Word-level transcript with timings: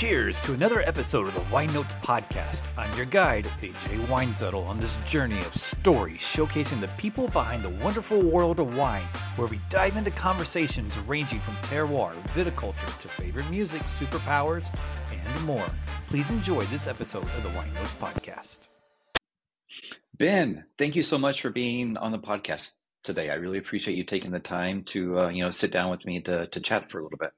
cheers 0.00 0.40
to 0.40 0.54
another 0.54 0.80
episode 0.80 1.28
of 1.28 1.34
the 1.34 1.54
Weinnotes 1.54 1.92
Podcast. 1.96 2.62
I'm 2.78 2.90
your 2.96 3.04
guide, 3.04 3.44
AJ 3.60 4.06
Weinzettel, 4.06 4.66
on 4.66 4.78
this 4.78 4.96
journey 5.04 5.38
of 5.40 5.54
stories 5.54 6.22
showcasing 6.22 6.80
the 6.80 6.88
people 6.96 7.28
behind 7.28 7.62
the 7.62 7.68
wonderful 7.84 8.22
world 8.22 8.60
of 8.60 8.78
wine, 8.78 9.04
where 9.36 9.46
we 9.46 9.60
dive 9.68 9.98
into 9.98 10.10
conversations 10.10 10.96
ranging 11.00 11.38
from 11.40 11.54
terroir, 11.56 12.14
viticulture, 12.28 12.98
to 12.98 13.08
favorite 13.08 13.50
music, 13.50 13.82
superpowers, 13.82 14.74
and 15.12 15.44
more. 15.44 15.66
Please 16.06 16.30
enjoy 16.30 16.64
this 16.64 16.86
episode 16.86 17.24
of 17.24 17.42
the 17.42 17.50
Weinnotes 17.50 17.92
Podcast. 18.00 18.60
Ben, 20.16 20.64
thank 20.78 20.96
you 20.96 21.02
so 21.02 21.18
much 21.18 21.42
for 21.42 21.50
being 21.50 21.98
on 21.98 22.10
the 22.10 22.18
podcast 22.18 22.72
today. 23.04 23.28
I 23.28 23.34
really 23.34 23.58
appreciate 23.58 23.98
you 23.98 24.04
taking 24.04 24.30
the 24.30 24.40
time 24.40 24.82
to, 24.84 25.18
uh, 25.18 25.28
you 25.28 25.44
know, 25.44 25.50
sit 25.50 25.72
down 25.72 25.90
with 25.90 26.06
me 26.06 26.22
to, 26.22 26.46
to 26.46 26.60
chat 26.60 26.90
for 26.90 27.00
a 27.00 27.02
little 27.02 27.18
bit. 27.18 27.32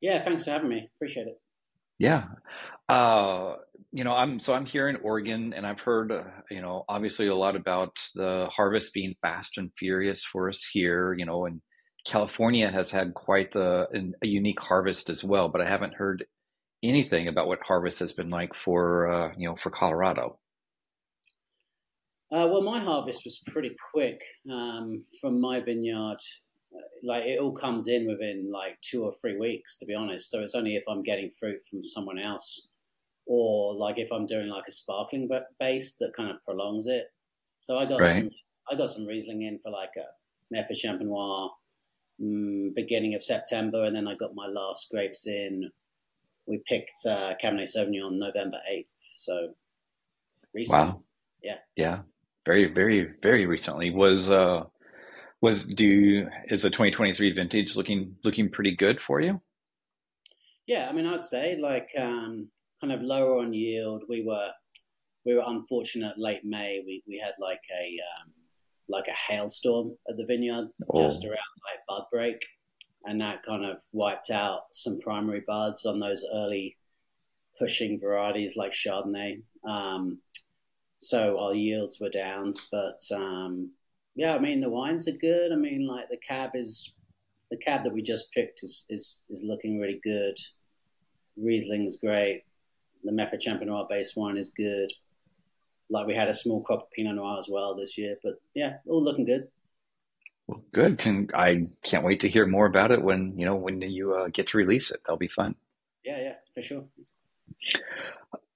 Yeah, 0.00 0.20
thanks 0.20 0.44
for 0.44 0.50
having 0.50 0.68
me. 0.68 0.90
Appreciate 0.96 1.28
it. 1.28 1.40
Yeah. 1.98 2.24
Uh, 2.88 3.56
you 3.92 4.04
know, 4.04 4.12
I'm 4.12 4.40
so 4.40 4.54
I'm 4.54 4.66
here 4.66 4.88
in 4.88 4.96
Oregon 4.96 5.52
and 5.54 5.66
I've 5.66 5.80
heard, 5.80 6.10
uh, 6.10 6.24
you 6.50 6.60
know, 6.60 6.84
obviously 6.88 7.28
a 7.28 7.34
lot 7.34 7.56
about 7.56 7.96
the 8.14 8.48
harvest 8.50 8.92
being 8.92 9.14
fast 9.22 9.56
and 9.56 9.70
furious 9.78 10.24
for 10.24 10.48
us 10.48 10.64
here, 10.70 11.14
you 11.14 11.24
know, 11.24 11.46
and 11.46 11.60
California 12.06 12.70
has 12.70 12.90
had 12.90 13.14
quite 13.14 13.54
a, 13.54 13.86
a 14.22 14.26
unique 14.26 14.60
harvest 14.60 15.08
as 15.08 15.24
well, 15.24 15.48
but 15.48 15.60
I 15.60 15.68
haven't 15.68 15.94
heard 15.94 16.24
anything 16.82 17.28
about 17.28 17.46
what 17.46 17.60
harvest 17.62 18.00
has 18.00 18.12
been 18.12 18.30
like 18.30 18.54
for, 18.54 19.10
uh, 19.10 19.32
you 19.38 19.48
know, 19.48 19.56
for 19.56 19.70
Colorado. 19.70 20.38
Uh, 22.32 22.48
well, 22.50 22.62
my 22.62 22.80
harvest 22.80 23.22
was 23.24 23.42
pretty 23.46 23.74
quick 23.92 24.20
um, 24.50 25.04
from 25.20 25.40
my 25.40 25.60
vineyard 25.60 26.18
like 27.02 27.24
it 27.24 27.38
all 27.38 27.52
comes 27.52 27.88
in 27.88 28.06
within 28.06 28.50
like 28.50 28.80
two 28.80 29.04
or 29.04 29.12
three 29.20 29.36
weeks, 29.36 29.76
to 29.78 29.86
be 29.86 29.94
honest. 29.94 30.30
So 30.30 30.40
it's 30.40 30.54
only 30.54 30.76
if 30.76 30.84
I'm 30.88 31.02
getting 31.02 31.30
fruit 31.30 31.60
from 31.68 31.84
someone 31.84 32.18
else, 32.18 32.68
or 33.26 33.74
like 33.74 33.98
if 33.98 34.10
I'm 34.10 34.26
doing 34.26 34.48
like 34.48 34.64
a 34.68 34.72
sparkling 34.72 35.30
base 35.60 35.94
that 35.96 36.16
kind 36.16 36.30
of 36.30 36.42
prolongs 36.44 36.86
it. 36.86 37.06
So 37.60 37.78
I 37.78 37.86
got 37.86 38.00
right. 38.00 38.14
some, 38.14 38.30
I 38.70 38.74
got 38.74 38.90
some 38.90 39.06
Riesling 39.06 39.42
in 39.42 39.58
for 39.62 39.70
like 39.70 39.92
a 39.96 40.06
Method 40.50 40.76
Champenois 40.76 41.50
um, 42.22 42.72
beginning 42.74 43.14
of 43.14 43.22
September, 43.22 43.84
and 43.84 43.94
then 43.94 44.08
I 44.08 44.14
got 44.14 44.34
my 44.34 44.46
last 44.46 44.88
grapes 44.90 45.26
in. 45.26 45.70
We 46.46 46.62
picked 46.66 47.00
uh, 47.06 47.34
Cabernet 47.42 47.74
Sauvignon 47.74 48.18
November 48.18 48.60
eighth. 48.68 48.88
So 49.16 49.54
recently, 50.54 50.88
wow, 50.88 51.02
yeah, 51.42 51.56
yeah, 51.76 51.98
very, 52.46 52.72
very, 52.72 53.12
very 53.22 53.46
recently 53.46 53.90
was. 53.90 54.30
uh 54.30 54.64
was 55.44 55.66
do 55.66 56.26
is 56.48 56.62
the 56.62 56.70
2023 56.70 57.32
vintage 57.32 57.76
looking 57.76 58.16
looking 58.24 58.48
pretty 58.48 58.74
good 58.74 58.98
for 58.98 59.20
you? 59.20 59.38
Yeah, 60.66 60.88
I 60.88 60.92
mean, 60.92 61.04
I'd 61.04 61.26
say 61.26 61.58
like 61.60 61.90
um, 61.98 62.48
kind 62.80 62.94
of 62.94 63.02
lower 63.02 63.40
on 63.40 63.52
yield. 63.52 64.04
We 64.08 64.24
were 64.24 64.48
we 65.26 65.34
were 65.34 65.44
unfortunate 65.46 66.18
late 66.18 66.46
May. 66.46 66.82
We 66.86 67.02
we 67.06 67.18
had 67.18 67.34
like 67.38 67.60
a 67.78 67.98
um, 68.10 68.32
like 68.88 69.06
a 69.08 69.32
hailstorm 69.32 69.94
at 70.08 70.16
the 70.16 70.24
vineyard 70.24 70.68
oh. 70.88 71.04
just 71.04 71.26
around 71.26 71.34
like 71.34 71.80
bud 71.86 72.04
break, 72.10 72.42
and 73.04 73.20
that 73.20 73.42
kind 73.42 73.66
of 73.66 73.76
wiped 73.92 74.30
out 74.30 74.62
some 74.72 74.98
primary 74.98 75.42
buds 75.46 75.84
on 75.84 76.00
those 76.00 76.24
early 76.32 76.74
pushing 77.58 78.00
varieties 78.00 78.56
like 78.56 78.72
Chardonnay. 78.72 79.42
Um, 79.68 80.20
so 80.96 81.38
our 81.38 81.54
yields 81.54 82.00
were 82.00 82.08
down, 82.08 82.54
but 82.72 82.98
um, 83.14 83.72
yeah, 84.14 84.34
I 84.34 84.38
mean 84.38 84.60
the 84.60 84.70
wines 84.70 85.08
are 85.08 85.12
good. 85.12 85.52
I 85.52 85.56
mean, 85.56 85.86
like 85.86 86.08
the 86.08 86.16
cab 86.16 86.50
is 86.54 86.94
the 87.50 87.56
cab 87.56 87.84
that 87.84 87.92
we 87.92 88.02
just 88.02 88.30
picked 88.32 88.62
is 88.62 88.86
is, 88.88 89.24
is 89.30 89.44
looking 89.44 89.78
really 89.78 90.00
good. 90.02 90.36
Riesling 91.36 91.84
is 91.84 91.96
great. 91.96 92.44
The 93.02 93.12
Method 93.12 93.40
Champenois 93.40 93.88
base 93.88 94.14
wine 94.16 94.36
is 94.36 94.50
good. 94.56 94.92
Like 95.90 96.06
we 96.06 96.14
had 96.14 96.28
a 96.28 96.34
small 96.34 96.62
crop 96.62 96.82
of 96.82 96.90
Pinot 96.90 97.16
Noir 97.16 97.38
as 97.38 97.48
well 97.48 97.74
this 97.74 97.98
year, 97.98 98.16
but 98.22 98.40
yeah, 98.54 98.76
all 98.88 99.02
looking 99.02 99.26
good. 99.26 99.48
Well, 100.46 100.62
good. 100.72 100.98
Can 100.98 101.28
I 101.34 101.68
can't 101.82 102.04
wait 102.04 102.20
to 102.20 102.28
hear 102.28 102.46
more 102.46 102.66
about 102.66 102.90
it 102.90 103.02
when 103.02 103.38
you 103.38 103.44
know 103.44 103.56
when 103.56 103.80
you 103.82 104.14
uh, 104.14 104.28
get 104.28 104.48
to 104.48 104.58
release 104.58 104.90
it. 104.90 105.00
That'll 105.04 105.16
be 105.16 105.28
fun. 105.28 105.54
Yeah, 106.04 106.20
yeah, 106.20 106.34
for 106.54 106.62
sure 106.62 106.84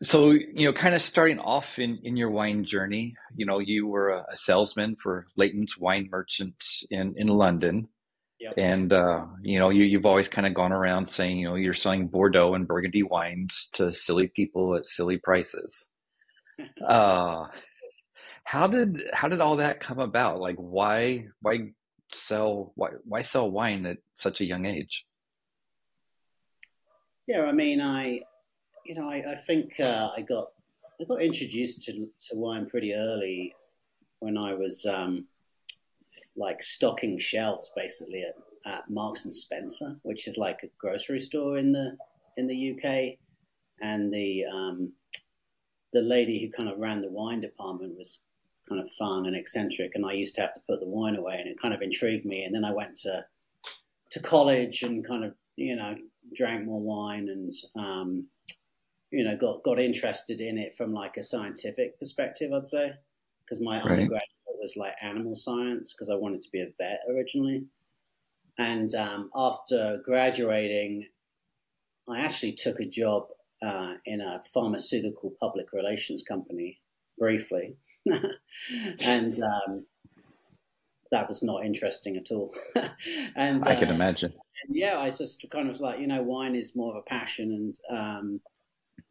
so 0.02 0.30
you 0.30 0.64
know 0.64 0.72
kind 0.72 0.94
of 0.94 1.02
starting 1.02 1.38
off 1.40 1.78
in 1.78 1.98
in 2.04 2.16
your 2.16 2.30
wine 2.30 2.64
journey 2.64 3.16
you 3.34 3.44
know 3.44 3.58
you 3.58 3.86
were 3.86 4.10
a, 4.10 4.26
a 4.30 4.36
salesman 4.36 4.96
for 4.96 5.26
Layton's 5.36 5.76
wine 5.76 6.08
merchant 6.10 6.54
in 6.90 7.14
in 7.16 7.28
london. 7.28 7.88
Yep. 8.40 8.54
and 8.56 8.92
uh, 8.92 9.26
you 9.42 9.58
know 9.58 9.70
you, 9.70 9.82
you've 9.82 10.06
always 10.06 10.28
kind 10.28 10.46
of 10.46 10.54
gone 10.54 10.70
around 10.70 11.08
saying 11.08 11.38
you 11.38 11.48
know 11.48 11.56
you're 11.56 11.74
selling 11.74 12.06
bordeaux 12.06 12.54
and 12.54 12.68
burgundy 12.68 13.02
wines 13.02 13.68
to 13.72 13.92
silly 13.92 14.28
people 14.28 14.76
at 14.76 14.86
silly 14.86 15.18
prices. 15.18 15.88
Uh, 16.84 17.46
how 18.42 18.66
did 18.66 19.02
how 19.12 19.28
did 19.28 19.40
all 19.40 19.56
that 19.56 19.78
come 19.78 19.98
about? 19.98 20.40
Like 20.40 20.56
why 20.56 21.26
why 21.42 21.70
sell 22.12 22.72
why 22.76 22.90
why 23.04 23.22
sell 23.22 23.50
wine 23.50 23.86
at 23.86 23.98
such 24.14 24.40
a 24.40 24.44
young 24.44 24.66
age? 24.66 25.04
Yeah 27.26 27.42
i 27.42 27.52
mean 27.52 27.80
i 27.80 28.22
you 28.88 28.94
know, 28.94 29.08
I, 29.08 29.22
I 29.32 29.36
think 29.36 29.78
uh, 29.78 30.10
I 30.16 30.22
got 30.22 30.48
I 31.00 31.04
got 31.04 31.22
introduced 31.22 31.82
to 31.82 31.92
to 31.92 32.36
wine 32.36 32.66
pretty 32.66 32.94
early 32.94 33.54
when 34.20 34.38
I 34.38 34.54
was 34.54 34.86
um, 34.86 35.26
like 36.34 36.62
stocking 36.62 37.18
shelves 37.18 37.70
basically 37.76 38.24
at, 38.24 38.34
at 38.66 38.90
Marks 38.90 39.26
and 39.26 39.34
Spencer, 39.34 39.96
which 40.02 40.26
is 40.26 40.38
like 40.38 40.62
a 40.62 40.70
grocery 40.78 41.20
store 41.20 41.58
in 41.58 41.70
the 41.70 41.96
in 42.38 42.46
the 42.46 42.72
UK, 42.72 43.18
and 43.82 44.12
the 44.12 44.46
um, 44.46 44.90
the 45.92 46.00
lady 46.00 46.40
who 46.40 46.50
kind 46.50 46.70
of 46.70 46.78
ran 46.78 47.02
the 47.02 47.10
wine 47.10 47.40
department 47.40 47.94
was 47.96 48.24
kind 48.66 48.80
of 48.80 48.90
fun 48.92 49.26
and 49.26 49.36
eccentric, 49.36 49.92
and 49.96 50.06
I 50.06 50.12
used 50.12 50.34
to 50.36 50.40
have 50.40 50.54
to 50.54 50.60
put 50.66 50.80
the 50.80 50.88
wine 50.88 51.16
away, 51.16 51.36
and 51.38 51.48
it 51.48 51.60
kind 51.60 51.74
of 51.74 51.82
intrigued 51.82 52.24
me. 52.24 52.44
And 52.44 52.54
then 52.54 52.64
I 52.64 52.72
went 52.72 52.94
to 53.00 53.26
to 54.12 54.20
college 54.20 54.82
and 54.82 55.06
kind 55.06 55.24
of 55.24 55.34
you 55.56 55.76
know 55.76 55.94
drank 56.34 56.64
more 56.64 56.80
wine 56.80 57.28
and 57.28 57.50
um, 57.76 58.26
you 59.10 59.24
know, 59.24 59.36
got 59.36 59.62
got 59.62 59.78
interested 59.78 60.40
in 60.40 60.58
it 60.58 60.74
from 60.74 60.92
like 60.92 61.16
a 61.16 61.22
scientific 61.22 61.98
perspective, 61.98 62.52
I'd 62.52 62.66
say, 62.66 62.92
because 63.44 63.60
my 63.62 63.76
right. 63.76 63.90
undergraduate 63.90 64.22
was 64.60 64.76
like 64.76 64.94
animal 65.02 65.34
science 65.34 65.92
because 65.92 66.10
I 66.10 66.16
wanted 66.16 66.42
to 66.42 66.50
be 66.50 66.60
a 66.60 66.66
vet 66.78 67.00
originally. 67.10 67.64
And 68.58 68.92
um, 68.96 69.30
after 69.36 70.00
graduating, 70.04 71.06
I 72.08 72.20
actually 72.20 72.52
took 72.52 72.80
a 72.80 72.84
job 72.84 73.28
uh, 73.64 73.94
in 74.04 74.20
a 74.20 74.42
pharmaceutical 74.52 75.32
public 75.40 75.72
relations 75.72 76.22
company 76.22 76.80
briefly, 77.18 77.76
and 79.00 79.32
um, 79.42 79.86
that 81.10 81.28
was 81.28 81.42
not 81.42 81.64
interesting 81.64 82.16
at 82.16 82.30
all. 82.30 82.54
and 83.36 83.62
I 83.66 83.76
can 83.76 83.90
uh, 83.90 83.94
imagine. 83.94 84.32
And 84.32 84.76
yeah, 84.76 84.98
I 84.98 85.10
just 85.10 85.44
kind 85.50 85.70
of 85.70 85.80
like 85.80 86.00
you 86.00 86.06
know, 86.06 86.22
wine 86.22 86.56
is 86.56 86.76
more 86.76 86.96
of 86.96 87.02
a 87.06 87.08
passion, 87.08 87.52
and 87.90 87.98
um, 87.98 88.40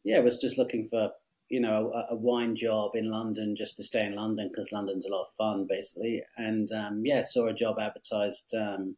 yeah, 0.07 0.19
was 0.19 0.39
just 0.39 0.57
looking 0.57 0.87
for 0.87 1.11
you 1.49 1.59
know 1.59 1.91
a, 1.93 2.13
a, 2.13 2.15
wine 2.15 2.55
job 2.55 2.91
in 2.95 3.11
London 3.11 3.55
just 3.57 3.75
to 3.75 3.83
stay 3.83 4.05
in 4.05 4.15
London 4.15 4.49
because 4.49 4.71
London's 4.71 5.05
a 5.05 5.11
lot 5.11 5.27
of 5.27 5.33
fun 5.37 5.67
basically. 5.67 6.23
And 6.37 6.71
um, 6.71 7.01
yeah, 7.05 7.21
saw 7.21 7.47
a 7.47 7.53
job 7.53 7.77
advertised 7.79 8.55
um, 8.57 8.95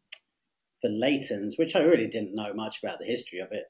for 0.79 0.89
Layton's, 0.89 1.57
which 1.57 1.75
I 1.75 1.79
really 1.79 2.07
didn't 2.07 2.35
know 2.35 2.53
much 2.53 2.81
about 2.83 2.99
the 2.99 3.05
history 3.05 3.39
of 3.39 3.49
it, 3.51 3.65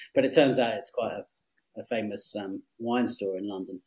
but 0.14 0.24
it 0.24 0.34
turns 0.34 0.58
out 0.58 0.74
it's 0.74 0.90
quite 0.90 1.12
a, 1.12 1.80
a 1.80 1.84
famous 1.84 2.34
um, 2.36 2.62
wine 2.78 3.06
store 3.06 3.38
in 3.38 3.48
London. 3.48 3.80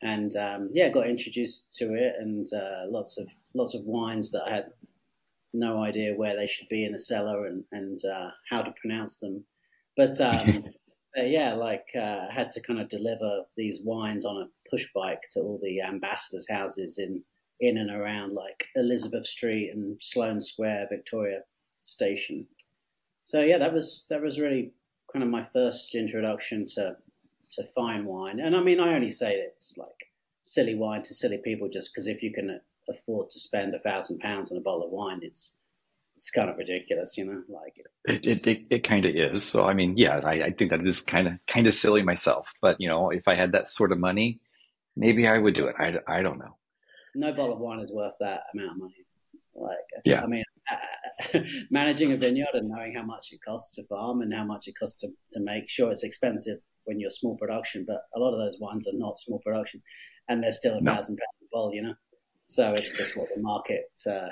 And 0.00 0.34
um, 0.36 0.70
yeah, 0.72 0.88
got 0.88 1.08
introduced 1.08 1.74
to 1.74 1.94
it, 1.94 2.14
and 2.20 2.46
uh, 2.54 2.84
lots 2.88 3.18
of 3.18 3.28
lots 3.54 3.74
of 3.74 3.82
wines 3.84 4.30
that 4.32 4.44
I 4.46 4.54
had 4.54 4.66
no 5.52 5.82
idea 5.82 6.14
where 6.14 6.36
they 6.36 6.46
should 6.46 6.68
be 6.68 6.84
in 6.84 6.94
a 6.94 6.98
cellar 6.98 7.46
and 7.46 7.64
and 7.72 7.98
uh, 8.04 8.30
how 8.48 8.62
to 8.62 8.74
pronounce 8.80 9.16
them. 9.16 9.44
But 9.96 10.20
yeah, 11.24 11.54
like 11.54 11.88
uh, 11.94 12.28
had 12.30 12.50
to 12.50 12.60
kind 12.60 12.80
of 12.80 12.88
deliver 12.88 13.44
these 13.56 13.80
wines 13.82 14.24
on 14.24 14.36
a 14.36 14.68
push 14.70 14.86
bike 14.94 15.22
to 15.30 15.40
all 15.40 15.58
the 15.62 15.82
ambassadors' 15.82 16.46
houses 16.48 16.98
in 16.98 17.22
in 17.60 17.78
and 17.78 17.90
around 17.90 18.34
like 18.34 18.66
Elizabeth 18.74 19.26
Street 19.26 19.70
and 19.72 19.96
Sloane 20.00 20.40
Square, 20.40 20.88
Victoria 20.90 21.40
Station. 21.80 22.46
So 23.22 23.40
yeah, 23.40 23.58
that 23.58 23.72
was 23.72 24.06
that 24.10 24.22
was 24.22 24.38
really 24.38 24.72
kind 25.12 25.22
of 25.22 25.30
my 25.30 25.44
first 25.52 25.94
introduction 25.94 26.66
to 26.74 26.96
to 27.52 27.64
fine 27.74 28.04
wine. 28.04 28.40
And 28.40 28.54
I 28.54 28.60
mean, 28.60 28.80
I 28.80 28.94
only 28.94 29.10
say 29.10 29.34
it's 29.36 29.76
like 29.78 30.10
silly 30.42 30.74
wine 30.74 31.02
to 31.02 31.14
silly 31.14 31.38
people 31.38 31.68
just 31.68 31.92
because 31.92 32.06
if 32.06 32.22
you 32.22 32.32
can 32.32 32.60
afford 32.88 33.30
to 33.30 33.38
spend 33.38 33.74
a 33.74 33.80
thousand 33.80 34.20
pounds 34.20 34.52
on 34.52 34.58
a 34.58 34.60
bottle 34.60 34.84
of 34.84 34.90
wine, 34.90 35.20
it's 35.22 35.56
it's 36.16 36.30
kind 36.30 36.48
of 36.48 36.56
ridiculous, 36.56 37.18
you 37.18 37.26
know. 37.26 37.42
Like 37.46 37.74
it, 38.06 38.26
it, 38.26 38.46
it, 38.46 38.66
it 38.70 38.78
kind 38.84 39.04
of 39.04 39.14
is. 39.14 39.44
So 39.44 39.66
I 39.66 39.74
mean, 39.74 39.96
yeah, 39.98 40.20
I, 40.24 40.44
I 40.44 40.50
think 40.50 40.70
that 40.70 40.84
is 40.86 41.02
kind 41.02 41.28
of 41.28 41.34
kind 41.46 41.66
of 41.66 41.74
silly 41.74 42.02
myself. 42.02 42.52
But 42.62 42.80
you 42.80 42.88
know, 42.88 43.10
if 43.10 43.28
I 43.28 43.34
had 43.34 43.52
that 43.52 43.68
sort 43.68 43.92
of 43.92 43.98
money, 43.98 44.40
maybe 44.96 45.28
I 45.28 45.36
would 45.36 45.54
do 45.54 45.66
it. 45.66 45.76
I, 45.78 45.98
I 46.08 46.22
don't 46.22 46.38
know. 46.38 46.56
No 47.14 47.32
bottle 47.32 47.54
of 47.54 47.60
wine 47.60 47.80
is 47.80 47.92
worth 47.92 48.14
that 48.20 48.40
amount 48.54 48.72
of 48.72 48.78
money. 48.78 48.94
Like, 49.54 50.04
yeah, 50.04 50.22
I 50.22 50.26
mean, 50.26 50.44
managing 51.70 52.12
a 52.12 52.16
vineyard 52.16 52.54
and 52.54 52.68
knowing 52.68 52.94
how 52.94 53.02
much 53.02 53.28
it 53.32 53.40
costs 53.46 53.74
to 53.76 53.86
farm 53.86 54.22
and 54.22 54.32
how 54.32 54.44
much 54.44 54.68
it 54.68 54.74
costs 54.78 55.00
to, 55.00 55.08
to 55.32 55.40
make. 55.40 55.68
Sure, 55.68 55.90
it's 55.90 56.02
expensive 56.02 56.58
when 56.84 56.98
you're 56.98 57.10
small 57.10 57.36
production, 57.36 57.84
but 57.86 58.02
a 58.14 58.18
lot 58.18 58.32
of 58.32 58.38
those 58.38 58.58
wines 58.60 58.86
are 58.88 58.96
not 58.96 59.18
small 59.18 59.40
production, 59.40 59.82
and 60.28 60.42
they're 60.42 60.50
still 60.50 60.74
a 60.74 60.80
no. 60.80 60.92
thousand 60.92 61.16
pounds 61.16 61.42
a 61.42 61.46
bottle, 61.52 61.74
you 61.74 61.82
know. 61.82 61.94
So 62.44 62.74
it's 62.74 62.92
just 62.92 63.16
what 63.16 63.28
the 63.34 63.42
market, 63.42 63.90
uh, 64.08 64.28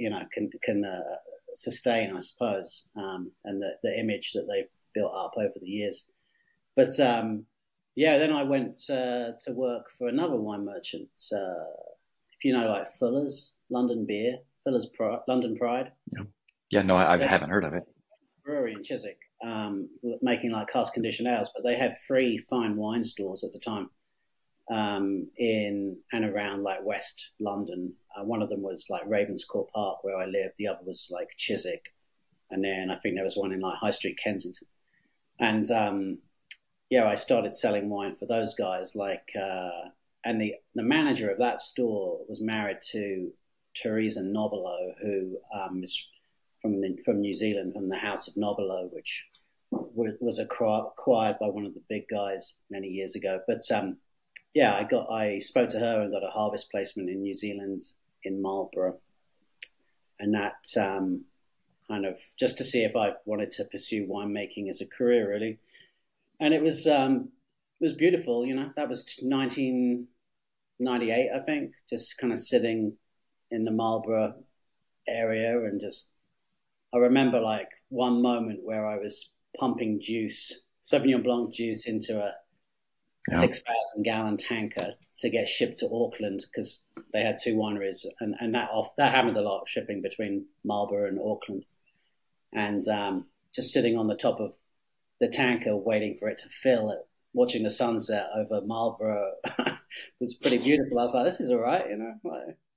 you 0.00 0.10
know, 0.10 0.22
can 0.32 0.50
can 0.62 0.84
uh, 0.84 1.16
sustain, 1.54 2.14
I 2.14 2.18
suppose, 2.18 2.88
um, 2.96 3.30
and 3.44 3.60
the, 3.62 3.72
the 3.82 3.98
image 3.98 4.32
that 4.32 4.48
they've 4.48 4.68
built 4.94 5.12
up 5.14 5.34
over 5.36 5.54
the 5.60 5.68
years. 5.68 6.10
But 6.74 6.98
um, 7.00 7.44
yeah, 7.94 8.18
then 8.18 8.32
I 8.32 8.42
went 8.42 8.80
uh, 8.88 9.32
to 9.44 9.52
work 9.52 9.90
for 9.98 10.08
another 10.08 10.36
wine 10.36 10.64
merchant. 10.64 11.08
Uh, 11.32 11.68
if 12.36 12.44
you 12.44 12.56
know, 12.56 12.66
like 12.68 12.86
Fuller's 12.94 13.52
London 13.68 14.06
Beer, 14.06 14.38
Fuller's 14.64 14.90
London 15.28 15.56
Pride. 15.56 15.92
Yeah, 16.16 16.22
yeah 16.70 16.82
no, 16.82 16.96
I, 16.96 17.22
I 17.22 17.26
haven't 17.26 17.50
heard 17.50 17.64
of 17.64 17.74
it. 17.74 17.84
Brewery 18.42 18.72
in 18.72 18.82
Chiswick, 18.82 19.18
um, 19.44 19.88
making 20.22 20.52
like 20.52 20.68
cask 20.72 20.94
conditioned 20.94 21.28
ales, 21.28 21.50
but 21.54 21.62
they 21.62 21.76
had 21.76 21.96
three 22.06 22.38
fine 22.48 22.74
wine 22.76 23.04
stores 23.04 23.44
at 23.44 23.52
the 23.52 23.58
time 23.58 23.90
um, 24.70 25.26
in 25.36 25.98
and 26.12 26.24
around 26.24 26.62
like 26.62 26.84
West 26.84 27.32
London. 27.40 27.92
Uh, 28.16 28.24
one 28.24 28.40
of 28.40 28.48
them 28.48 28.62
was 28.62 28.86
like 28.88 29.08
Ravenscourt 29.08 29.68
Park, 29.74 30.02
where 30.02 30.16
I 30.16 30.26
lived. 30.26 30.54
The 30.56 30.68
other 30.68 30.80
was 30.84 31.10
like 31.12 31.28
Chiswick, 31.36 31.92
and 32.50 32.64
then 32.64 32.90
I 32.90 32.96
think 32.96 33.14
there 33.14 33.24
was 33.24 33.36
one 33.36 33.52
in 33.52 33.60
like 33.60 33.78
High 33.78 33.90
Street, 33.90 34.18
Kensington. 34.22 34.68
And 35.38 35.70
um, 35.70 36.18
yeah, 36.88 37.06
I 37.06 37.14
started 37.16 37.54
selling 37.54 37.88
wine 37.88 38.14
for 38.16 38.26
those 38.26 38.54
guys. 38.54 38.94
Like, 38.94 39.28
uh, 39.36 39.88
and 40.24 40.40
the 40.40 40.54
the 40.74 40.82
manager 40.82 41.30
of 41.30 41.38
that 41.38 41.58
store 41.58 42.20
was 42.28 42.40
married 42.40 42.78
to 42.92 43.32
Teresa 43.74 44.22
Nobilo, 44.22 44.94
who 45.02 45.36
um, 45.52 45.82
is 45.82 46.08
from 46.62 46.80
from 47.04 47.20
New 47.20 47.34
Zealand, 47.34 47.74
from 47.74 47.88
the 47.88 47.96
House 47.96 48.28
of 48.28 48.34
Nobilo, 48.36 48.88
which 48.92 49.24
was 49.72 50.38
acquired 50.38 51.38
by 51.38 51.46
one 51.46 51.64
of 51.64 51.74
the 51.74 51.82
big 51.88 52.08
guys 52.08 52.58
many 52.70 52.88
years 52.88 53.14
ago. 53.14 53.40
But 53.46 53.62
um, 53.72 53.96
yeah, 54.54 54.74
I 54.74 54.84
got 54.84 55.10
I 55.10 55.38
spoke 55.38 55.68
to 55.70 55.78
her 55.78 56.00
and 56.00 56.12
got 56.12 56.24
a 56.24 56.30
harvest 56.30 56.70
placement 56.70 57.10
in 57.10 57.22
New 57.22 57.34
Zealand 57.34 57.82
in 58.24 58.42
Marlborough, 58.42 58.98
and 60.18 60.34
that 60.34 60.66
um, 60.78 61.24
kind 61.88 62.04
of 62.04 62.18
just 62.38 62.58
to 62.58 62.64
see 62.64 62.82
if 62.82 62.96
I 62.96 63.12
wanted 63.24 63.52
to 63.52 63.64
pursue 63.64 64.06
winemaking 64.06 64.68
as 64.68 64.80
a 64.80 64.86
career, 64.86 65.30
really. 65.30 65.58
And 66.40 66.54
it 66.54 66.62
was 66.62 66.86
um, 66.86 67.28
it 67.80 67.84
was 67.84 67.92
beautiful, 67.92 68.46
you 68.46 68.54
know. 68.54 68.70
That 68.76 68.88
was 68.88 69.18
1998, 69.22 71.30
I 71.34 71.40
think. 71.40 71.72
Just 71.88 72.18
kind 72.18 72.32
of 72.32 72.38
sitting 72.38 72.94
in 73.50 73.64
the 73.64 73.70
Marlborough 73.70 74.34
area 75.08 75.58
and 75.64 75.80
just 75.80 76.10
I 76.92 76.98
remember 76.98 77.40
like 77.40 77.70
one 77.88 78.22
moment 78.22 78.60
where 78.62 78.86
I 78.86 78.96
was 78.96 79.32
pumping 79.58 80.00
juice, 80.00 80.62
Sauvignon 80.82 81.22
Blanc 81.22 81.52
juice 81.52 81.86
into 81.86 82.20
a 82.20 82.34
yeah. 83.30 83.38
6,000 83.38 84.02
gallon 84.02 84.36
tanker 84.36 84.94
to 85.20 85.30
get 85.30 85.48
shipped 85.48 85.78
to 85.78 85.90
Auckland 85.92 86.44
because 86.52 86.86
they 87.12 87.22
had 87.22 87.38
two 87.42 87.56
wineries, 87.56 88.04
and, 88.20 88.34
and 88.40 88.54
that 88.54 88.70
off 88.70 88.94
that 88.96 89.14
happened 89.14 89.36
a 89.36 89.42
lot 89.42 89.68
shipping 89.68 90.02
between 90.02 90.46
Marlborough 90.64 91.08
and 91.08 91.20
Auckland, 91.20 91.64
and 92.52 92.86
um, 92.88 93.26
just 93.54 93.72
sitting 93.72 93.96
on 93.96 94.06
the 94.06 94.16
top 94.16 94.40
of 94.40 94.54
the 95.20 95.28
tanker 95.28 95.76
waiting 95.76 96.16
for 96.16 96.28
it 96.28 96.38
to 96.38 96.48
fill, 96.48 96.90
it, 96.90 96.98
watching 97.32 97.62
the 97.62 97.70
sunset 97.70 98.28
over 98.34 98.64
Marlborough 98.64 99.32
was 100.20 100.34
pretty 100.34 100.58
beautiful. 100.58 100.98
I 100.98 101.02
was 101.02 101.14
like, 101.14 101.24
this 101.24 101.40
is 101.40 101.50
all 101.50 101.58
right, 101.58 101.88
you 101.88 101.96
know. 101.96 102.14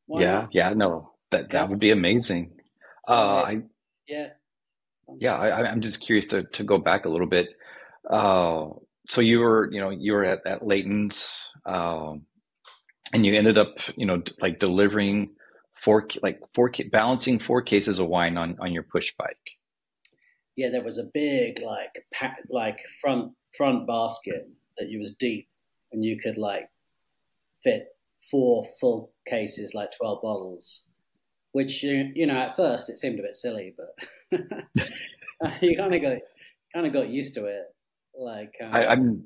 Why 0.06 0.22
yeah, 0.22 0.32
not? 0.32 0.50
yeah, 0.52 0.74
no, 0.74 1.14
that 1.32 1.50
that 1.52 1.54
yeah. 1.54 1.66
would 1.66 1.80
be 1.80 1.92
amazing. 1.92 2.52
So 3.06 3.14
uh, 3.14 3.44
I, 3.48 3.56
yeah, 4.08 4.28
yeah, 5.18 5.36
I, 5.36 5.70
I'm 5.70 5.82
just 5.82 6.02
curious 6.02 6.28
to 6.28 6.44
to 6.44 6.64
go 6.64 6.78
back 6.78 7.06
a 7.06 7.10
little 7.10 7.28
bit. 7.28 7.48
Uh, 8.10 8.70
so 9.10 9.22
you 9.22 9.40
were, 9.40 9.70
you 9.72 9.80
know, 9.80 9.90
you 9.90 10.14
were 10.14 10.24
at, 10.24 10.46
at 10.46 10.66
Layton's, 10.66 11.50
um, 11.66 12.26
and 13.12 13.26
you 13.26 13.36
ended 13.36 13.58
up, 13.58 13.78
you 13.96 14.06
know, 14.06 14.22
like 14.40 14.60
delivering 14.60 15.32
four, 15.76 16.08
like 16.22 16.40
four, 16.54 16.72
balancing 16.92 17.40
four 17.40 17.62
cases 17.62 18.00
of 18.00 18.08
wine 18.08 18.38
on, 18.38 18.58
on 18.60 18.72
your 18.72 18.84
push 18.84 19.14
bike. 19.18 19.38
Yeah, 20.56 20.70
there 20.70 20.84
was 20.84 20.98
a 20.98 21.10
big, 21.14 21.60
like, 21.62 21.92
pack, 22.14 22.38
like 22.50 22.80
front, 23.02 23.34
front 23.56 23.88
basket 23.88 24.48
that 24.78 24.90
you 24.90 25.00
was 25.00 25.16
deep 25.16 25.48
and 25.92 26.04
you 26.04 26.18
could 26.20 26.38
like 26.38 26.70
fit 27.62 27.88
four 28.32 28.66
full 28.80 29.12
cases, 29.28 29.74
like 29.76 29.92
12 29.98 30.22
bottles, 30.22 30.84
which, 31.52 31.84
you 31.84 32.26
know, 32.26 32.38
at 32.38 32.56
first 32.56 32.90
it 32.90 32.98
seemed 32.98 33.20
a 33.20 33.24
bit 33.24 33.36
silly, 33.36 33.76
but 33.78 34.40
you 35.62 35.76
kind 35.76 35.94
of 35.94 36.02
got, 36.02 36.18
kind 36.74 36.88
of 36.88 36.94
got 36.94 37.10
used 37.10 37.36
to 37.36 37.46
it 37.46 37.73
like 38.18 38.54
um, 38.64 38.74
I, 38.74 38.92
am 38.92 39.26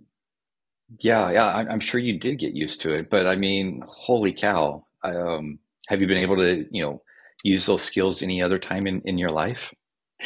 yeah, 0.99 1.31
yeah. 1.31 1.47
I'm, 1.47 1.69
I'm, 1.69 1.79
sure 1.79 1.99
you 1.99 2.19
did 2.19 2.39
get 2.39 2.53
used 2.53 2.81
to 2.81 2.93
it, 2.93 3.09
but 3.09 3.27
I 3.27 3.35
mean, 3.35 3.83
holy 3.87 4.33
cow! 4.33 4.85
Um, 5.03 5.59
have 5.87 6.01
you 6.01 6.07
been 6.07 6.17
able 6.17 6.37
to, 6.37 6.65
you 6.71 6.83
know, 6.83 6.99
use 7.43 7.65
those 7.65 7.83
skills 7.83 8.21
any 8.21 8.41
other 8.41 8.59
time 8.59 8.87
in, 8.87 9.01
in 9.05 9.17
your 9.17 9.31
life? 9.31 9.73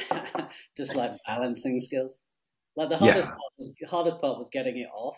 Just 0.78 0.96
like 0.96 1.12
balancing 1.28 1.80
skills. 1.82 2.20
Like 2.76 2.90
the 2.90 2.98
hardest 2.98 3.28
yeah. 3.28 3.32
part 3.32 3.52
was 3.58 3.74
hardest 3.90 4.22
part 4.22 4.38
was 4.38 4.50
getting 4.52 4.78
it 4.78 4.88
off. 4.94 5.18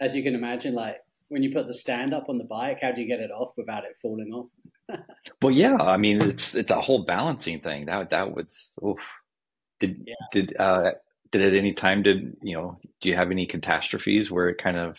As 0.00 0.14
you 0.14 0.22
can 0.22 0.34
imagine, 0.34 0.74
like 0.74 0.96
when 1.28 1.42
you 1.42 1.52
put 1.52 1.66
the 1.66 1.72
stand 1.72 2.12
up 2.12 2.28
on 2.28 2.38
the 2.38 2.44
bike, 2.44 2.78
how 2.82 2.92
do 2.92 3.00
you 3.00 3.06
get 3.06 3.20
it 3.20 3.30
off 3.30 3.52
without 3.56 3.84
it 3.84 3.96
falling 4.00 4.30
off? 4.32 4.46
well, 5.42 5.52
yeah. 5.52 5.76
I 5.76 5.96
mean, 5.96 6.20
it's 6.20 6.54
it's 6.54 6.70
a 6.70 6.80
whole 6.80 7.04
balancing 7.04 7.60
thing. 7.60 7.86
That 7.86 8.10
that 8.10 8.34
was 8.34 8.72
oof. 8.84 8.98
Did 9.80 10.02
yeah. 10.06 10.14
did 10.32 10.56
uh, 10.58 10.92
did 11.36 11.54
at 11.54 11.58
any 11.58 11.72
time? 11.72 12.02
Did 12.02 12.36
you 12.42 12.56
know 12.56 12.78
do 13.00 13.08
you 13.08 13.16
have 13.16 13.30
any 13.30 13.46
catastrophes 13.46 14.30
where 14.30 14.48
it 14.48 14.58
kind 14.58 14.76
of 14.76 14.96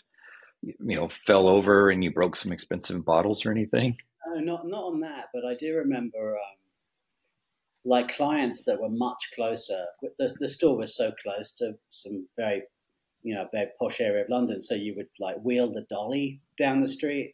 you 0.62 0.95
know 0.95 1.10
fell 1.25 1.48
over 1.48 1.89
and 1.89 2.04
you 2.04 2.12
broke 2.12 2.36
some 2.36 2.51
expensive 2.51 3.04
bottles 3.06 3.45
or 3.45 3.51
anything? 3.51 3.98
No 4.28 4.39
not 4.39 4.68
not 4.68 4.84
on 4.84 5.00
that 5.01 5.25
but 5.34 5.45
i 5.45 5.56
do 5.56 5.75
remember 5.75 6.36
um, 6.36 6.57
like 7.86 8.13
clients 8.13 8.66
that 8.66 8.81
were 8.81 8.89
much 8.89 9.31
closer. 9.34 9.86
The, 10.01 10.36
the 10.39 10.50
store 10.50 10.75
was 10.75 10.95
so 10.95 11.13
close 11.24 11.54
to 11.54 11.74
some 11.89 12.28
very 12.36 12.63
you 13.24 13.34
know 13.34 13.48
very 13.54 13.68
posh 13.80 14.00
area 14.00 14.24
of 14.24 14.30
london 14.30 14.62
so 14.62 14.75
you 14.75 14.94
would 14.95 15.07
like 15.19 15.38
wheel 15.38 15.74
the 15.74 15.86
dolly 15.89 16.39
down 16.57 16.81
the 16.81 16.88
street 16.88 17.34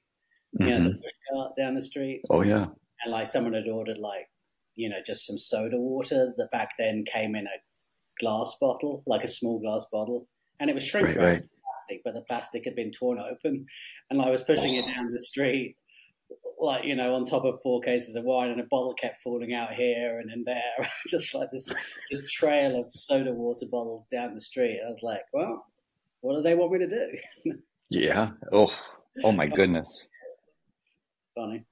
you 0.59 0.65
mm-hmm. 0.65 0.83
know 0.83 0.89
the 0.89 0.95
push 0.97 1.11
cart 1.31 1.51
down 1.57 1.75
the 1.75 1.81
street. 1.81 2.21
Oh 2.29 2.41
yeah. 2.41 2.67
And 3.03 3.11
like 3.11 3.27
someone 3.27 3.53
had 3.53 3.67
ordered 3.67 3.97
like 3.97 4.29
you 4.75 4.89
know 4.89 4.97
just 5.05 5.25
some 5.25 5.37
soda 5.37 5.77
water 5.77 6.33
that 6.37 6.51
back 6.51 6.71
then 6.77 7.03
came 7.05 7.35
in 7.35 7.47
a 7.47 7.57
glass 8.19 8.55
bottle, 8.59 9.03
like 9.05 9.23
a 9.23 9.27
small 9.27 9.59
glass 9.59 9.85
bottle, 9.91 10.27
and 10.59 10.69
it 10.69 10.73
was 10.73 10.85
shrink 10.85 11.07
right, 11.07 11.17
right. 11.17 11.41
plastic, 11.41 12.01
but 12.03 12.13
the 12.13 12.21
plastic 12.21 12.65
had 12.65 12.75
been 12.75 12.91
torn 12.91 13.19
open, 13.19 13.65
and 14.09 14.21
I 14.21 14.29
was 14.29 14.43
pushing 14.43 14.75
oh. 14.75 14.79
it 14.79 14.85
down 14.93 15.11
the 15.11 15.19
street, 15.19 15.75
like 16.59 16.85
you 16.85 16.95
know, 16.95 17.13
on 17.15 17.25
top 17.25 17.45
of 17.45 17.59
four 17.61 17.81
cases 17.81 18.15
of 18.15 18.23
wine, 18.23 18.49
and 18.49 18.61
a 18.61 18.65
bottle 18.69 18.93
kept 18.93 19.21
falling 19.21 19.53
out 19.53 19.73
here 19.73 20.19
and 20.19 20.31
in 20.31 20.43
there, 20.45 20.89
just 21.07 21.33
like 21.33 21.49
this 21.51 21.67
this 22.09 22.31
trail 22.31 22.79
of 22.79 22.91
soda 22.91 23.33
water 23.33 23.65
bottles 23.71 24.05
down 24.07 24.33
the 24.33 24.41
street. 24.41 24.79
I 24.85 24.89
was 24.89 25.01
like, 25.03 25.21
well, 25.33 25.65
what 26.21 26.35
do 26.35 26.41
they 26.41 26.55
want 26.55 26.71
me 26.71 26.79
to 26.79 26.87
do? 26.87 27.57
yeah. 27.89 28.31
Oh. 28.51 28.71
Oh 29.23 29.31
my 29.31 29.45
goodness. 29.55 30.09
Funny. 31.35 31.65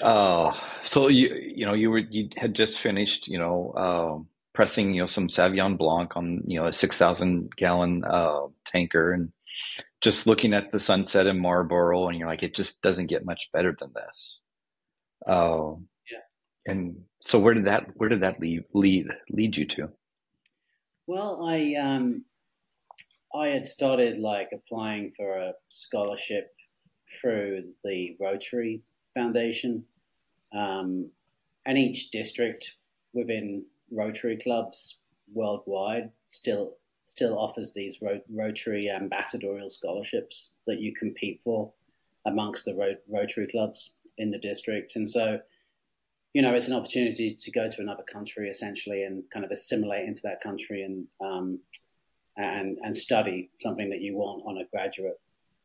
Uh, 0.00 0.52
so 0.84 1.08
you 1.08 1.34
you 1.34 1.66
know 1.66 1.74
you 1.74 1.90
were 1.90 1.98
you 1.98 2.30
had 2.36 2.54
just 2.54 2.78
finished 2.78 3.28
you 3.28 3.38
know 3.38 3.74
um, 3.76 4.28
pressing 4.56 4.94
you 4.94 5.02
know 5.02 5.06
some 5.06 5.28
Sauvignon 5.28 5.76
Blanc 5.76 6.16
on 6.16 6.42
you 6.46 6.58
know 6.58 6.66
a 6.66 6.72
six 6.72 6.96
thousand 6.96 7.54
gallon 7.56 8.02
uh, 8.04 8.46
tanker 8.64 9.12
and 9.12 9.30
just 10.00 10.26
looking 10.26 10.54
at 10.54 10.72
the 10.72 10.80
sunset 10.80 11.26
in 11.26 11.38
Marlborough 11.38 12.08
and 12.08 12.18
you're 12.18 12.28
like 12.28 12.42
it 12.42 12.54
just 12.54 12.80
doesn't 12.80 13.06
get 13.06 13.26
much 13.26 13.50
better 13.52 13.76
than 13.78 13.92
this. 13.94 14.42
Uh, 15.26 15.72
yeah. 16.10 16.72
And 16.72 17.02
so 17.20 17.38
where 17.38 17.52
did 17.52 17.66
that 17.66 17.88
where 17.96 18.08
did 18.08 18.22
that 18.22 18.40
lead 18.40 18.64
lead 18.72 19.08
lead 19.28 19.56
you 19.58 19.66
to? 19.66 19.90
Well, 21.06 21.46
I 21.46 21.74
um, 21.74 22.24
I 23.34 23.48
had 23.48 23.66
started 23.66 24.18
like 24.18 24.48
applying 24.54 25.12
for 25.18 25.36
a 25.36 25.52
scholarship 25.68 26.48
through 27.20 27.74
the 27.84 28.16
Rotary 28.18 28.82
Foundation, 29.14 29.84
um, 30.54 31.10
and 31.66 31.76
each 31.76 32.10
district 32.10 32.76
within 33.12 33.66
Rotary 33.90 34.36
clubs 34.36 35.00
worldwide 35.32 36.10
still 36.28 36.76
still 37.04 37.38
offers 37.38 37.72
these 37.72 38.00
Rotary 38.28 38.90
ambassadorial 38.90 39.70
scholarships 39.70 40.54
that 40.66 40.80
you 40.80 40.92
compete 40.92 41.40
for 41.44 41.72
amongst 42.26 42.64
the 42.64 42.98
Rotary 43.08 43.46
clubs 43.46 43.96
in 44.18 44.30
the 44.30 44.38
district, 44.38 44.96
and 44.96 45.08
so 45.08 45.38
you 46.34 46.42
know 46.42 46.54
it's 46.54 46.68
an 46.68 46.74
opportunity 46.74 47.34
to 47.34 47.50
go 47.50 47.70
to 47.70 47.80
another 47.80 48.02
country 48.02 48.48
essentially 48.48 49.04
and 49.04 49.22
kind 49.32 49.44
of 49.44 49.50
assimilate 49.50 50.06
into 50.06 50.20
that 50.24 50.40
country 50.40 50.82
and 50.82 51.06
um, 51.20 51.60
and 52.36 52.78
and 52.82 52.94
study 52.94 53.50
something 53.60 53.88
that 53.90 54.00
you 54.00 54.16
want 54.16 54.42
on 54.46 54.58
a 54.58 54.66
graduate 54.66 55.20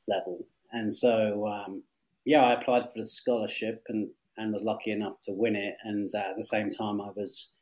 level. 0.07 0.45
And 0.71 0.91
so 0.91 1.47
um, 1.47 1.83
yeah, 2.25 2.43
I 2.43 2.53
applied 2.53 2.83
for 2.83 2.97
the 2.97 3.03
scholarship 3.03 3.83
and 3.89 4.09
and 4.37 4.53
was 4.53 4.63
lucky 4.63 4.91
enough 4.91 5.19
to 5.21 5.33
win 5.33 5.55
it. 5.55 5.75
And 5.83 6.09
uh, 6.15 6.19
at 6.19 6.37
the 6.37 6.43
same 6.43 6.69
time, 6.69 7.01
I 7.01 7.09
was 7.15 7.55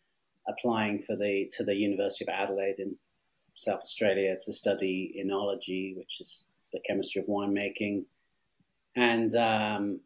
applying 0.50 1.02
for 1.04 1.16
the 1.16 1.50
to 1.58 1.64
the 1.64 1.76
University 1.76 2.26
of 2.26 2.30
Adelaide 2.30 2.80
in 2.80 2.96
South 3.56 3.82
Australia 3.82 4.36
to 4.42 4.54
study 4.54 5.22
enology, 5.24 5.96
which 5.98 6.20
is 6.22 6.50
the 6.74 6.80
chemistry 6.88 7.22
of 7.22 7.28
winemaking. 7.28 8.06
And 8.96 9.34
um, 9.36 10.00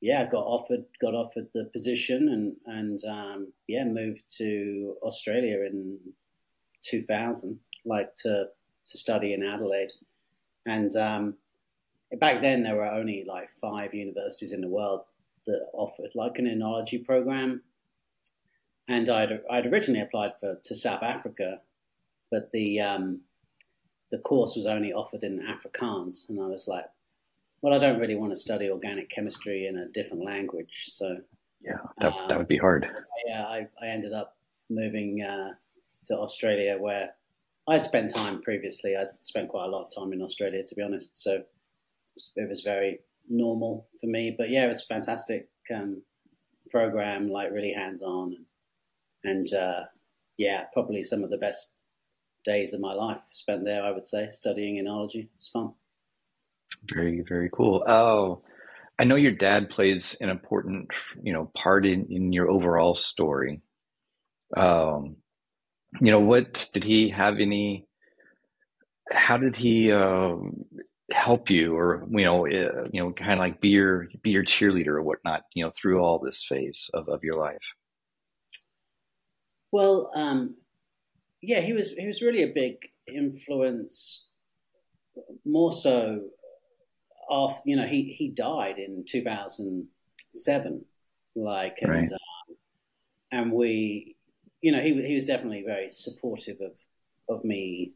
yeah, 0.00 0.28
got 0.28 0.44
offered 0.44 0.84
got 1.00 1.14
offered 1.14 1.48
the 1.52 1.64
position 1.72 2.28
and 2.28 2.56
and 2.66 2.98
um, 3.04 3.52
yeah, 3.66 3.84
moved 3.84 4.22
to 4.38 4.96
Australia 5.02 5.66
in 5.70 5.98
2000, 6.82 7.58
like 7.84 8.14
to 8.22 8.46
to 8.86 8.98
study 8.98 9.34
in 9.34 9.42
Adelaide. 9.42 9.92
And 10.66 10.94
um, 10.96 11.34
back 12.18 12.42
then, 12.42 12.62
there 12.62 12.76
were 12.76 12.90
only 12.90 13.24
like 13.26 13.48
five 13.60 13.94
universities 13.94 14.52
in 14.52 14.60
the 14.60 14.68
world 14.68 15.02
that 15.46 15.66
offered 15.72 16.10
like 16.14 16.38
an 16.38 16.46
enology 16.46 17.04
program. 17.04 17.62
And 18.90 19.08
I'd, 19.08 19.40
I'd 19.48 19.66
originally 19.66 20.02
applied 20.02 20.32
for 20.40 20.58
to 20.62 20.74
South 20.74 21.04
Africa, 21.04 21.60
but 22.30 22.50
the 22.52 22.80
um, 22.80 23.20
the 24.10 24.18
course 24.18 24.56
was 24.56 24.66
only 24.66 24.92
offered 24.92 25.22
in 25.22 25.38
Afrikaans, 25.38 26.28
and 26.28 26.40
I 26.42 26.46
was 26.46 26.66
like, 26.66 26.86
well, 27.62 27.72
I 27.72 27.78
don't 27.78 28.00
really 28.00 28.16
want 28.16 28.32
to 28.32 28.36
study 28.36 28.68
organic 28.68 29.08
chemistry 29.08 29.68
in 29.68 29.78
a 29.78 29.88
different 29.88 30.24
language, 30.24 30.86
so 30.86 31.18
yeah, 31.62 31.78
that, 32.00 32.12
um, 32.12 32.28
that 32.28 32.36
would 32.36 32.48
be 32.48 32.58
hard. 32.58 32.88
Yeah, 33.28 33.44
I, 33.46 33.68
I 33.80 33.86
ended 33.86 34.12
up 34.12 34.36
moving 34.68 35.22
uh, 35.22 35.50
to 36.06 36.18
Australia, 36.18 36.76
where 36.76 37.14
I'd 37.68 37.84
spent 37.84 38.12
time 38.12 38.42
previously. 38.42 38.96
I'd 38.96 39.10
spent 39.20 39.50
quite 39.50 39.66
a 39.66 39.70
lot 39.70 39.86
of 39.86 39.94
time 39.94 40.12
in 40.12 40.20
Australia, 40.20 40.64
to 40.64 40.74
be 40.74 40.82
honest, 40.82 41.22
so 41.22 41.44
it 42.34 42.48
was 42.48 42.62
very 42.62 42.98
normal 43.28 43.86
for 44.00 44.08
me. 44.08 44.34
But 44.36 44.50
yeah, 44.50 44.64
it 44.64 44.68
was 44.68 44.82
a 44.82 44.86
fantastic 44.86 45.48
um, 45.72 46.02
program, 46.72 47.28
like 47.28 47.52
really 47.52 47.72
hands 47.72 48.02
on, 48.02 48.36
and 49.24 49.46
uh, 49.54 49.82
yeah, 50.36 50.64
probably 50.72 51.02
some 51.02 51.22
of 51.22 51.30
the 51.30 51.38
best 51.38 51.76
days 52.44 52.72
of 52.72 52.80
my 52.80 52.92
life 52.92 53.20
spent 53.30 53.64
there. 53.64 53.82
I 53.82 53.90
would 53.90 54.06
say 54.06 54.28
studying 54.30 54.82
enology. 54.82 55.28
It's 55.36 55.48
fun. 55.48 55.72
Very 56.92 57.22
very 57.28 57.50
cool. 57.52 57.84
Oh, 57.86 58.42
I 58.98 59.04
know 59.04 59.16
your 59.16 59.32
dad 59.32 59.70
plays 59.70 60.16
an 60.20 60.28
important 60.28 60.88
you 61.22 61.32
know 61.32 61.50
part 61.54 61.86
in 61.86 62.06
in 62.10 62.32
your 62.32 62.50
overall 62.50 62.94
story. 62.94 63.60
Um, 64.56 65.16
you 66.00 66.10
know, 66.10 66.20
what 66.20 66.68
did 66.72 66.84
he 66.84 67.10
have 67.10 67.38
any? 67.38 67.86
How 69.10 69.36
did 69.36 69.56
he? 69.56 69.92
Uh, 69.92 70.36
help 71.12 71.50
you 71.50 71.76
or 71.76 72.06
you 72.10 72.24
know 72.24 72.46
uh, 72.46 72.86
you 72.92 73.02
know 73.02 73.12
kind 73.12 73.32
of 73.32 73.38
like 73.38 73.60
be 73.60 73.70
your 73.70 74.06
be 74.22 74.30
your 74.30 74.44
cheerleader 74.44 74.88
or 74.88 75.02
whatnot 75.02 75.42
you 75.54 75.64
know 75.64 75.72
through 75.76 76.00
all 76.00 76.18
this 76.18 76.44
phase 76.44 76.88
of, 76.94 77.08
of 77.08 77.24
your 77.24 77.36
life 77.36 77.58
well 79.72 80.10
um 80.14 80.54
yeah 81.42 81.60
he 81.60 81.72
was 81.72 81.92
he 81.92 82.06
was 82.06 82.22
really 82.22 82.42
a 82.42 82.52
big 82.52 82.76
influence 83.08 84.28
more 85.44 85.72
so 85.72 86.20
off 87.28 87.60
you 87.64 87.76
know 87.76 87.86
he 87.86 88.14
he 88.16 88.28
died 88.28 88.78
in 88.78 89.04
2007 89.06 90.84
like 91.36 91.78
and 91.80 91.90
right. 91.90 92.08
um, 92.12 92.56
and 93.32 93.52
we 93.52 94.16
you 94.60 94.72
know 94.72 94.80
he 94.80 94.94
he 95.06 95.14
was 95.14 95.26
definitely 95.26 95.62
very 95.64 95.88
supportive 95.88 96.56
of 96.60 96.72
of 97.28 97.44
me 97.44 97.92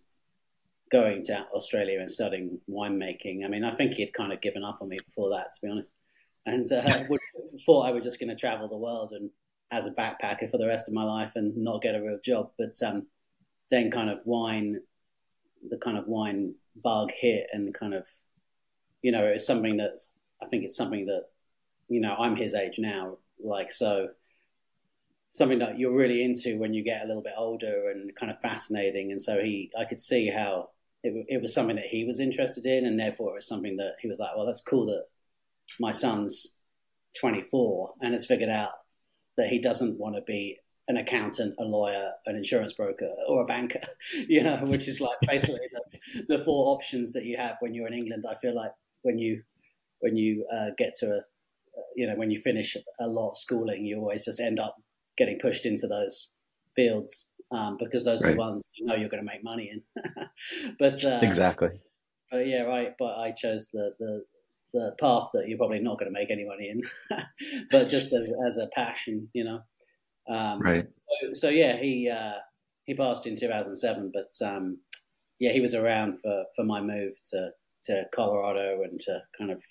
going 0.95 1.25
to 1.25 1.45
Australia 1.52 1.99
and 1.99 2.11
studying 2.11 2.61
winemaking. 2.71 3.45
I 3.45 3.49
mean, 3.49 3.64
I 3.64 3.75
think 3.75 3.95
he 3.95 4.02
had 4.02 4.12
kind 4.12 4.33
of 4.33 4.40
given 4.40 4.62
up 4.62 4.78
on 4.81 4.88
me 4.88 5.00
before 5.04 5.31
that, 5.31 5.52
to 5.52 5.61
be 5.61 5.69
honest, 5.69 5.99
and 6.47 6.64
uh, 6.71 7.04
thought 7.66 7.87
I 7.87 7.90
was 7.90 8.04
just 8.04 8.21
going 8.21 8.28
to 8.28 8.37
travel 8.37 8.69
the 8.69 8.76
world 8.76 9.12
and 9.12 9.28
as 9.71 9.87
a 9.87 9.90
backpacker 9.90 10.50
for 10.50 10.59
the 10.59 10.66
rest 10.66 10.88
of 10.88 10.94
my 10.94 11.04
life 11.04 11.33
and 11.35 11.56
not 11.56 11.83
get 11.83 11.94
a 11.94 12.02
real 12.02 12.18
job. 12.25 12.50
But 12.59 12.73
um, 12.85 13.06
then, 13.71 13.90
kind 13.90 14.11
of 14.11 14.21
wine, 14.25 14.80
the 15.68 15.78
kind 15.78 15.99
of 15.99 16.06
wine 16.06 16.54
bug 16.83 17.11
hit, 17.12 17.47
and 17.52 17.75
kind 17.75 17.94
of, 17.94 18.06
you 19.02 19.12
know, 19.12 19.25
it's 19.25 19.47
something 19.47 19.76
that's. 19.76 20.18
I 20.42 20.47
think 20.47 20.64
it's 20.64 20.76
something 20.76 21.06
that, 21.06 21.26
you 21.88 22.00
know, 22.00 22.14
I'm 22.18 22.37
his 22.37 22.54
age 22.54 22.78
now, 22.78 23.16
like 23.42 23.73
so 23.73 24.09
something 25.35 25.59
that 25.59 25.78
you're 25.78 25.92
really 25.92 26.23
into 26.23 26.59
when 26.59 26.73
you 26.73 26.85
get 26.85 27.02
a 27.02 27.06
little 27.09 27.23
bit 27.23 27.33
older 27.37 27.90
and 27.90 28.14
kind 28.14 28.30
of 28.30 28.40
fascinating. 28.40 29.11
And 29.11 29.21
so 29.21 29.40
he, 29.42 29.68
I 29.76 29.85
could 29.85 29.99
see 29.99 30.28
how 30.28 30.71
it, 31.02 31.26
it 31.28 31.42
was 31.42 31.52
something 31.52 31.75
that 31.75 31.87
he 31.87 32.04
was 32.04 32.21
interested 32.21 32.66
in, 32.66 32.87
and 32.87 32.99
therefore 32.99 33.30
it 33.30 33.35
was 33.35 33.49
something 33.49 33.76
that 33.78 33.94
he 34.00 34.06
was 34.06 34.21
like, 34.21 34.37
well, 34.37 34.47
that's 34.47 34.61
cool 34.61 34.87
that 34.87 35.06
my 35.80 35.90
son's 35.90 36.56
24 37.18 37.94
and 38.00 38.12
has 38.12 38.26
figured 38.26 38.49
out 38.49 38.71
that 39.37 39.49
he 39.49 39.59
doesn't 39.59 39.99
want 39.99 40.17
to 40.17 40.23
be 40.23 40.59
an 40.87 40.97
accountant, 40.97 41.55
a 41.59 41.64
lawyer, 41.64 42.12
an 42.26 42.37
insurance 42.37 42.75
broker, 42.75 43.09
or 43.29 43.43
a 43.43 43.47
banker, 43.47 43.81
you 44.29 44.43
know, 44.43 44.62
which 44.67 44.87
is 44.87 45.00
like 45.00 45.17
basically 45.26 45.67
the, 45.73 46.37
the, 46.37 46.45
four 46.45 46.75
options 46.75 47.12
that 47.12 47.25
you 47.25 47.37
have 47.37 47.57
when 47.61 47.75
you're 47.75 47.87
in 47.87 47.95
England. 47.95 48.25
I 48.29 48.35
feel 48.35 48.55
like 48.55 48.73
when 49.03 49.19
you 49.19 49.43
when 50.00 50.17
you 50.17 50.47
uh, 50.53 50.71
get 50.76 50.93
to 51.00 51.07
a 51.07 51.21
you 51.97 52.07
know 52.07 52.14
when 52.17 52.31
you 52.31 52.41
finish 52.43 52.76
a 53.00 53.07
lot 53.07 53.31
of 53.31 53.37
schooling, 53.38 53.85
you 53.85 53.99
always 53.99 54.25
just 54.25 54.41
end 54.41 54.61
up 54.61 54.76
getting 55.17 55.38
pushed 55.38 55.64
into 55.64 55.87
those 55.87 56.33
fields 56.76 57.31
um, 57.50 57.76
because 57.79 58.05
those 58.05 58.23
right. 58.25 58.31
are 58.31 58.35
the 58.35 58.38
ones 58.38 58.71
you 58.76 58.85
know 58.85 58.95
you're 58.95 59.09
going 59.09 59.25
to 59.25 59.33
make 59.33 59.43
money 59.43 59.71
in. 59.73 60.75
but 60.79 61.03
uh, 61.05 61.21
exactly. 61.23 61.71
But 62.31 62.47
yeah, 62.47 62.62
right. 62.62 62.93
But 62.99 63.19
I 63.19 63.31
chose 63.31 63.71
the 63.73 63.93
the 63.99 64.25
the 64.75 64.95
path 65.00 65.28
that 65.33 65.49
you're 65.49 65.57
probably 65.57 65.78
not 65.78 65.99
going 65.99 66.12
to 66.12 66.19
make 66.19 66.31
any 66.31 66.45
money 66.45 66.69
in, 66.69 66.83
but 67.71 67.88
just 67.88 68.12
as 68.12 68.31
as 68.47 68.59
a 68.59 68.66
passion, 68.75 69.28
you 69.33 69.45
know. 69.45 69.61
Um, 70.28 70.61
right. 70.61 70.87
So, 70.95 71.33
so, 71.33 71.49
yeah, 71.49 71.76
he 71.76 72.11
uh, 72.11 72.38
he 72.85 72.95
passed 72.95 73.26
in 73.26 73.37
2007, 73.37 74.12
but 74.12 74.47
um, 74.47 74.78
yeah, 75.38 75.52
he 75.52 75.61
was 75.61 75.75
around 75.75 76.19
for 76.21 76.45
for 76.57 76.64
my 76.64 76.81
move 76.81 77.12
to 77.31 77.50
to 77.85 78.04
Colorado 78.14 78.83
and 78.83 78.99
to 79.00 79.23
kind 79.38 79.50
of 79.50 79.62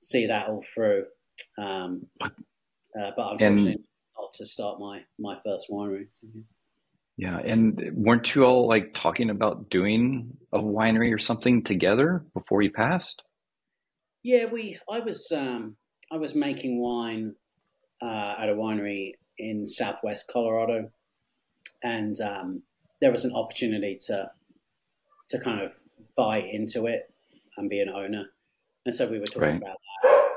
see 0.00 0.26
that 0.26 0.48
all 0.48 0.64
through. 0.74 1.04
Um, 1.58 2.06
uh, 2.20 3.10
but 3.16 3.32
unfortunately, 3.32 3.72
and, 3.72 3.84
not 4.18 4.32
to 4.34 4.46
start 4.46 4.80
my 4.80 5.02
my 5.18 5.36
first 5.44 5.68
winery. 5.70 6.06
So, 6.10 6.28
yeah. 6.34 6.42
Yeah, 7.16 7.38
and 7.44 7.90
weren't 7.92 8.34
you 8.34 8.44
all 8.46 8.66
like 8.66 8.94
talking 8.94 9.28
about 9.28 9.68
doing 9.68 10.38
a 10.54 10.58
winery 10.58 11.12
or 11.12 11.18
something 11.18 11.62
together 11.62 12.24
before 12.32 12.62
you 12.62 12.70
passed? 12.70 13.22
Yeah, 14.22 14.46
we. 14.46 14.78
I 14.90 15.00
was 15.00 15.32
um, 15.32 15.76
I 16.10 16.16
was 16.16 16.34
making 16.34 16.80
wine 16.80 17.34
uh, 18.02 18.34
at 18.38 18.48
a 18.48 18.54
winery 18.54 19.14
in 19.38 19.64
Southwest 19.64 20.28
Colorado, 20.30 20.90
and 21.82 22.20
um, 22.20 22.62
there 23.00 23.10
was 23.10 23.24
an 23.24 23.34
opportunity 23.34 23.98
to 24.06 24.30
to 25.30 25.38
kind 25.38 25.60
of 25.60 25.72
buy 26.16 26.38
into 26.38 26.86
it 26.86 27.12
and 27.56 27.70
be 27.70 27.80
an 27.80 27.88
owner, 27.88 28.26
and 28.84 28.94
so 28.94 29.08
we 29.08 29.18
were 29.18 29.26
talking 29.26 29.42
right. 29.42 29.62
about 29.62 29.76
that. 30.02 30.28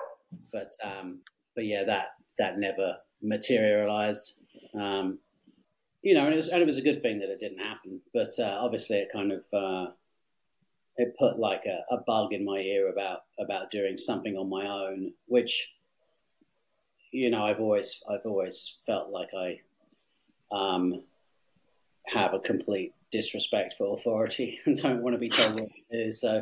But 0.52 0.72
um, 0.84 1.20
but 1.56 1.66
yeah, 1.66 1.84
that 1.84 2.14
that 2.38 2.58
never 2.60 2.98
materialized. 3.22 4.40
Um, 4.74 5.20
you 6.02 6.14
know, 6.14 6.26
and 6.26 6.34
it 6.34 6.38
was 6.38 6.50
and 6.50 6.62
it 6.62 6.66
was 6.66 6.78
a 6.78 6.82
good 6.82 7.02
thing 7.02 7.20
that 7.20 7.30
it 7.30 7.40
didn't 7.40 7.60
happen. 7.60 8.00
But 8.14 8.32
uh, 8.40 8.58
obviously, 8.60 8.98
it 8.98 9.10
kind 9.12 9.32
of 9.32 9.44
uh, 9.54 9.92
it 10.98 11.16
put 11.18 11.40
like 11.40 11.66
a, 11.66 11.84
a, 11.94 11.98
bug 11.98 12.34
in 12.34 12.46
my 12.46 12.60
ear 12.60 12.90
about 12.90 13.24
about 13.40 13.72
doing 13.72 13.98
something 13.98 14.38
on 14.38 14.50
my 14.50 14.68
own, 14.68 15.12
which 15.26 15.72
you 17.12 17.30
know 17.30 17.44
I've 17.44 17.60
always 17.60 18.04
I've 18.10 18.26
always 18.26 18.80
felt 18.86 19.10
like 19.10 19.30
I 19.38 19.60
um, 20.52 21.04
have 22.06 22.34
a 22.34 22.40
complete 22.40 22.94
disrespect 23.12 23.76
for 23.78 23.94
authority 23.96 24.60
and 24.66 24.76
don't 24.76 25.02
want 25.02 25.14
to 25.16 25.20
be 25.20 25.30
told 25.30 25.60
what 25.60 25.72
to 25.72 25.82
do. 25.92 26.12
So, 26.12 26.42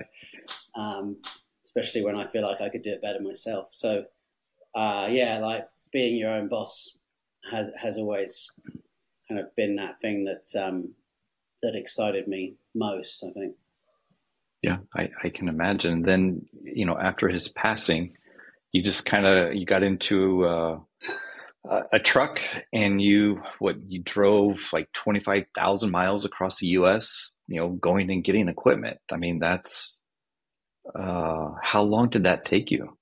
um, 0.75 1.17
especially 1.65 2.03
when 2.03 2.15
I 2.15 2.27
feel 2.27 2.43
like 2.43 2.61
I 2.61 2.69
could 2.69 2.81
do 2.81 2.91
it 2.91 3.01
better 3.01 3.21
myself. 3.21 3.69
So, 3.71 4.05
uh, 4.75 5.07
yeah, 5.09 5.39
like 5.39 5.67
being 5.91 6.17
your 6.17 6.31
own 6.31 6.47
boss 6.47 6.97
has 7.51 7.69
has 7.81 7.97
always 7.97 8.51
kind 9.27 9.39
of 9.39 9.53
been 9.55 9.75
that 9.77 9.99
thing 10.01 10.25
that 10.25 10.61
um, 10.61 10.89
that 11.61 11.75
excited 11.75 12.27
me 12.27 12.55
most. 12.75 13.23
I 13.23 13.31
think. 13.31 13.55
Yeah, 14.61 14.77
I, 14.95 15.09
I 15.23 15.29
can 15.29 15.47
imagine. 15.47 16.03
Then 16.03 16.45
you 16.63 16.85
know, 16.85 16.97
after 16.97 17.27
his 17.27 17.47
passing, 17.47 18.13
you 18.71 18.83
just 18.83 19.05
kind 19.05 19.25
of 19.25 19.55
you 19.55 19.65
got 19.65 19.83
into 19.83 20.45
uh, 20.45 20.79
a 21.91 21.99
truck 21.99 22.39
and 22.73 23.01
you 23.01 23.41
what 23.59 23.81
you 23.81 24.01
drove 24.03 24.69
like 24.71 24.91
twenty 24.93 25.19
five 25.19 25.45
thousand 25.55 25.91
miles 25.91 26.25
across 26.25 26.59
the 26.59 26.67
U.S. 26.67 27.37
You 27.47 27.61
know, 27.61 27.69
going 27.69 28.11
and 28.11 28.23
getting 28.23 28.47
equipment. 28.47 28.97
I 29.11 29.17
mean, 29.17 29.39
that's 29.39 30.01
uh, 30.95 31.49
how 31.61 31.83
long 31.83 32.09
did 32.09 32.23
that 32.23 32.45
take 32.45 32.71
you? 32.71 32.97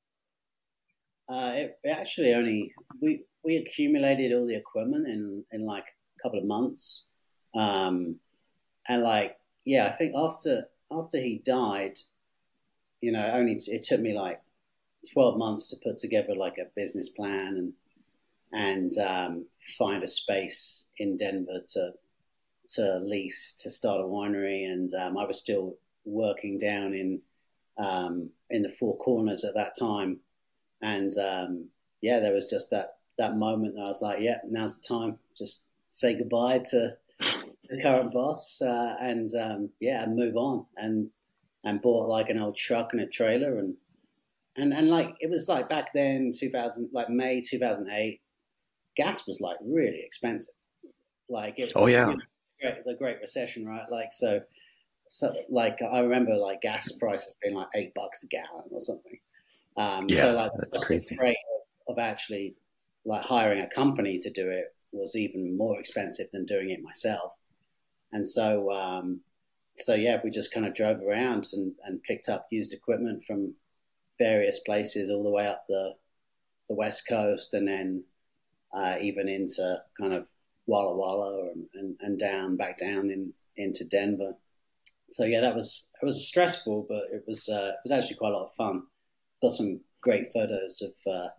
Uh, 1.30 1.54
it, 1.56 1.80
actually 1.90 2.34
only 2.34 2.74
we 3.02 3.24
we 3.44 3.58
accumulated 3.58 4.34
all 4.34 4.48
the 4.48 4.56
equipment 4.56 5.08
in 5.08 5.44
in 5.52 5.66
like 5.66 5.84
a 5.84 6.24
couple 6.24 6.40
of 6.40 6.46
months. 6.46 7.04
Um, 7.56 8.18
and 8.88 9.04
like, 9.04 9.38
yeah, 9.66 9.88
I 9.88 9.92
think 9.96 10.14
after 10.16 10.66
after 10.92 11.20
he 11.20 11.42
died, 11.46 11.98
you 13.02 13.12
know, 13.12 13.32
only 13.34 13.60
it 13.68 13.84
took 13.84 14.02
me 14.02 14.18
like 14.18 14.42
twelve 15.14 15.38
months 15.38 15.70
to 15.70 15.78
put 15.84 15.98
together 15.98 16.36
like 16.36 16.58
a 16.58 16.70
business 16.76 17.10
plan 17.10 17.58
and 17.58 17.74
and 18.52 18.92
um, 18.98 19.46
find 19.78 20.04
a 20.04 20.08
space 20.08 20.88
in 20.98 21.16
Denver 21.16 21.62
to 21.74 21.92
to 22.76 23.00
lease 23.00 23.54
to 23.54 23.70
start 23.70 24.02
a 24.02 24.04
winery. 24.04 24.72
And 24.72 24.94
um, 24.96 25.18
I 25.18 25.26
was 25.26 25.40
still 25.40 25.76
working 26.06 26.58
down 26.58 26.94
in 26.94 27.22
um, 27.78 28.30
in 28.50 28.62
the 28.64 28.70
Four 28.70 28.98
Corners 28.98 29.44
at 29.44 29.54
that 29.54 29.74
time, 29.78 30.20
and 30.82 31.12
um, 31.18 31.66
yeah, 32.02 32.20
there 32.20 32.34
was 32.34 32.50
just 32.50 32.70
that 32.72 32.98
that 33.18 33.38
moment 33.38 33.76
that 33.76 33.82
I 33.82 33.88
was 33.88 34.02
like, 34.02 34.20
yeah, 34.22 34.38
now's 34.50 34.80
the 34.80 34.88
time. 34.88 35.20
Just 35.38 35.66
say 35.86 36.16
goodbye 36.16 36.62
to 36.72 36.96
the 37.70 37.82
current 37.82 38.12
boss, 38.12 38.62
uh, 38.62 38.96
and 39.00 39.30
um, 39.36 39.70
yeah, 39.80 40.04
and 40.04 40.16
move 40.16 40.36
on. 40.36 40.66
And 40.78 41.10
and 41.64 41.82
bought 41.82 42.10
like 42.10 42.30
an 42.30 42.40
old 42.40 42.56
truck 42.56 42.90
and 42.94 43.02
a 43.02 43.08
trailer, 43.08 43.60
and 43.60 43.76
and 44.56 44.74
and 44.74 44.90
like 44.90 45.16
it 45.20 45.30
was 45.30 45.48
like 45.48 45.70
back 45.70 45.94
then, 45.94 46.32
two 46.38 46.50
thousand, 46.50 46.90
like 46.92 47.10
May 47.10 47.42
two 47.42 47.60
thousand 47.60 47.90
eight, 47.92 48.22
gas 48.96 49.28
was 49.28 49.42
like 49.42 49.58
really 49.62 50.02
expensive. 50.04 50.56
Like 51.30 51.60
it, 51.60 51.74
oh 51.76 51.88
yeah, 51.88 52.10
you 52.62 52.70
know, 52.70 52.76
the 52.86 52.96
Great 52.96 53.20
Recession, 53.22 53.66
right? 53.66 53.90
Like 53.92 54.14
so. 54.14 54.42
So, 55.12 55.34
like, 55.50 55.80
I 55.82 56.02
remember 56.02 56.36
like 56.36 56.62
gas 56.62 56.92
prices 56.92 57.36
being 57.42 57.56
like 57.56 57.70
eight 57.74 57.96
bucks 57.96 58.24
a 58.24 58.28
gallon 58.28 58.66
or 58.70 58.80
something. 58.80 59.18
Um, 59.76 60.06
yeah, 60.08 60.22
so, 60.22 60.34
like, 60.34 60.52
the 60.72 61.16
freight 61.18 61.36
of 61.88 61.98
actually 61.98 62.54
like 63.06 63.24
hiring 63.24 63.62
a 63.62 63.68
company 63.68 64.20
to 64.20 64.30
do 64.30 64.48
it 64.52 64.76
was 64.92 65.16
even 65.16 65.58
more 65.58 65.80
expensive 65.80 66.30
than 66.30 66.46
doing 66.46 66.70
it 66.70 66.84
myself. 66.84 67.34
And 68.12 68.26
so, 68.26 68.72
um, 68.72 69.22
so 69.76 69.96
yeah, 69.96 70.20
we 70.24 70.30
just 70.30 70.54
kind 70.54 70.66
of 70.66 70.74
drove 70.74 71.02
around 71.02 71.48
and, 71.54 71.74
and 71.86 72.04
picked 72.04 72.30
up 72.30 72.48
used 72.52 72.74
equipment 72.74 73.24
from 73.24 73.54
various 74.18 74.60
places 74.60 75.10
all 75.10 75.24
the 75.24 75.30
way 75.30 75.48
up 75.48 75.66
the 75.68 75.94
the 76.68 76.76
west 76.76 77.08
coast, 77.08 77.56
and 77.56 77.68
then 77.68 78.04
uh, 78.74 78.96
even 79.02 79.28
into 79.28 79.78
kind 80.00 80.14
of 80.14 80.28
Walla 80.68 80.96
Walla 80.96 81.50
and, 81.52 81.66
and, 81.74 81.98
and, 82.02 82.20
down 82.20 82.58
back 82.58 82.78
down 82.78 83.10
in 83.10 83.34
into 83.58 83.86
Denver. 83.86 84.34
So 85.10 85.26
yeah, 85.26 85.42
that 85.42 85.56
was 85.56 85.90
it 86.02 86.06
was 86.06 86.28
stressful, 86.28 86.86
but 86.88 87.06
it 87.12 87.24
was 87.28 87.50
uh, 87.50 87.72
it 87.74 87.80
was 87.84 87.92
actually 87.92 88.18
quite 88.18 88.34
a 88.34 88.38
lot 88.38 88.46
of 88.46 88.54
fun. 88.54 88.84
Got 89.42 89.54
some 89.54 89.80
great 90.02 90.32
photos 90.32 90.82
of 90.82 91.12
uh, 91.12 91.30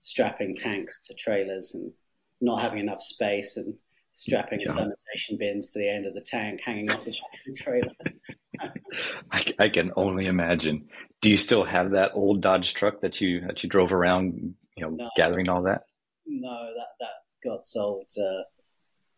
strapping 0.00 0.56
tanks 0.56 1.00
to 1.02 1.14
trailers 1.14 1.74
and 1.74 1.92
not 2.40 2.60
having 2.60 2.80
enough 2.80 3.00
space 3.00 3.56
and 3.56 3.74
strapping 4.12 4.60
yeah. 4.60 4.72
fermentation 4.72 5.36
bins 5.38 5.70
to 5.70 5.78
the 5.78 5.88
end 5.88 6.06
of 6.06 6.14
the 6.14 6.20
tank 6.20 6.60
hanging 6.64 6.90
off 6.90 7.04
the 7.04 7.12
back 7.12 7.34
of 7.34 7.40
the 7.46 7.54
trailer. 7.54 8.72
I, 9.30 9.44
I, 9.58 9.68
can 9.68 9.92
only 9.96 10.26
imagine. 10.26 10.88
Do 11.20 11.30
you 11.30 11.36
still 11.36 11.64
have 11.64 11.92
that 11.92 12.12
old 12.14 12.40
Dodge 12.40 12.74
truck 12.74 13.00
that 13.02 13.20
you 13.20 13.40
that 13.42 13.62
you 13.62 13.68
drove 13.68 13.92
around, 13.92 14.54
you 14.76 14.82
know, 14.82 14.90
no, 14.90 15.10
gathering 15.16 15.48
all 15.48 15.62
that? 15.62 15.82
No, 16.26 16.72
that 16.76 16.88
that 17.00 17.48
got 17.48 17.62
sold 17.62 18.10
uh, 18.18 18.42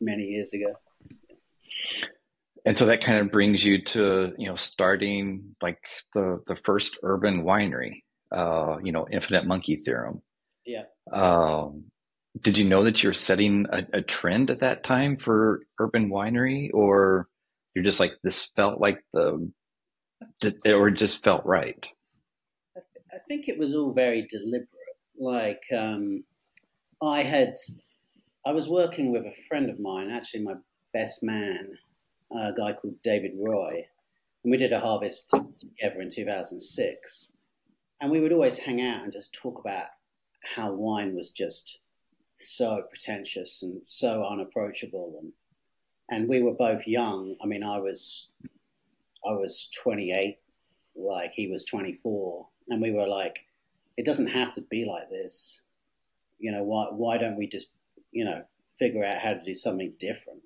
many 0.00 0.24
years 0.24 0.52
ago. 0.52 0.72
And 2.66 2.76
so 2.76 2.84
that 2.86 3.00
kind 3.00 3.18
of 3.18 3.32
brings 3.32 3.64
you 3.64 3.82
to 3.84 4.34
you 4.36 4.46
know 4.46 4.54
starting 4.54 5.56
like 5.62 5.80
the 6.14 6.42
the 6.46 6.56
first 6.56 6.98
urban 7.02 7.44
winery, 7.44 8.02
uh, 8.32 8.76
you 8.82 8.92
know, 8.92 9.06
Infinite 9.10 9.46
Monkey 9.46 9.76
Theorem. 9.76 10.20
Yeah. 10.66 10.84
Um, 11.10 11.84
did 12.38 12.58
you 12.58 12.68
know 12.68 12.84
that 12.84 13.02
you're 13.02 13.12
setting 13.12 13.66
a, 13.70 13.86
a, 13.94 14.02
trend 14.02 14.50
at 14.50 14.60
that 14.60 14.84
time 14.84 15.16
for 15.16 15.62
urban 15.80 16.10
winery, 16.10 16.70
or 16.72 17.28
you're 17.74 17.84
just 17.84 18.00
like 18.00 18.12
this 18.22 18.50
felt 18.56 18.80
like 18.80 19.02
the, 19.12 19.50
or 20.66 20.90
just 20.90 21.24
felt 21.24 21.44
right? 21.44 21.88
I, 22.76 22.80
th- 22.80 23.04
I 23.12 23.18
think 23.26 23.48
it 23.48 23.58
was 23.58 23.74
all 23.74 23.92
very 23.92 24.26
deliberate. 24.28 24.68
Like 25.18 25.62
um, 25.76 26.24
I 27.02 27.22
had, 27.22 27.52
I 28.46 28.52
was 28.52 28.68
working 28.68 29.10
with 29.10 29.26
a 29.26 29.34
friend 29.48 29.68
of 29.68 29.80
mine, 29.80 30.10
actually 30.10 30.44
my 30.44 30.54
best 30.92 31.22
man, 31.22 31.72
a 32.32 32.52
guy 32.56 32.72
called 32.72 33.02
David 33.02 33.32
Roy, 33.36 33.86
and 34.44 34.50
we 34.50 34.56
did 34.56 34.72
a 34.72 34.80
harvest 34.80 35.34
together 35.58 36.00
in 36.00 36.08
2006. 36.08 37.32
And 38.00 38.10
we 38.10 38.20
would 38.20 38.32
always 38.32 38.56
hang 38.58 38.80
out 38.80 39.02
and 39.02 39.12
just 39.12 39.34
talk 39.34 39.60
about 39.60 39.88
how 40.56 40.72
wine 40.72 41.14
was 41.14 41.30
just 41.30 41.79
so 42.40 42.84
pretentious 42.88 43.62
and 43.62 43.86
so 43.86 44.24
unapproachable. 44.24 45.18
And 45.20 45.32
and 46.10 46.28
we 46.28 46.42
were 46.42 46.54
both 46.54 46.86
young. 46.86 47.36
I 47.42 47.46
mean 47.46 47.62
i 47.62 47.78
was 47.78 48.28
i 49.26 49.32
was 49.32 49.68
28 49.82 50.38
like 50.96 51.32
he 51.34 51.48
was 51.48 51.64
24 51.64 52.46
and 52.68 52.82
we 52.82 52.90
were 52.90 53.06
like 53.06 53.44
it 53.96 54.04
doesn't 54.04 54.28
have 54.28 54.52
to 54.54 54.62
be 54.62 54.84
like 54.84 55.10
this. 55.10 55.62
You 56.38 56.52
know 56.52 56.62
why 56.62 56.86
why 56.90 57.18
don't 57.18 57.36
we 57.36 57.46
just 57.46 57.74
you 58.12 58.24
know 58.24 58.42
figure 58.78 59.04
out 59.04 59.20
how 59.20 59.34
to 59.34 59.44
do 59.44 59.54
something 59.54 59.92
different? 59.98 60.40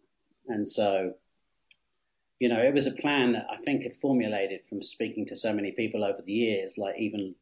And 0.48 0.66
so 0.66 1.14
you 2.40 2.48
know 2.48 2.61
it 2.61 2.74
was 2.74 2.87
a 2.87 2.92
plan 2.92 3.33
that 3.33 3.46
i 3.50 3.57
think 3.57 3.83
had 3.83 3.94
formulated 3.94 4.61
from 4.68 4.83
speaking 4.83 5.24
to 5.24 5.37
so 5.37 5.52
many 5.52 5.72
people 5.72 6.04
over 6.04 6.20
the 6.20 6.33
years 6.33 6.76
like 6.76 6.98
even 6.98 7.35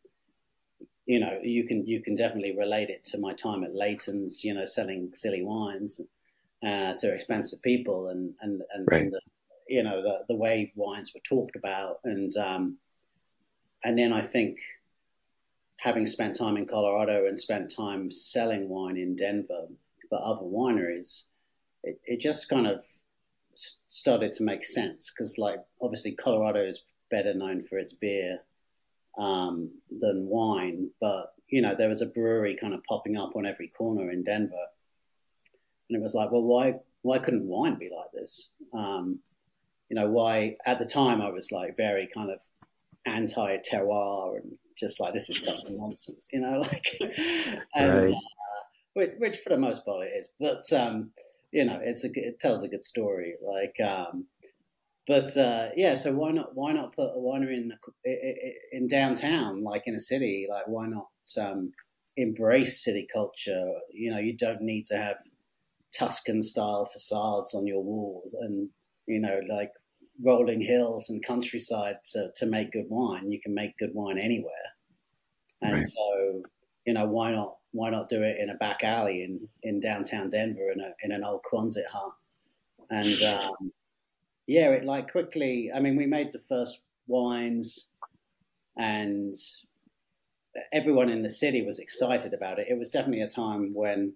you 1.12 1.20
know, 1.20 1.38
you 1.42 1.64
can 1.64 1.86
you 1.86 2.00
can 2.00 2.14
definitely 2.14 2.56
relate 2.56 2.88
it 2.88 3.04
to 3.04 3.18
my 3.18 3.34
time 3.34 3.64
at 3.64 3.74
Layton's, 3.74 4.42
you 4.42 4.54
know, 4.54 4.64
selling 4.64 5.10
silly 5.12 5.42
wines 5.42 6.00
uh, 6.66 6.94
to 6.94 7.12
expensive 7.12 7.60
people, 7.60 8.08
and 8.08 8.32
and 8.40 8.62
and, 8.72 8.88
right. 8.90 9.02
and 9.02 9.12
the, 9.12 9.20
you 9.68 9.82
know 9.82 10.02
the 10.02 10.24
the 10.28 10.34
way 10.34 10.72
wines 10.74 11.12
were 11.12 11.20
talked 11.20 11.54
about, 11.54 11.98
and 12.04 12.34
um, 12.38 12.78
and 13.84 13.98
then 13.98 14.10
I 14.10 14.22
think 14.22 14.56
having 15.76 16.06
spent 16.06 16.34
time 16.34 16.56
in 16.56 16.64
Colorado 16.64 17.26
and 17.26 17.38
spent 17.38 17.70
time 17.70 18.10
selling 18.10 18.70
wine 18.70 18.96
in 18.96 19.14
Denver 19.14 19.66
for 20.08 20.18
other 20.24 20.46
wineries, 20.46 21.24
it, 21.84 22.00
it 22.06 22.20
just 22.20 22.48
kind 22.48 22.66
of 22.66 22.84
started 23.88 24.32
to 24.32 24.44
make 24.44 24.64
sense 24.64 25.12
because, 25.12 25.36
like, 25.36 25.60
obviously 25.82 26.12
Colorado 26.12 26.64
is 26.64 26.86
better 27.10 27.34
known 27.34 27.64
for 27.64 27.76
its 27.76 27.92
beer 27.92 28.40
um, 29.18 29.70
than 29.90 30.26
wine. 30.26 30.90
But 31.00 31.34
you 31.48 31.62
know, 31.62 31.74
there 31.76 31.88
was 31.88 32.02
a 32.02 32.06
brewery 32.06 32.56
kind 32.60 32.74
of 32.74 32.82
popping 32.84 33.16
up 33.16 33.36
on 33.36 33.46
every 33.46 33.68
corner 33.68 34.10
in 34.10 34.22
Denver, 34.22 34.66
and 35.88 35.96
it 35.96 36.02
was 36.02 36.14
like, 36.14 36.30
well, 36.30 36.42
why 36.42 36.74
why 37.02 37.18
couldn't 37.18 37.46
wine 37.46 37.76
be 37.78 37.90
like 37.94 38.10
this? 38.12 38.54
Um, 38.72 39.18
you 39.88 39.96
know, 39.96 40.08
why 40.08 40.56
at 40.66 40.78
the 40.78 40.86
time 40.86 41.20
I 41.20 41.30
was 41.30 41.52
like 41.52 41.76
very 41.76 42.08
kind 42.14 42.30
of 42.30 42.40
anti 43.04 43.58
terroir 43.58 44.36
and 44.36 44.52
just 44.78 45.00
like 45.00 45.12
this 45.12 45.28
is 45.28 45.42
such 45.42 45.60
nonsense, 45.68 46.28
you 46.32 46.40
know, 46.40 46.60
like, 46.72 46.96
and 47.74 47.94
right. 47.94 48.04
uh, 48.04 48.18
which, 48.94 49.10
which, 49.18 49.36
for 49.38 49.50
the 49.50 49.58
most 49.58 49.84
part 49.84 50.06
it 50.06 50.12
is, 50.16 50.32
but 50.40 50.62
um, 50.72 51.10
you 51.50 51.64
know, 51.64 51.78
it's 51.82 52.04
a 52.04 52.08
it 52.14 52.38
tells 52.38 52.62
a 52.62 52.68
good 52.68 52.84
story, 52.84 53.34
like. 53.42 53.76
Um, 53.86 54.26
but 55.06 55.36
uh, 55.36 55.68
yeah, 55.76 55.94
so 55.94 56.14
why 56.14 56.30
not? 56.30 56.54
Why 56.54 56.72
not 56.72 56.94
put 56.94 57.10
a 57.10 57.18
winery 57.18 57.56
in 57.56 57.72
in 58.70 58.86
downtown, 58.86 59.64
like 59.64 59.82
in 59.86 59.94
a 59.94 60.00
city? 60.00 60.46
Like 60.48 60.68
why 60.68 60.86
not 60.86 61.08
um, 61.40 61.72
embrace 62.16 62.84
city 62.84 63.06
culture? 63.12 63.72
You 63.92 64.12
know, 64.12 64.18
you 64.18 64.36
don't 64.36 64.62
need 64.62 64.84
to 64.86 64.96
have 64.96 65.16
Tuscan 65.96 66.42
style 66.42 66.86
facades 66.86 67.54
on 67.54 67.66
your 67.66 67.82
wall, 67.82 68.30
and 68.42 68.68
you 69.06 69.20
know, 69.20 69.40
like 69.48 69.72
rolling 70.22 70.60
hills 70.60 71.10
and 71.10 71.24
countryside 71.24 71.96
to, 72.12 72.30
to 72.36 72.46
make 72.46 72.70
good 72.70 72.86
wine. 72.88 73.32
You 73.32 73.40
can 73.40 73.54
make 73.54 73.76
good 73.78 73.94
wine 73.94 74.18
anywhere, 74.18 74.52
and 75.62 75.74
right. 75.74 75.82
so 75.82 76.42
you 76.86 76.94
know, 76.94 77.06
why 77.06 77.32
not? 77.32 77.56
Why 77.72 77.90
not 77.90 78.08
do 78.08 78.22
it 78.22 78.36
in 78.38 78.50
a 78.50 78.54
back 78.54 78.84
alley 78.84 79.22
in, 79.22 79.48
in 79.62 79.80
downtown 79.80 80.28
Denver 80.28 80.70
in 80.70 80.80
a 80.80 80.92
in 81.02 81.10
an 81.10 81.24
old 81.24 81.40
Quonset 81.42 81.86
hut? 81.90 82.12
And 82.90 83.20
um, 83.22 83.72
yeah, 84.46 84.70
it 84.70 84.84
like 84.84 85.10
quickly. 85.10 85.70
I 85.74 85.80
mean, 85.80 85.96
we 85.96 86.06
made 86.06 86.32
the 86.32 86.38
first 86.38 86.80
wines, 87.06 87.88
and 88.76 89.34
everyone 90.72 91.08
in 91.08 91.22
the 91.22 91.28
city 91.28 91.64
was 91.64 91.78
excited 91.78 92.34
about 92.34 92.58
it. 92.58 92.68
It 92.68 92.78
was 92.78 92.90
definitely 92.90 93.22
a 93.22 93.28
time 93.28 93.72
when, 93.74 94.14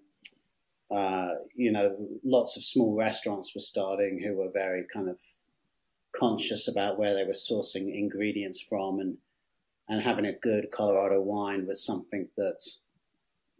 uh, 0.93 1.29
you 1.55 1.71
know, 1.71 1.95
lots 2.23 2.57
of 2.57 2.63
small 2.63 2.95
restaurants 2.95 3.53
were 3.55 3.61
starting 3.61 4.21
who 4.23 4.35
were 4.35 4.51
very 4.51 4.83
kind 4.93 5.09
of 5.09 5.17
conscious 6.15 6.67
about 6.67 6.97
where 6.97 7.13
they 7.13 7.23
were 7.23 7.31
sourcing 7.31 7.93
ingredients 7.93 8.61
from, 8.61 8.99
and 8.99 9.17
and 9.89 10.01
having 10.01 10.25
a 10.25 10.33
good 10.33 10.69
Colorado 10.71 11.21
wine 11.21 11.65
was 11.65 11.85
something 11.85 12.27
that, 12.35 12.59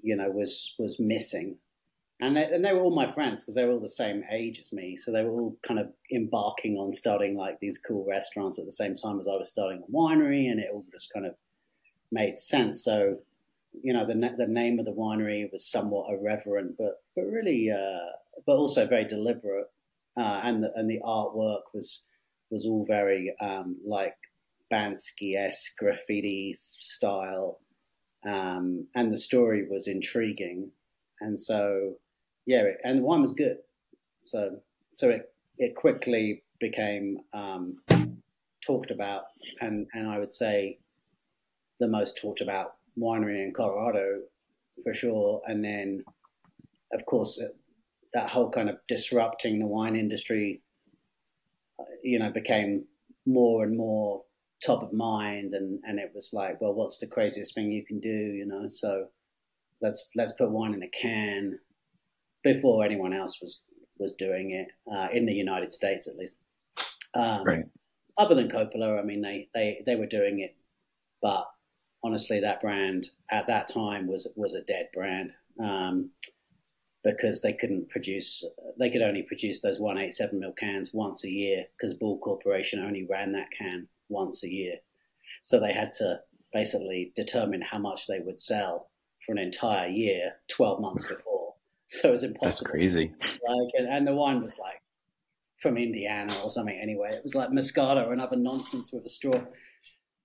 you 0.02 0.16
know, 0.16 0.30
was 0.30 0.76
was 0.78 1.00
missing 1.00 1.58
and 2.20 2.36
they, 2.36 2.44
and 2.46 2.66
they 2.66 2.74
were 2.74 2.82
all 2.82 2.96
my 2.96 3.08
friends 3.08 3.44
because 3.44 3.56
they 3.56 3.66
were 3.66 3.74
all 3.74 3.80
the 3.80 3.88
same 3.88 4.24
age 4.32 4.60
as 4.60 4.74
me. 4.74 4.98
So 4.98 5.12
they 5.12 5.24
were 5.24 5.40
all 5.40 5.58
kind 5.62 5.80
of 5.80 5.92
embarking 6.12 6.78
on 6.78 6.92
starting 6.92 7.38
like 7.38 7.60
these 7.60 7.78
cool 7.78 8.06
restaurants 8.08 8.58
at 8.58 8.66
the 8.66 8.72
same 8.72 8.96
time 8.96 9.20
as 9.20 9.28
I 9.28 9.36
was 9.36 9.50
starting 9.50 9.84
a 9.88 9.92
winery, 9.92 10.50
and 10.50 10.60
it 10.60 10.70
all 10.74 10.86
just 10.92 11.14
kind 11.14 11.26
of 11.26 11.36
made 12.12 12.38
sense. 12.38 12.84
So, 12.84 13.20
you 13.84 13.94
know, 13.94 14.06
the 14.06 14.16
the 14.38 14.48
name 14.48 14.80
of 14.80 14.86
the 14.86 14.94
winery 14.94 15.52
was 15.52 15.66
somewhat 15.66 16.12
irreverent, 16.12 16.76
but 16.78 17.02
but 17.16 17.26
really, 17.26 17.70
uh, 17.70 18.14
but 18.46 18.58
also 18.58 18.88
very 18.88 19.06
deliberate, 19.06 19.70
uh, 20.18 20.42
and 20.44 20.64
the, 20.64 20.74
and 20.76 20.90
the 20.90 21.02
artwork 21.06 21.64
was 21.74 22.08
was 22.50 22.66
all 22.66 22.84
very 22.86 23.36
um, 23.40 23.78
like 23.86 24.16
Banksy 24.72 25.38
esque 25.38 25.78
graffiti 25.78 26.56
style, 26.56 27.60
um, 28.26 28.88
and 28.96 29.12
the 29.12 29.18
story 29.18 29.68
was 29.70 29.88
intriguing 29.88 30.72
and 31.20 31.40
so 31.40 31.96
yeah, 32.48 32.64
and 32.86 33.00
the 33.00 33.04
wine 33.04 33.22
was 33.22 33.34
good. 33.34 33.58
So 34.22 34.60
so 34.88 35.10
it 35.10 35.32
it 35.58 35.76
quickly 35.76 36.44
became 36.60 37.20
um, 37.34 37.78
talked 38.66 38.90
about, 38.90 39.26
and 39.60 39.86
and 39.94 40.10
I 40.10 40.18
would 40.18 40.32
say 40.32 40.80
the 41.80 41.88
most 41.88 42.18
talked 42.18 42.42
about 42.42 42.76
winery 42.98 43.44
in 43.44 43.54
Colorado 43.54 44.22
for 44.84 44.94
sure, 44.94 45.42
and 45.46 45.64
then 45.64 46.04
of 46.94 47.06
course 47.06 47.44
that 48.14 48.30
whole 48.30 48.50
kind 48.50 48.70
of 48.70 48.78
disrupting 48.88 49.60
the 49.60 49.68
wine 49.68 49.98
industry, 49.98 50.62
uh, 51.80 51.84
you 52.02 52.18
know, 52.18 52.32
became 52.32 52.86
more 53.26 53.66
and 53.66 53.76
more 53.76 54.24
top 54.66 54.84
of 54.84 54.94
mind, 54.94 55.52
and 55.52 55.82
and 55.86 56.00
it 56.00 56.14
was 56.16 56.32
like, 56.34 56.62
well, 56.62 56.74
what's 56.74 57.00
the 57.00 57.08
craziest 57.08 57.54
thing 57.54 57.74
you 57.74 57.84
can 57.84 58.00
do, 58.00 58.10
you 58.10 58.46
know? 58.46 58.70
So 58.70 59.08
let's 59.82 60.12
let's 60.16 60.32
put 60.32 60.50
wine 60.50 60.74
in 60.74 60.82
a 60.82 60.88
can 60.88 61.60
before 62.54 62.84
anyone 62.84 63.14
else 63.14 63.42
was 63.42 63.66
was 64.00 64.14
doing 64.14 64.52
it 64.52 64.68
uh, 64.94 65.08
in 65.12 65.26
the 65.26 65.34
United 65.34 65.74
States, 65.74 66.08
at 66.08 66.18
least. 66.18 66.38
Um, 67.14 67.44
right. 67.44 67.66
Other 68.18 68.36
than 68.36 68.48
Coppola, 68.48 69.00
I 69.00 69.04
mean, 69.04 69.22
they, 69.22 69.48
they, 69.54 69.82
they 69.86 69.96
were 69.96 70.06
doing 70.06 70.40
it, 70.40 70.56
but 71.22 71.46
honestly, 72.04 72.40
that 72.40 72.62
brand 72.62 73.10
at 73.32 73.48
that 73.48 73.68
time 73.68 74.08
was 74.08 74.32
was 74.36 74.56
a 74.56 74.64
dead 74.64 74.90
brand 74.94 75.32
um, 75.60 76.10
because 77.04 77.42
they 77.42 77.54
couldn't 77.54 77.90
produce. 77.90 78.44
They 78.80 78.90
could 78.90 79.02
only 79.02 79.24
produce 79.24 79.62
those 79.62 79.80
one 79.80 79.98
eight 79.98 80.14
seven 80.14 80.40
mil 80.40 80.54
cans 80.54 80.94
once 80.94 81.24
a 81.26 81.32
year 81.32 81.66
because 81.76 81.94
Ball 81.94 82.20
Corporation 82.20 82.80
only 82.80 83.06
ran 83.10 83.32
that 83.34 83.52
can 83.52 83.88
once 84.10 84.44
a 84.44 84.52
year, 84.52 84.76
so 85.44 85.60
they 85.60 85.74
had 85.74 85.92
to 85.94 86.20
basically 86.54 87.12
determine 87.16 87.62
how 87.62 87.78
much 87.78 88.08
they 88.08 88.20
would 88.20 88.40
sell 88.40 88.90
for 89.26 89.32
an 89.32 89.38
entire 89.38 89.90
year, 89.90 90.34
twelve 90.48 90.82
months 90.82 91.04
before 91.04 91.37
so 91.90 92.10
it 92.10 92.12
was 92.12 92.24
impossible. 92.24 92.48
That's 92.48 92.62
crazy. 92.62 93.14
Like, 93.22 93.70
and, 93.78 93.88
and, 93.88 94.08
the 94.08 94.14
wine 94.14 94.44
was 94.44 94.60
like 94.60 94.82
from 95.58 95.78
Indiana 95.78 96.34
or 96.44 96.50
something. 96.50 96.78
Anyway, 96.78 97.12
it 97.14 97.24
was 97.24 97.36
like 97.36 97.50
Moscato 97.50 98.12
and 98.12 98.22
other 98.22 98.36
nonsense 98.36 98.92
with 98.92 99.06
a 99.06 99.10
straw. 99.10 99.40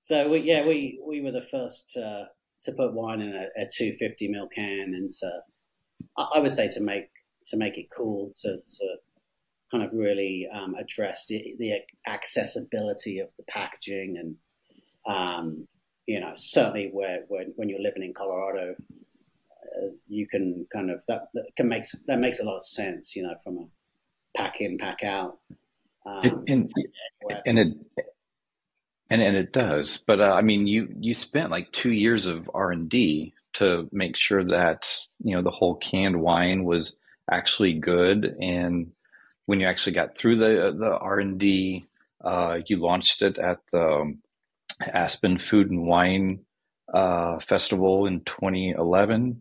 So 0.01 0.29
we, 0.29 0.41
yeah, 0.41 0.67
we 0.67 1.01
we 1.07 1.21
were 1.21 1.31
the 1.31 1.47
first 1.51 1.97
uh, 1.97 2.25
to 2.63 2.73
put 2.73 2.93
wine 2.93 3.21
in 3.21 3.35
a, 3.35 3.63
a 3.63 3.69
250 3.73 4.29
ml 4.29 4.49
can, 4.53 4.95
and 4.95 5.11
to, 5.11 5.31
I 6.17 6.41
would 6.41 6.53
say 6.53 6.69
to 6.69 6.81
make 6.81 7.09
to 7.47 7.57
make 7.57 7.79
it 7.79 7.87
cool 7.97 8.33
to 8.43 8.57
to 8.57 8.97
kind 9.71 9.85
of 9.85 9.91
really 9.93 10.47
um, 10.53 10.75
address 10.75 11.27
the, 11.29 11.55
the 11.59 11.73
accessibility 12.07 13.21
of 13.21 13.29
the 13.39 13.45
packaging 13.49 14.17
and 14.19 14.37
um, 15.07 15.67
you 16.07 16.21
know 16.21 16.33
certainly 16.35 16.91
where 16.93 17.21
when, 17.29 17.53
when 17.57 17.69
you're 17.69 17.81
living 17.81 18.03
in 18.03 18.13
Colorado 18.13 18.75
you 20.09 20.27
can 20.27 20.67
kind 20.73 20.91
of 20.91 21.03
that, 21.09 21.29
that, 21.35 21.45
can 21.57 21.69
make 21.69 21.85
that 22.07 22.19
makes 22.19 22.41
a 22.41 22.45
lot 22.45 22.57
of 22.57 22.63
sense, 22.63 23.17
you 23.17 23.23
know, 23.23 23.35
from 23.43 23.59
a 23.59 23.67
pack 24.37 24.61
in, 24.61 24.79
pack 24.79 25.03
out. 25.03 25.39
Um, 26.05 26.45
and 26.49 26.73
and 27.47 27.59
it 27.59 27.77
and 29.09 29.23
and 29.23 29.37
it 29.37 29.53
does, 29.53 30.03
but 30.07 30.21
uh, 30.21 30.33
I 30.33 30.43
mean, 30.43 30.67
you 30.67 30.89
you 30.99 31.15
spent 31.15 31.51
like 31.51 31.71
two 31.73 31.93
years 31.93 32.27
of 32.27 32.51
R 32.55 32.73
and 32.73 32.89
D 32.89 33.35
to 33.55 33.89
make 33.93 34.17
sure 34.17 34.45
that 34.45 34.91
you 35.23 35.37
know 35.37 35.43
the 35.43 35.51
whole 35.51 35.77
canned 35.77 36.21
wine 36.21 36.65
was 36.65 36.97
actually 37.31 37.75
good, 37.75 38.37
and 38.41 38.91
when 39.47 39.61
you 39.61 39.67
actually 39.67 39.93
got 39.93 40.17
through 40.17 40.39
the 40.39 40.75
the 40.77 40.97
R 40.97 41.21
and 41.21 41.39
D, 41.39 41.87
uh, 42.25 42.59
you 42.67 42.79
launched 42.79 43.23
it 43.23 43.39
at 43.39 43.59
the 43.71 43.87
um, 43.87 44.23
Aspen 44.81 45.39
Food 45.39 45.71
and 45.71 45.87
Wine 45.87 46.41
uh, 46.93 47.39
Festival 47.39 48.07
in 48.07 48.21
2011 48.21 49.41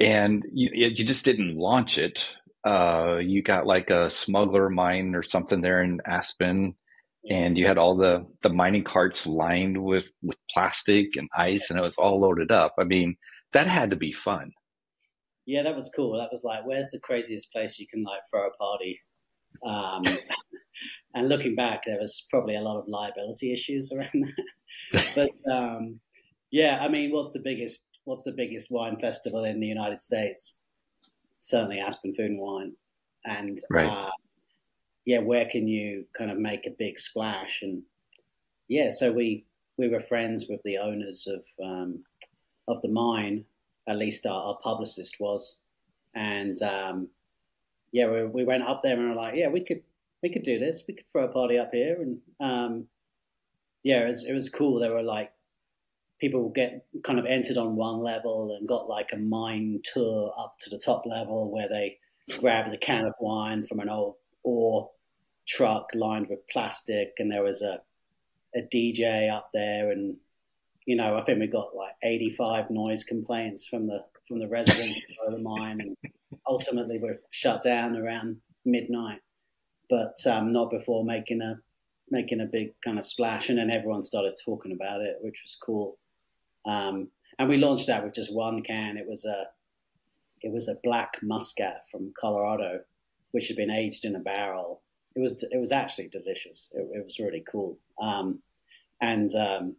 and 0.00 0.44
you, 0.52 0.70
you 0.72 1.04
just 1.04 1.24
didn't 1.24 1.56
launch 1.56 1.98
it. 1.98 2.28
Uh, 2.64 3.18
you 3.20 3.42
got 3.42 3.66
like 3.66 3.90
a 3.90 4.08
smuggler 4.10 4.68
mine 4.70 5.14
or 5.14 5.22
something 5.22 5.60
there 5.60 5.82
in 5.82 6.00
Aspen, 6.06 6.74
and 7.28 7.56
you 7.58 7.66
had 7.66 7.78
all 7.78 7.96
the 7.96 8.26
the 8.42 8.48
mining 8.48 8.84
carts 8.84 9.26
lined 9.26 9.82
with 9.82 10.10
with 10.22 10.38
plastic 10.50 11.16
and 11.16 11.28
ice, 11.36 11.70
and 11.70 11.78
it 11.78 11.82
was 11.82 11.96
all 11.96 12.20
loaded 12.20 12.50
up. 12.50 12.74
I 12.78 12.84
mean, 12.84 13.16
that 13.52 13.66
had 13.66 13.90
to 13.90 13.96
be 13.96 14.12
fun. 14.12 14.52
Yeah, 15.44 15.62
that 15.62 15.74
was 15.74 15.90
cool. 15.94 16.16
That 16.18 16.30
was 16.30 16.44
like, 16.44 16.64
where's 16.64 16.90
the 16.90 17.00
craziest 17.00 17.52
place 17.52 17.78
you 17.78 17.86
can 17.92 18.04
like 18.04 18.20
throw 18.30 18.46
a 18.46 18.50
party? 18.52 19.00
Um, 19.66 20.18
and 21.14 21.28
looking 21.28 21.54
back, 21.54 21.82
there 21.84 21.98
was 21.98 22.26
probably 22.30 22.56
a 22.56 22.60
lot 22.60 22.78
of 22.78 22.88
liability 22.88 23.52
issues 23.52 23.92
around 23.92 24.32
that. 24.92 25.06
but 25.14 25.52
um, 25.52 26.00
yeah, 26.50 26.78
I 26.80 26.88
mean, 26.88 27.10
what's 27.10 27.32
the 27.32 27.42
biggest 27.42 27.88
what's 28.04 28.22
the 28.22 28.32
biggest 28.32 28.70
wine 28.70 28.98
festival 28.98 29.44
in 29.44 29.60
the 29.60 29.66
United 29.66 30.00
States? 30.00 30.60
Certainly 31.36 31.80
Aspen 31.80 32.14
Food 32.14 32.30
and 32.30 32.40
Wine. 32.40 32.72
And 33.24 33.58
right. 33.70 33.86
uh, 33.86 34.10
yeah, 35.04 35.18
where 35.18 35.46
can 35.46 35.68
you 35.68 36.04
kind 36.16 36.30
of 36.30 36.38
make 36.38 36.66
a 36.66 36.70
big 36.70 36.98
splash? 36.98 37.62
And 37.62 37.82
yeah, 38.68 38.88
so 38.88 39.12
we 39.12 39.44
we 39.78 39.88
were 39.88 40.00
friends 40.00 40.46
with 40.48 40.60
the 40.64 40.78
owners 40.78 41.28
of 41.28 41.64
um, 41.64 42.04
of 42.68 42.80
the 42.82 42.88
mine. 42.88 43.44
At 43.88 43.96
least 43.96 44.26
our, 44.26 44.42
our 44.42 44.58
publicist 44.62 45.18
was, 45.18 45.58
and 46.14 46.60
um, 46.62 47.08
yeah, 47.90 48.08
we, 48.08 48.24
we 48.24 48.44
went 48.44 48.62
up 48.62 48.80
there 48.82 48.96
and 48.96 49.08
were 49.08 49.16
like, 49.16 49.34
yeah, 49.34 49.48
we 49.48 49.60
could 49.64 49.82
we 50.22 50.30
could 50.30 50.44
do 50.44 50.58
this. 50.58 50.84
We 50.86 50.94
could 50.94 51.10
throw 51.10 51.24
a 51.24 51.28
party 51.28 51.58
up 51.58 51.70
here, 51.72 52.00
and 52.00 52.18
um, 52.40 52.86
yeah, 53.82 54.04
it 54.04 54.06
was, 54.06 54.24
it 54.24 54.32
was 54.32 54.48
cool. 54.48 54.78
There 54.78 54.92
were 54.92 55.02
like 55.02 55.32
people 56.22 56.50
get 56.50 56.86
kind 57.02 57.18
of 57.18 57.26
entered 57.26 57.56
on 57.56 57.74
one 57.74 57.98
level 57.98 58.56
and 58.56 58.68
got 58.68 58.88
like 58.88 59.10
a 59.12 59.16
mine 59.16 59.80
tour 59.82 60.32
up 60.38 60.52
to 60.60 60.70
the 60.70 60.78
top 60.78 61.02
level 61.04 61.50
where 61.50 61.68
they 61.68 61.98
grab 62.38 62.70
the 62.70 62.78
can 62.78 63.04
of 63.04 63.12
wine 63.18 63.64
from 63.64 63.80
an 63.80 63.88
old 63.88 64.14
ore 64.44 64.88
truck 65.48 65.88
lined 65.96 66.28
with 66.28 66.38
plastic. 66.48 67.14
And 67.18 67.30
there 67.30 67.42
was 67.42 67.60
a 67.60 67.82
a 68.54 68.60
DJ 68.60 69.32
up 69.32 69.48
there 69.52 69.90
and 69.90 70.16
you 70.86 70.94
know 70.94 71.16
I 71.16 71.22
think 71.22 71.40
we 71.40 71.46
got 71.48 71.74
like 71.74 71.94
85 72.02 72.70
noise 72.70 73.02
complaints 73.02 73.66
from 73.66 73.88
the 73.88 74.04
from 74.28 74.38
the 74.38 74.46
residents 74.46 75.00
below 75.08 75.36
the 75.36 75.42
mine. 75.42 75.80
And 75.80 75.96
ultimately 76.46 77.00
we're 77.02 77.18
shut 77.30 77.62
down 77.62 77.96
around 77.96 78.36
midnight. 78.64 79.18
But 79.90 80.24
um, 80.30 80.52
not 80.52 80.70
before 80.70 81.04
making 81.04 81.42
a 81.42 81.58
making 82.10 82.40
a 82.40 82.46
big 82.46 82.80
kind 82.80 83.00
of 83.00 83.06
splash. 83.06 83.48
And 83.48 83.58
then 83.58 83.72
everyone 83.72 84.04
started 84.04 84.34
talking 84.44 84.70
about 84.70 85.00
it 85.00 85.16
which 85.20 85.40
was 85.42 85.58
cool 85.60 85.98
um, 86.64 87.08
and 87.38 87.48
we 87.48 87.56
launched 87.56 87.86
that 87.86 88.04
with 88.04 88.14
just 88.14 88.32
one 88.32 88.62
can. 88.62 88.96
It 88.96 89.08
was 89.08 89.24
a 89.24 89.48
it 90.42 90.52
was 90.52 90.68
a 90.68 90.78
black 90.82 91.18
muscat 91.22 91.88
from 91.90 92.12
Colorado, 92.18 92.80
which 93.30 93.48
had 93.48 93.56
been 93.56 93.70
aged 93.70 94.04
in 94.04 94.16
a 94.16 94.20
barrel. 94.20 94.82
It 95.14 95.20
was 95.20 95.42
it 95.50 95.58
was 95.58 95.72
actually 95.72 96.08
delicious. 96.08 96.70
It, 96.74 96.88
it 96.94 97.04
was 97.04 97.18
really 97.18 97.44
cool. 97.50 97.78
Um, 98.00 98.40
and 99.00 99.34
um, 99.34 99.76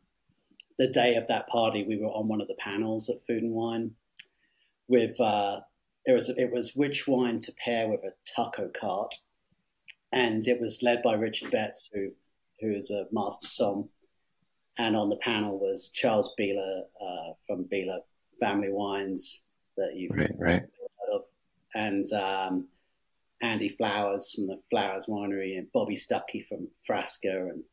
the 0.78 0.88
day 0.88 1.16
of 1.16 1.28
that 1.28 1.48
party, 1.48 1.84
we 1.84 1.98
were 1.98 2.08
on 2.08 2.28
one 2.28 2.42
of 2.42 2.48
the 2.48 2.56
panels 2.56 3.10
at 3.10 3.26
Food 3.26 3.44
and 3.44 3.54
Wine 3.54 3.92
with 4.88 5.20
uh, 5.20 5.62
it 6.06 6.12
was 6.12 6.30
it 6.30 6.52
was 6.52 6.76
which 6.76 7.08
wine 7.08 7.40
to 7.40 7.54
pair 7.54 7.88
with 7.88 8.04
a 8.04 8.14
taco 8.36 8.70
cart, 8.70 9.16
and 10.12 10.46
it 10.48 10.60
was 10.60 10.84
led 10.84 11.02
by 11.02 11.14
Richard 11.14 11.52
Betts, 11.52 11.90
who 11.94 12.12
who 12.60 12.74
is 12.74 12.92
a 12.92 13.08
master 13.12 13.48
som 13.48 13.90
and 14.78 14.96
on 14.96 15.10
the 15.10 15.18
panel 15.18 15.60
was 15.60 15.90
Charles 15.90 16.34
Bieler 16.40 16.82
uh, 17.02 17.34
from 17.48 17.66
Bieler 17.66 18.00
Family 18.40 18.72
Wines 18.72 19.46
that 19.78 19.96
you've 19.96 20.16
right, 20.16 20.32
right. 20.38 20.62
heard 20.62 21.14
of, 21.14 21.22
and 21.76 22.06
um, 22.14 22.68
Andy 23.42 23.70
Flowers 23.70 24.34
from 24.34 24.48
the 24.48 24.60
Flowers 24.70 25.06
Winery, 25.08 25.58
and 25.58 25.72
Bobby 25.72 25.96
Stuckey 25.96 26.46
from 26.46 26.68
Frasca, 26.88 27.50
and 27.50 27.64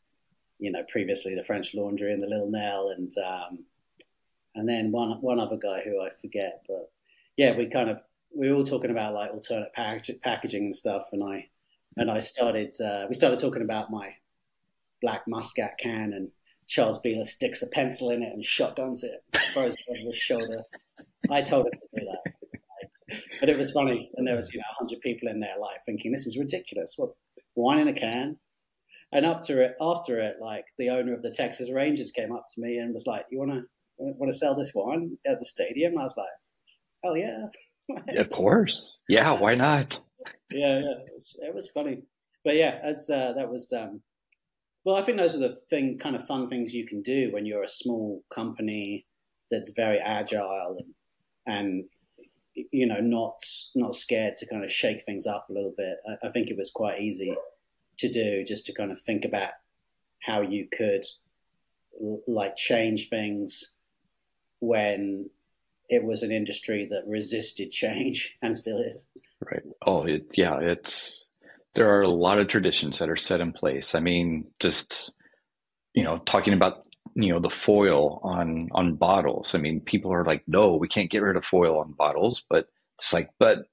you 0.59 0.71
know 0.71 0.83
previously 0.91 1.35
the 1.35 1.45
French 1.45 1.75
Laundry 1.75 2.13
and 2.13 2.21
the 2.21 2.27
Little 2.27 2.51
Nell, 2.51 2.91
and 2.91 3.11
um, 3.25 3.65
and 4.55 4.69
then 4.69 4.93
one 4.93 5.21
one 5.21 5.41
other 5.41 5.57
guy 5.57 5.83
who 5.85 6.01
I 6.01 6.11
forget, 6.21 6.63
but 6.69 6.91
yeah, 7.37 7.57
we 7.57 7.67
kind 7.67 7.89
of 7.89 8.01
we 8.37 8.51
were 8.51 8.57
all 8.57 8.65
talking 8.65 8.91
about 8.91 9.15
like 9.15 9.33
alternate 9.33 9.73
packaging 9.73 10.65
and 10.65 10.77
stuff, 10.77 11.05
and 11.13 11.23
I 11.25 11.49
and 11.97 12.11
I 12.11 12.19
started 12.19 12.75
uh, 12.81 13.07
we 13.09 13.15
started 13.15 13.39
talking 13.39 13.63
about 13.63 13.91
my 13.91 14.15
black 15.03 15.23
muscat 15.27 15.79
can 15.79 16.13
and 16.13 16.29
Charles 16.71 17.03
Bieler 17.03 17.27
sticks 17.27 17.63
a 17.63 17.67
pencil 17.67 18.11
in 18.11 18.23
it 18.23 18.33
and 18.33 18.45
shotguns 18.45 19.03
it, 19.03 19.25
throws 19.53 19.75
it 19.75 19.85
over 19.91 20.07
his 20.07 20.17
shoulder. 20.17 20.63
I 21.29 21.43
told 21.43 21.67
him 21.67 21.73
to 21.73 22.01
do 22.01 22.07
that. 22.07 23.19
But 23.41 23.49
it 23.49 23.59
was 23.59 23.73
funny. 23.73 24.09
And 24.15 24.25
there 24.25 24.37
was, 24.37 24.55
you 24.55 24.61
know, 24.61 24.67
100 24.79 25.01
people 25.01 25.29
in 25.29 25.41
there 25.41 25.59
like 25.61 25.85
thinking, 25.85 26.13
this 26.13 26.29
is 26.29 26.39
ridiculous. 26.39 26.95
What's 26.97 27.19
wine 27.57 27.81
in 27.81 27.89
a 27.89 27.93
can? 27.93 28.37
And 29.11 29.27
after 29.27 29.61
it, 29.63 29.75
after 29.81 30.21
it, 30.21 30.37
like 30.41 30.65
the 30.79 30.91
owner 30.91 31.13
of 31.13 31.23
the 31.23 31.33
Texas 31.33 31.73
Rangers 31.73 32.13
came 32.13 32.31
up 32.31 32.47
to 32.55 32.61
me 32.61 32.79
and 32.79 32.95
was 32.95 33.09
like, 33.09 33.27
you 33.33 33.41
want 33.41 33.51
to 33.51 33.63
want 33.99 34.31
to 34.31 34.39
sell 34.39 34.55
this 34.55 34.71
wine 34.73 35.19
at 35.27 35.41
the 35.41 35.45
stadium? 35.45 35.99
I 35.99 36.05
was 36.05 36.17
like, 36.17 36.29
hell 37.03 37.17
yeah. 37.17 37.47
of 38.21 38.31
course. 38.31 38.99
Yeah, 39.09 39.33
why 39.33 39.57
not? 39.57 40.01
yeah, 40.53 40.79
yeah. 40.79 40.99
It 41.05 41.13
was, 41.13 41.41
it 41.43 41.53
was 41.53 41.69
funny. 41.71 42.05
But 42.45 42.55
yeah, 42.55 42.79
that's, 42.85 43.11
uh, 43.11 43.33
that 43.37 43.51
was, 43.51 43.73
um, 43.73 44.01
well, 44.85 44.97
I 44.97 45.03
think 45.03 45.19
those 45.19 45.35
are 45.35 45.41
the 45.41 45.59
thing, 45.69 45.99
kind 45.99 46.17
of 46.17 46.27
fun 46.27 46.49
things 46.49 46.75
you 46.75 46.87
can 46.87 47.03
do 47.03 47.31
when 47.33 47.47
you're 47.47 47.63
a 47.63 47.69
small 47.69 48.23
company 48.35 49.07
that's 49.51 49.71
very 49.71 49.99
agile 49.99 50.79
and, 50.79 50.95
and 51.47 51.85
you 52.73 52.87
know, 52.87 53.01
not 53.01 53.41
not 53.75 53.95
scared 53.95 54.37
to 54.37 54.47
kind 54.47 54.65
of 54.65 54.73
shake 54.73 55.05
things 55.05 55.27
up 55.27 55.47
a 55.49 55.53
little 55.53 55.75
bit. 55.77 55.99
I, 56.09 56.29
I 56.29 56.31
think 56.31 56.49
it 56.49 56.57
was 56.57 56.71
quite 56.71 57.01
easy 57.01 57.35
to 57.99 58.09
do, 58.09 58.45
just 58.45 58.67
to 58.67 58.73
kind 58.73 58.91
of 58.91 59.01
think 59.01 59.25
about 59.25 59.53
how 60.21 60.41
you 60.41 60.67
could 60.77 61.05
like 62.27 62.57
change 62.57 63.09
things 63.09 63.73
when 64.61 65.29
it 65.89 66.05
was 66.05 66.23
an 66.23 66.31
industry 66.33 66.87
that 66.91 67.07
resisted 67.07 67.71
change 67.73 68.37
and 68.43 68.57
still 68.57 68.81
is. 68.81 69.09
Right. 69.45 69.63
Oh, 69.87 70.05
it, 70.05 70.33
yeah. 70.37 70.59
It's 70.61 71.27
there 71.75 71.91
are 71.91 72.03
a 72.03 72.09
lot 72.09 72.41
of 72.41 72.49
traditions 72.49 72.99
that 72.99 73.09
are 73.09 73.17
set 73.17 73.41
in 73.41 73.53
place. 73.53 73.95
I 73.95 74.01
mean, 74.01 74.47
just 74.61 75.13
you 75.95 76.05
know, 76.05 76.19
talking 76.27 76.55
about 76.55 76.87
you 77.15 77.33
know 77.33 77.41
the 77.41 77.51
foil 77.51 78.21
on 78.23 78.69
on 78.73 78.97
bottles. 78.97 79.55
I 79.55 79.59
mean, 79.59 79.81
people 79.81 80.13
are 80.13 80.25
like, 80.25 80.43
no, 80.47 80.77
we 80.77 80.89
can't 80.89 81.11
get 81.11 81.23
rid 81.23 81.37
of 81.37 81.45
foil 81.45 81.79
on 81.79 81.93
bottles, 81.93 82.45
but 82.49 82.67
it's 82.99 83.13
like, 83.13 83.31
but 83.39 83.67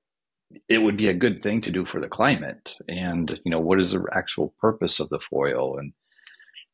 it 0.69 0.79
would 0.79 0.97
be 0.97 1.09
a 1.09 1.13
good 1.13 1.43
thing 1.43 1.61
to 1.61 1.71
do 1.71 1.85
for 1.85 1.99
the 1.99 2.07
climate. 2.07 2.75
And 2.87 3.39
you 3.43 3.51
know, 3.51 3.59
what 3.59 3.79
is 3.79 3.91
the 3.91 4.05
actual 4.13 4.53
purpose 4.59 4.99
of 4.99 5.09
the 5.09 5.19
foil? 5.19 5.77
And 5.77 5.93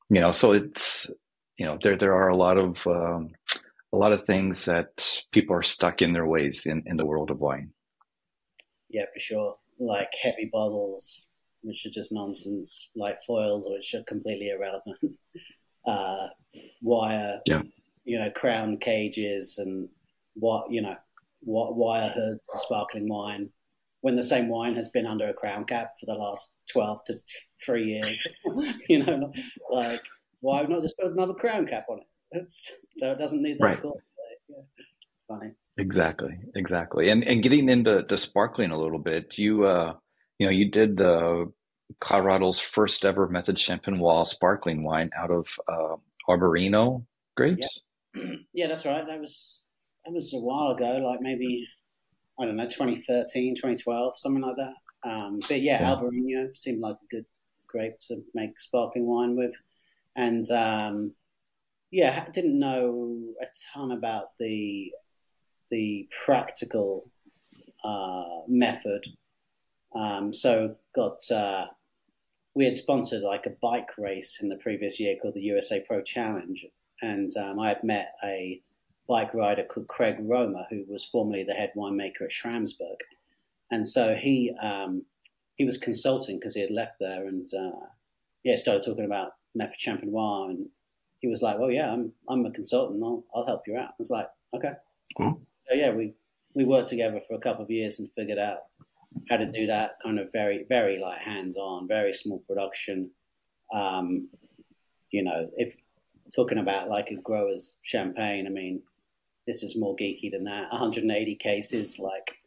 you 0.09 0.21
know, 0.21 0.31
so 0.31 0.53
it's 0.53 1.09
you 1.57 1.65
know, 1.65 1.77
there 1.81 1.97
there 1.97 2.13
are 2.13 2.29
a 2.29 2.37
lot 2.37 2.57
of 2.57 2.85
um, 2.87 3.31
a 3.93 3.97
lot 3.97 4.13
of 4.13 4.25
things 4.25 4.65
that 4.65 5.21
people 5.31 5.55
are 5.55 5.63
stuck 5.63 6.01
in 6.01 6.13
their 6.13 6.27
ways 6.27 6.65
in 6.65 6.83
in 6.85 6.97
the 6.97 7.05
world 7.05 7.31
of 7.31 7.39
wine. 7.39 7.71
Yeah, 8.89 9.05
for 9.13 9.19
sure. 9.19 9.55
Like 9.85 10.11
heavy 10.21 10.49
bottles, 10.51 11.27
which 11.61 11.85
are 11.85 11.89
just 11.89 12.11
nonsense, 12.11 12.89
like 12.95 13.21
foils, 13.23 13.67
which 13.69 13.93
are 13.93 14.03
completely 14.03 14.49
irrelevant. 14.49 14.97
Uh, 15.85 16.29
wire, 16.81 17.41
yeah. 17.45 17.61
you 18.05 18.17
know, 18.17 18.31
crown 18.31 18.77
cages 18.77 19.57
and 19.57 19.89
what, 20.35 20.71
you 20.71 20.81
know, 20.81 20.95
what 21.41 21.75
wire 21.75 22.09
hoods 22.15 22.47
for 22.49 22.57
sparkling 22.57 23.05
wine 23.09 23.49
when 24.03 24.15
the 24.15 24.23
same 24.23 24.49
wine 24.49 24.75
has 24.75 24.89
been 24.89 25.05
under 25.05 25.29
a 25.29 25.33
crown 25.33 25.63
cap 25.63 25.93
for 25.97 26.05
the 26.05 26.13
last 26.13 26.57
12 26.73 27.03
to 27.05 27.13
three 27.65 27.85
years. 27.85 28.27
you 28.89 29.01
know, 29.01 29.31
like, 29.71 30.01
why 30.41 30.61
not 30.63 30.81
just 30.81 30.97
put 30.97 31.11
another 31.11 31.33
crown 31.33 31.65
cap 31.65 31.85
on 31.89 31.99
it? 31.99 32.07
It's, 32.31 32.73
so 32.97 33.11
it 33.11 33.17
doesn't 33.17 33.41
need 33.41 33.59
that. 33.59 33.65
Right. 33.65 33.79
Yeah. 34.49 34.55
Funny. 35.27 35.51
Exactly, 35.83 36.37
exactly. 36.55 37.09
And 37.09 37.25
and 37.25 37.43
getting 37.43 37.67
into 37.67 38.05
the 38.07 38.17
sparkling 38.17 38.71
a 38.71 38.79
little 38.79 38.99
bit, 38.99 39.37
you 39.37 39.65
uh, 39.65 39.95
you 40.39 40.45
know, 40.45 40.51
you 40.51 40.71
did 40.71 40.95
the 40.95 41.51
Colorado's 41.99 42.57
first 42.57 43.03
ever 43.03 43.27
method 43.27 43.57
champenois 43.57 44.27
sparkling 44.27 44.85
wine 44.85 45.09
out 45.17 45.29
of 45.29 45.45
uh, 45.67 45.95
Albarino 46.29 47.05
grapes. 47.35 47.81
Yeah. 48.15 48.23
yeah, 48.53 48.67
that's 48.67 48.85
right. 48.85 49.05
That 49.05 49.19
was 49.19 49.59
that 50.05 50.13
was 50.13 50.33
a 50.33 50.37
while 50.37 50.71
ago, 50.71 51.03
like 51.05 51.19
maybe 51.19 51.67
I 52.39 52.45
don't 52.45 52.55
know, 52.55 52.63
2013, 52.63 53.55
2012, 53.55 54.13
something 54.17 54.41
like 54.41 54.55
that. 54.55 55.09
Um, 55.09 55.39
but 55.49 55.61
yeah, 55.61 55.81
yeah, 55.81 55.95
Albarino 55.95 56.57
seemed 56.57 56.79
like 56.79 56.95
a 56.95 57.15
good 57.15 57.25
grape 57.67 57.99
to 58.07 58.23
make 58.33 58.57
sparkling 58.57 59.05
wine 59.05 59.35
with, 59.35 59.53
and 60.15 60.49
um, 60.49 61.11
yeah, 61.91 62.25
didn't 62.31 62.57
know 62.57 63.19
a 63.41 63.47
ton 63.73 63.91
about 63.91 64.27
the 64.39 64.93
the 65.73 66.07
practical 66.23 67.09
uh, 67.83 68.41
method. 68.47 69.07
Um, 69.95 70.31
so 70.31 70.75
got 70.93 71.19
uh, 71.31 71.65
we 72.53 72.65
had 72.65 72.77
sponsored 72.77 73.23
like 73.23 73.47
a 73.47 73.57
bike 73.59 73.89
race 73.97 74.39
in 74.41 74.49
the 74.49 74.57
previous 74.57 74.99
year 74.99 75.15
called 75.19 75.33
the 75.33 75.41
USA 75.41 75.83
Pro 75.87 76.03
Challenge, 76.03 76.67
and 77.01 77.35
um, 77.37 77.59
I 77.59 77.69
had 77.69 77.83
met 77.83 78.13
a 78.23 78.61
bike 79.09 79.33
rider 79.33 79.63
called 79.63 79.87
Craig 79.87 80.17
Roemer, 80.19 80.67
who 80.69 80.85
was 80.87 81.05
formerly 81.05 81.43
the 81.43 81.53
head 81.53 81.71
winemaker 81.75 82.21
at 82.21 82.29
Schramsberg, 82.29 82.99
and 83.71 83.85
so 83.85 84.13
he 84.13 84.53
um, 84.61 85.03
he 85.55 85.65
was 85.65 85.79
consulting 85.79 86.37
because 86.37 86.53
he 86.53 86.61
had 86.61 86.71
left 86.71 86.97
there, 86.99 87.27
and 87.27 87.47
uh, 87.51 87.87
yeah, 88.43 88.55
started 88.57 88.85
talking 88.85 89.05
about 89.05 89.31
Method 89.55 89.79
Champenois, 89.79 90.51
and 90.51 90.67
he 91.19 91.27
was 91.27 91.41
like, 91.41 91.57
"Well, 91.57 91.71
yeah, 91.71 91.91
I'm 91.91 92.13
I'm 92.29 92.45
a 92.45 92.51
consultant. 92.51 93.01
I'll 93.03 93.23
I'll 93.33 93.47
help 93.47 93.63
you 93.65 93.75
out." 93.75 93.89
I 93.89 93.97
was 93.97 94.11
like, 94.11 94.27
"Okay." 94.55 94.73
Cool. 95.17 95.41
So 95.67 95.75
yeah, 95.75 95.91
we 95.91 96.13
we 96.55 96.65
worked 96.65 96.89
together 96.89 97.21
for 97.27 97.35
a 97.35 97.39
couple 97.39 97.63
of 97.63 97.71
years 97.71 97.99
and 97.99 98.11
figured 98.11 98.37
out 98.37 98.59
how 99.29 99.37
to 99.37 99.47
do 99.47 99.67
that 99.67 99.97
kind 100.03 100.19
of 100.19 100.31
very, 100.31 100.65
very 100.69 100.99
like 100.99 101.19
hands 101.19 101.57
on, 101.57 101.87
very 101.87 102.13
small 102.13 102.39
production. 102.47 103.09
Um, 103.73 104.29
you 105.11 105.23
know, 105.23 105.49
if 105.57 105.75
talking 106.35 106.57
about 106.57 106.89
like 106.89 107.09
a 107.09 107.15
grower's 107.15 107.79
champagne, 107.83 108.47
I 108.47 108.49
mean, 108.49 108.81
this 109.47 109.63
is 109.63 109.75
more 109.75 109.95
geeky 109.95 110.31
than 110.31 110.43
that. 110.45 110.67
180 110.71 111.35
cases, 111.35 111.99
like 111.99 112.37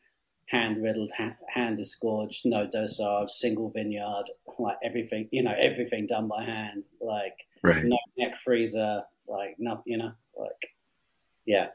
hand 0.47 0.83
riddled, 0.83 1.13
hand 1.49 1.77
disgorged, 1.77 2.43
no 2.45 2.67
dosage, 2.67 3.31
single 3.31 3.71
vineyard, 3.71 4.25
like 4.59 4.77
everything, 4.83 5.29
you 5.33 5.43
know, 5.43 5.55
everything 5.63 6.07
done 6.07 6.29
by 6.29 6.45
hand, 6.45 6.85
like 7.01 7.37
right. 7.63 7.85
no 7.85 7.99
neck 8.17 8.37
freezer, 8.37 9.03
like 9.27 9.57
nothing, 9.59 9.85
you 9.87 9.99
know, 9.99 10.13
like, 10.39 10.75
yeah, 11.45 11.69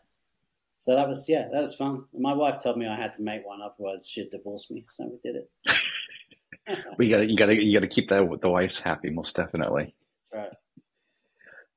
so 0.81 0.95
that 0.95 1.07
was 1.07 1.29
yeah, 1.29 1.47
that 1.51 1.59
was 1.59 1.75
fun. 1.75 2.05
My 2.11 2.33
wife 2.33 2.57
told 2.57 2.75
me 2.75 2.87
I 2.87 2.95
had 2.95 3.13
to 3.13 3.21
make 3.21 3.45
one, 3.45 3.59
otherwise 3.61 4.09
she'd 4.09 4.31
divorce 4.31 4.65
me. 4.71 4.83
So 4.87 5.05
we 5.05 5.19
did 5.23 5.35
it. 5.35 6.97
we 6.97 7.07
got 7.07 7.29
you 7.29 7.37
got 7.37 7.45
to 7.45 7.63
you 7.63 7.79
got 7.79 7.83
to 7.83 7.87
keep 7.87 8.09
that 8.09 8.27
the 8.41 8.49
wife's 8.49 8.79
happy, 8.79 9.11
most 9.11 9.35
definitely. 9.35 9.93
That's 10.33 10.49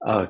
right. 0.02 0.10
Uh, 0.10 0.26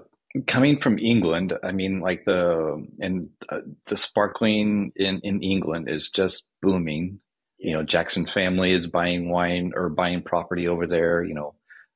coming 0.49 0.81
from 0.81 0.99
England, 0.99 1.53
I 1.63 1.71
mean, 1.71 2.01
like 2.01 2.25
the 2.25 2.85
and 2.99 3.29
uh, 3.49 3.61
the 3.87 3.97
sparkling 3.97 4.91
in 4.97 5.21
in 5.23 5.41
England 5.41 5.89
is 5.89 6.11
just 6.11 6.45
booming. 6.61 7.21
Yeah. 7.61 7.69
You 7.69 7.77
know, 7.77 7.83
Jackson 7.85 8.27
family 8.27 8.73
is 8.73 8.89
buying 8.89 9.31
wine 9.31 9.71
or 9.77 9.89
buying 9.89 10.25
property 10.25 10.67
over 10.67 10.89
there. 10.89 11.23
You 11.23 11.35
know, 11.35 11.55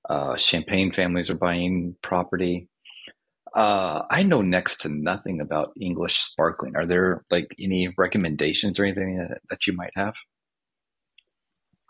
uh, 0.09 0.37
Champagne 0.37 0.93
families 0.93 1.29
are 1.29 1.37
buying 1.37 1.97
property. 2.03 2.69
Uh, 3.55 4.03
I 4.11 4.23
know 4.23 4.43
next 4.43 4.83
to 4.83 4.89
nothing 4.89 5.41
about 5.41 5.73
English 5.81 6.21
sparkling. 6.21 6.77
Are 6.77 6.87
there 6.87 7.25
like 7.31 7.55
any 7.59 7.93
recommendations 7.97 8.79
or 8.79 8.85
anything 8.85 9.19
that, 9.19 9.41
that 9.51 9.67
you 9.67 9.73
might 9.75 9.93
have? 9.97 10.15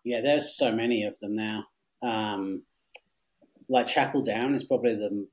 Yeah, 0.05 0.21
there's 0.21 0.57
so 0.57 0.73
many 0.73 1.05
of 1.05 1.19
them 1.19 1.37
now. 1.37 1.65
Um, 2.03 2.63
like 3.69 3.87
Chapel 3.87 4.23
Down 4.23 4.55
is 4.55 4.65
probably 4.65 4.95
the 4.95 5.27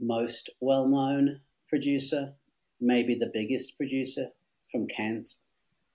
most 0.00 0.50
well 0.60 0.86
known 0.86 1.40
producer, 1.68 2.32
maybe 2.80 3.14
the 3.14 3.30
biggest 3.32 3.76
producer 3.76 4.28
from 4.70 4.86
Kent, 4.86 5.30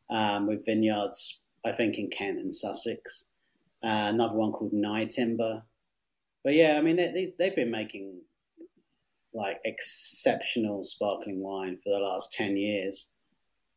um, 0.10 0.48
with 0.48 0.66
vineyards, 0.66 1.42
I 1.66 1.72
think, 1.72 1.98
in 1.98 2.10
Kent 2.10 2.40
and 2.40 2.54
Sussex. 2.54 3.26
Uh, 3.84 4.10
another 4.14 4.36
one 4.36 4.52
called 4.52 4.74
Nyetimber. 4.74 5.64
But 6.44 6.54
yeah, 6.54 6.78
I 6.78 6.82
mean, 6.82 6.98
they, 6.98 7.34
they've 7.38 7.56
been 7.56 7.72
making 7.72 8.22
like 9.34 9.58
exceptional 9.64 10.84
sparkling 10.84 11.42
wine 11.42 11.78
for 11.84 11.90
the 11.92 12.00
last 12.00 12.34
10 12.34 12.58
years, 12.58 13.10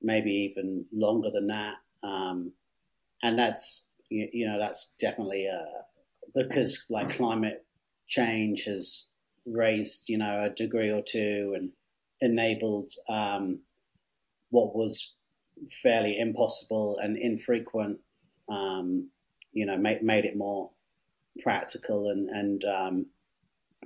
maybe 0.02 0.30
even 0.30 0.84
longer 0.92 1.30
than 1.32 1.46
that. 1.48 1.74
Um, 2.02 2.52
and 3.22 3.38
that's, 3.38 3.88
you, 4.10 4.28
you, 4.32 4.46
know, 4.46 4.58
that's 4.58 4.94
definitely 5.00 5.48
uh, 5.48 5.82
because 6.34 6.84
like 6.90 7.16
climate 7.16 7.64
change 8.08 8.64
has 8.64 9.08
raised, 9.46 10.08
you 10.08 10.18
know, 10.18 10.44
a 10.44 10.54
degree 10.54 10.90
or 10.90 11.02
two 11.02 11.54
and 11.56 11.70
enabled 12.20 12.90
um, 13.08 13.60
what 14.50 14.74
was 14.74 15.14
fairly 15.82 16.18
impossible 16.18 16.98
and 17.02 17.16
infrequent, 17.16 17.98
um, 18.48 19.08
you 19.52 19.64
know, 19.64 19.76
made, 19.76 20.02
made 20.02 20.24
it 20.24 20.36
more 20.36 20.70
practical 21.40 22.10
and, 22.10 22.28
and 22.28 22.64
um, 22.64 23.06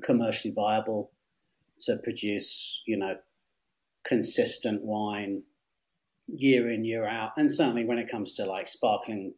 commercially 0.03 0.53
viable 0.53 1.13
to 1.81 1.97
produce, 2.03 2.83
you 2.87 2.97
know, 2.97 3.17
consistent 4.07 4.83
wine 4.83 5.43
year 6.27 6.71
in, 6.71 6.85
year 6.85 7.07
out. 7.07 7.33
And 7.37 7.53
certainly 7.53 7.85
when 7.85 7.99
it 7.99 8.11
comes 8.11 8.35
to 8.35 8.45
like 8.45 8.69
sparkling 8.69 9.35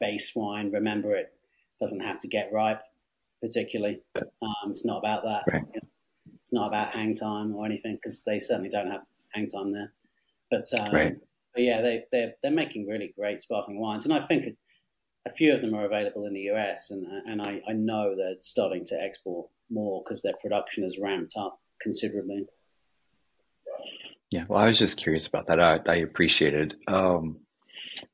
base 0.00 0.32
wine, 0.34 0.70
remember 0.70 1.14
it 1.14 1.32
doesn't 1.78 2.00
have 2.00 2.20
to 2.20 2.28
get 2.28 2.50
ripe 2.52 2.82
particularly. 3.40 4.02
Um, 4.16 4.70
it's 4.70 4.84
not 4.84 4.98
about 4.98 5.22
that. 5.24 5.44
Right. 5.50 5.62
You 5.74 5.80
know, 5.82 6.34
it's 6.42 6.52
not 6.52 6.68
about 6.68 6.90
hang 6.90 7.14
time 7.14 7.54
or 7.54 7.64
anything 7.64 7.96
because 7.96 8.22
they 8.24 8.38
certainly 8.38 8.68
don't 8.68 8.90
have 8.90 9.02
hang 9.30 9.48
time 9.48 9.72
there. 9.72 9.92
But, 10.50 10.64
um, 10.78 10.92
right. 10.92 11.16
but 11.54 11.62
yeah, 11.62 11.80
they, 11.80 12.04
they're, 12.12 12.34
they're 12.42 12.50
making 12.50 12.86
really 12.86 13.14
great 13.16 13.40
sparkling 13.40 13.80
wines. 13.80 14.04
And 14.04 14.12
I 14.12 14.20
think 14.20 14.56
a 15.26 15.32
few 15.32 15.54
of 15.54 15.60
them 15.60 15.74
are 15.74 15.86
available 15.86 16.26
in 16.26 16.34
the 16.34 16.50
US 16.52 16.90
and, 16.90 17.06
and 17.26 17.40
I, 17.40 17.60
I 17.68 17.72
know 17.72 18.14
they're 18.16 18.38
starting 18.38 18.84
to 18.86 19.00
export 19.00 19.48
more 19.70 20.02
because 20.02 20.22
their 20.22 20.34
production 20.42 20.84
has 20.84 20.98
ramped 20.98 21.34
up 21.38 21.60
considerably. 21.80 22.46
Yeah, 24.30 24.44
well, 24.48 24.60
I 24.60 24.66
was 24.66 24.78
just 24.78 24.96
curious 24.96 25.26
about 25.26 25.48
that. 25.48 25.58
I, 25.58 25.80
I 25.86 25.96
appreciate 25.96 26.54
it. 26.54 26.74
Um, 26.86 27.40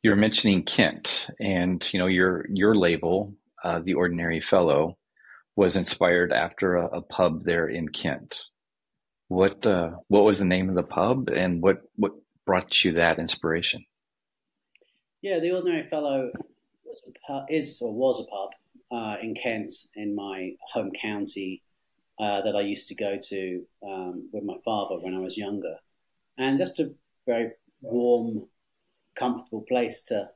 you 0.03 0.11
were 0.11 0.17
mentioning 0.17 0.63
Kent, 0.63 1.29
and 1.41 1.87
you 1.93 1.99
know 1.99 2.07
your 2.07 2.47
your 2.49 2.75
label, 2.75 3.35
uh, 3.63 3.81
the 3.81 3.95
Ordinary 3.95 4.41
Fellow, 4.41 4.97
was 5.57 5.77
inspired 5.77 6.33
after 6.33 6.77
a, 6.77 6.87
a 6.87 7.03
pub 7.03 7.43
there 7.45 7.69
in 7.69 7.89
Kent. 7.89 8.45
What 9.29 9.67
uh, 9.67 9.91
what 10.09 10.25
was 10.25 10.39
the 10.39 10.47
name 10.47 10.71
of 10.71 10.75
the 10.75 10.83
pub, 10.83 11.29
and 11.29 11.63
what 11.63 11.83
what 11.97 12.13
brought 12.47 12.85
you 12.85 12.93
that 12.93 13.19
inspiration? 13.19 13.85
Yeah, 15.21 15.39
the 15.39 15.53
Ordinary 15.53 15.87
Fellow 15.89 16.31
was 16.85 17.03
a 17.07 17.13
pub, 17.27 17.47
is 17.51 17.81
or 17.83 17.93
was 17.93 18.21
a 18.21 18.25
pub 18.25 18.51
uh, 18.91 19.17
in 19.21 19.35
Kent, 19.35 19.73
in 19.97 20.15
my 20.15 20.53
home 20.73 20.93
county, 20.93 21.63
uh, 22.19 22.43
that 22.43 22.57
I 22.57 22.63
used 22.63 22.89
to 22.89 22.95
go 22.95 23.19
to 23.29 23.67
um, 23.87 24.29
with 24.33 24.45
my 24.45 24.57
father 24.65 24.99
when 24.99 25.15
I 25.15 25.21
was 25.21 25.37
younger, 25.37 25.77
and 26.39 26.59
just 26.59 26.81
a 26.81 26.93
very 27.27 27.53
warm, 27.81 28.47
comfortable 29.15 29.63
place 29.63 30.03
to 30.03 30.31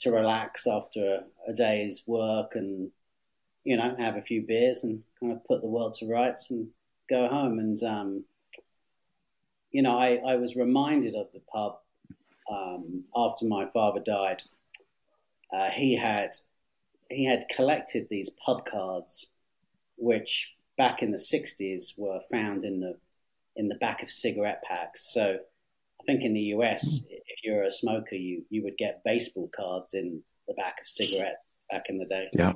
to 0.00 0.12
relax 0.12 0.66
after 0.66 1.16
a, 1.46 1.50
a 1.50 1.52
day's 1.52 2.04
work 2.06 2.54
and 2.54 2.90
you 3.64 3.76
know 3.76 3.96
have 3.98 4.16
a 4.16 4.22
few 4.22 4.42
beers 4.42 4.84
and 4.84 5.02
kind 5.18 5.32
of 5.32 5.44
put 5.44 5.60
the 5.60 5.66
world 5.66 5.94
to 5.94 6.06
rights 6.06 6.50
and 6.50 6.68
go 7.08 7.26
home. 7.26 7.58
And 7.58 7.82
um, 7.82 8.24
you 9.70 9.82
know, 9.82 9.98
I, 9.98 10.20
I 10.26 10.36
was 10.36 10.56
reminded 10.56 11.14
of 11.14 11.28
the 11.32 11.40
pub 11.52 11.78
um, 12.50 13.04
after 13.14 13.46
my 13.46 13.66
father 13.66 14.00
died. 14.00 14.42
Uh, 15.52 15.70
he 15.70 15.96
had 15.96 16.30
he 17.10 17.24
had 17.24 17.48
collected 17.48 18.06
these 18.08 18.30
pub 18.44 18.66
cards, 18.66 19.32
which 19.96 20.54
back 20.78 21.02
in 21.02 21.10
the 21.10 21.18
'60s 21.18 21.98
were 21.98 22.20
found 22.30 22.64
in 22.64 22.80
the 22.80 22.96
in 23.56 23.68
the 23.68 23.74
back 23.74 24.02
of 24.02 24.10
cigarette 24.10 24.62
packs. 24.66 25.12
So 25.12 25.36
I 26.00 26.04
think 26.06 26.22
in 26.22 26.32
the 26.32 26.54
US, 26.56 27.04
if 27.10 27.44
you're 27.44 27.64
a 27.64 27.70
smoker, 27.70 28.14
you 28.14 28.44
you 28.48 28.62
would 28.62 28.78
get 28.78 29.02
baseball 29.04 29.50
cards 29.54 29.92
in 29.92 30.22
the 30.46 30.54
back 30.54 30.80
of 30.80 30.88
cigarettes 30.88 31.58
back 31.70 31.86
in 31.90 31.98
the 31.98 32.06
day. 32.06 32.28
Yeah. 32.32 32.52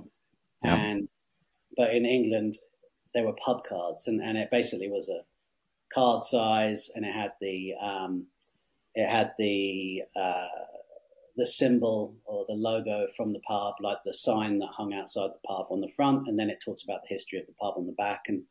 yeah. 0.65 0.75
And 0.75 1.07
but 1.77 1.95
in 1.95 2.07
England, 2.07 2.55
there 3.15 3.25
were 3.25 3.35
pub 3.45 3.65
cards, 3.69 4.07
and, 4.09 4.21
and 4.23 4.39
it 4.39 4.51
basically 4.51 4.89
was 4.89 5.09
a 5.09 5.21
card 5.93 6.23
size, 6.23 6.91
and 6.95 7.05
it 7.05 7.13
had 7.13 7.33
the 7.41 7.75
um, 7.81 8.27
it 8.95 9.09
had 9.09 9.33
the 9.39 10.03
uh, 10.17 10.47
the 11.37 11.47
symbol 11.47 12.15
or 12.25 12.45
the 12.47 12.55
logo 12.55 13.07
from 13.17 13.33
the 13.33 13.41
pub, 13.41 13.75
like 13.81 13.99
the 14.05 14.13
sign 14.15 14.59
that 14.59 14.69
hung 14.69 14.93
outside 14.93 15.31
the 15.33 15.47
pub 15.47 15.67
on 15.71 15.81
the 15.81 15.93
front, 15.97 16.29
and 16.29 16.39
then 16.39 16.51
it 16.51 16.63
talks 16.65 16.83
about 16.85 17.03
the 17.03 17.15
history 17.15 17.39
of 17.39 17.47
the 17.47 17.55
pub 17.55 17.75
on 17.77 17.87
the 17.87 17.93
back. 17.93 18.25
And 18.29 18.43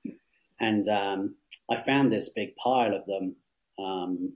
and 0.59 0.87
um, 0.87 1.35
I 1.69 1.77
found 1.77 2.11
this 2.11 2.29
big 2.29 2.55
pile 2.55 2.95
of 2.95 3.05
them 3.05 3.35
um, 3.79 4.33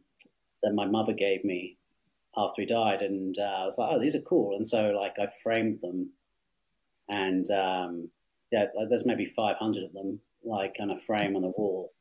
that 0.64 0.74
my 0.74 0.86
mother 0.86 1.14
gave 1.14 1.44
me 1.44 1.78
after 2.38 2.62
he 2.62 2.66
died, 2.66 3.02
and 3.02 3.38
uh, 3.38 3.62
I 3.62 3.66
was 3.66 3.78
like, 3.78 3.90
oh, 3.92 4.00
these 4.00 4.16
are 4.16 4.22
cool. 4.22 4.56
And 4.56 4.66
so 4.66 4.92
like 4.92 5.18
I 5.20 5.28
framed 5.42 5.80
them, 5.82 6.12
and 7.10 7.50
um, 7.52 8.10
yeah, 8.52 8.66
there's 8.90 9.06
maybe 9.06 9.26
500 9.26 9.84
of 9.84 9.94
them, 9.94 10.20
like 10.44 10.76
on 10.80 10.92
a 10.92 11.00
frame 11.00 11.36
on 11.36 11.42
the 11.42 11.50
wall. 11.50 11.94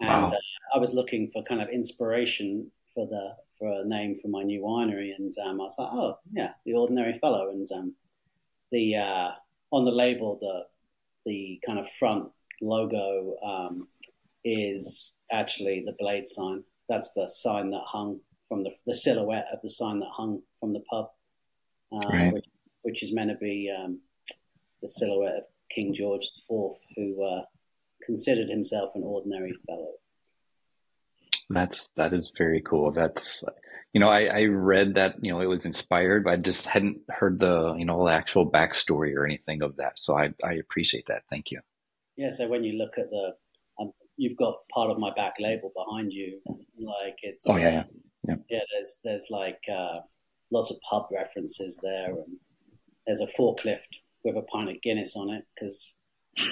And 0.00 0.08
wow. 0.08 0.24
uh, 0.24 0.76
I 0.76 0.78
was 0.78 0.92
looking 0.92 1.30
for 1.32 1.42
kind 1.42 1.60
of 1.60 1.68
inspiration 1.68 2.70
for 2.94 3.06
the 3.06 3.34
for 3.64 3.80
a 3.80 3.84
name 3.84 4.18
for 4.20 4.28
my 4.28 4.42
new 4.42 4.60
winery, 4.60 5.12
and 5.16 5.32
um, 5.46 5.60
I 5.60 5.64
was 5.64 5.76
like, 5.78 5.88
oh 5.90 6.18
yeah, 6.32 6.50
the 6.66 6.74
Ordinary 6.74 7.18
Fellow, 7.18 7.50
and 7.50 7.66
um, 7.74 7.94
the 8.70 8.96
uh, 8.96 9.30
on 9.70 9.84
the 9.84 9.90
label 9.90 10.38
the 10.40 10.66
the 11.24 11.60
kind 11.64 11.78
of 11.78 11.90
front 11.92 12.28
logo 12.60 13.36
um, 13.42 13.88
is 14.44 15.16
actually 15.32 15.82
the 15.86 15.96
blade 15.98 16.28
sign. 16.28 16.62
That's 16.90 17.12
the 17.14 17.26
sign 17.26 17.70
that 17.70 17.82
hung 17.86 18.20
from 18.46 18.62
the, 18.62 18.72
the 18.86 18.92
silhouette 18.92 19.46
of 19.50 19.60
the 19.62 19.70
sign 19.70 20.00
that 20.00 20.10
hung 20.12 20.42
from 20.60 20.74
the 20.74 20.82
pub, 20.90 21.08
uh, 21.90 22.08
right. 22.08 22.32
which, 22.34 22.46
which, 22.82 23.02
is 23.02 23.14
meant 23.14 23.30
to 23.30 23.36
be 23.36 23.74
um, 23.74 23.98
the 24.82 24.88
silhouette 24.88 25.36
of 25.36 25.44
King 25.70 25.94
George 25.94 26.30
IV, 26.50 26.72
who 26.94 27.24
uh, 27.24 27.42
considered 28.04 28.50
himself 28.50 28.90
an 28.94 29.02
ordinary 29.02 29.54
fellow. 29.66 29.92
That's 31.50 31.90
that 31.96 32.12
is 32.12 32.32
very 32.36 32.62
cool. 32.62 32.92
That's 32.92 33.44
you 33.92 34.00
know 34.00 34.08
I, 34.08 34.24
I 34.24 34.44
read 34.44 34.94
that 34.94 35.16
you 35.20 35.32
know 35.32 35.40
it 35.40 35.46
was 35.46 35.66
inspired, 35.66 36.24
but 36.24 36.32
I 36.32 36.36
just 36.36 36.66
hadn't 36.66 37.00
heard 37.08 37.38
the 37.38 37.74
you 37.78 37.84
know 37.84 38.06
the 38.06 38.12
actual 38.12 38.50
backstory 38.50 39.14
or 39.14 39.24
anything 39.24 39.62
of 39.62 39.76
that. 39.76 39.98
So 39.98 40.16
I 40.16 40.32
I 40.42 40.54
appreciate 40.54 41.06
that. 41.08 41.22
Thank 41.30 41.50
you. 41.50 41.60
Yeah. 42.16 42.30
So 42.30 42.48
when 42.48 42.64
you 42.64 42.78
look 42.78 42.96
at 42.98 43.10
the, 43.10 43.32
um, 43.80 43.92
you've 44.16 44.36
got 44.36 44.56
part 44.72 44.90
of 44.90 44.98
my 44.98 45.12
back 45.14 45.34
label 45.38 45.72
behind 45.74 46.12
you, 46.12 46.40
like 46.78 47.18
it's. 47.22 47.48
Oh 47.48 47.56
yeah. 47.56 47.70
Yeah. 47.70 47.84
Yeah. 48.28 48.34
yeah 48.50 48.60
there's 48.72 49.00
there's 49.04 49.26
like 49.30 49.62
uh, 49.70 50.00
lots 50.50 50.70
of 50.70 50.78
pub 50.88 51.08
references 51.12 51.78
there, 51.82 52.10
and 52.10 52.36
there's 53.06 53.20
a 53.20 53.26
forklift 53.26 54.00
with 54.24 54.36
a 54.36 54.42
pint 54.42 54.70
of 54.70 54.80
Guinness 54.80 55.16
on 55.16 55.30
it 55.30 55.44
because 55.54 55.98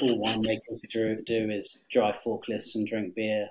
all 0.02 0.22
winemakers 0.24 0.80
do, 0.90 1.16
do 1.24 1.50
is 1.50 1.84
drive 1.90 2.16
forklifts 2.16 2.74
and 2.74 2.86
drink 2.86 3.14
beer 3.14 3.48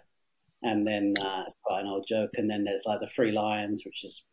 and 0.63 0.87
then 0.87 1.13
uh, 1.19 1.43
it's 1.45 1.55
quite 1.63 1.81
an 1.81 1.87
old 1.87 2.05
joke. 2.07 2.31
And 2.35 2.49
then 2.49 2.63
there's 2.63 2.85
like 2.85 2.99
the 2.99 3.07
Three 3.07 3.31
Lions, 3.31 3.83
which 3.85 4.03
is 4.03 4.25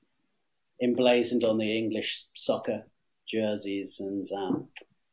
emblazoned 0.83 1.45
on 1.45 1.59
the 1.59 1.77
English 1.77 2.25
soccer 2.35 2.85
jerseys, 3.29 4.01
and 4.01 4.25
um, 4.37 4.69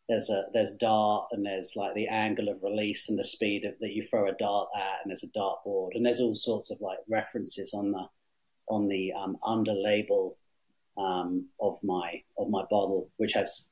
there's 0.08 0.30
a 0.30 0.45
there's 0.54 0.73
dart, 0.73 1.28
and 1.32 1.45
there's 1.45 1.73
like 1.75 1.93
the 1.95 2.08
angle 2.08 2.49
of 2.49 2.63
release 2.63 3.10
and 3.10 3.17
the 3.17 3.23
speed 3.23 3.65
of, 3.65 3.73
that 3.80 3.93
you 3.93 4.04
throw 4.04 4.28
a 4.28 4.34
dart 4.34 4.69
at, 4.75 4.99
and 5.04 5.10
there's 5.10 5.23
a 5.23 5.32
dart 5.32 5.63
board, 5.63 5.93
and 5.95 6.06
there's 6.06 6.19
all 6.19 6.36
sorts 6.36 6.71
of 6.71 6.80
like 6.82 6.99
references 7.10 7.73
on 7.73 7.91
the 7.91 8.06
on 8.67 8.88
the 8.88 9.13
um, 9.13 9.38
under 9.45 9.73
label 9.73 10.38
um, 10.97 11.47
of 11.60 11.78
my 11.84 12.21
of 12.38 12.49
my 12.49 12.63
bottle, 12.69 13.10
which 13.17 13.34
has 13.34 13.67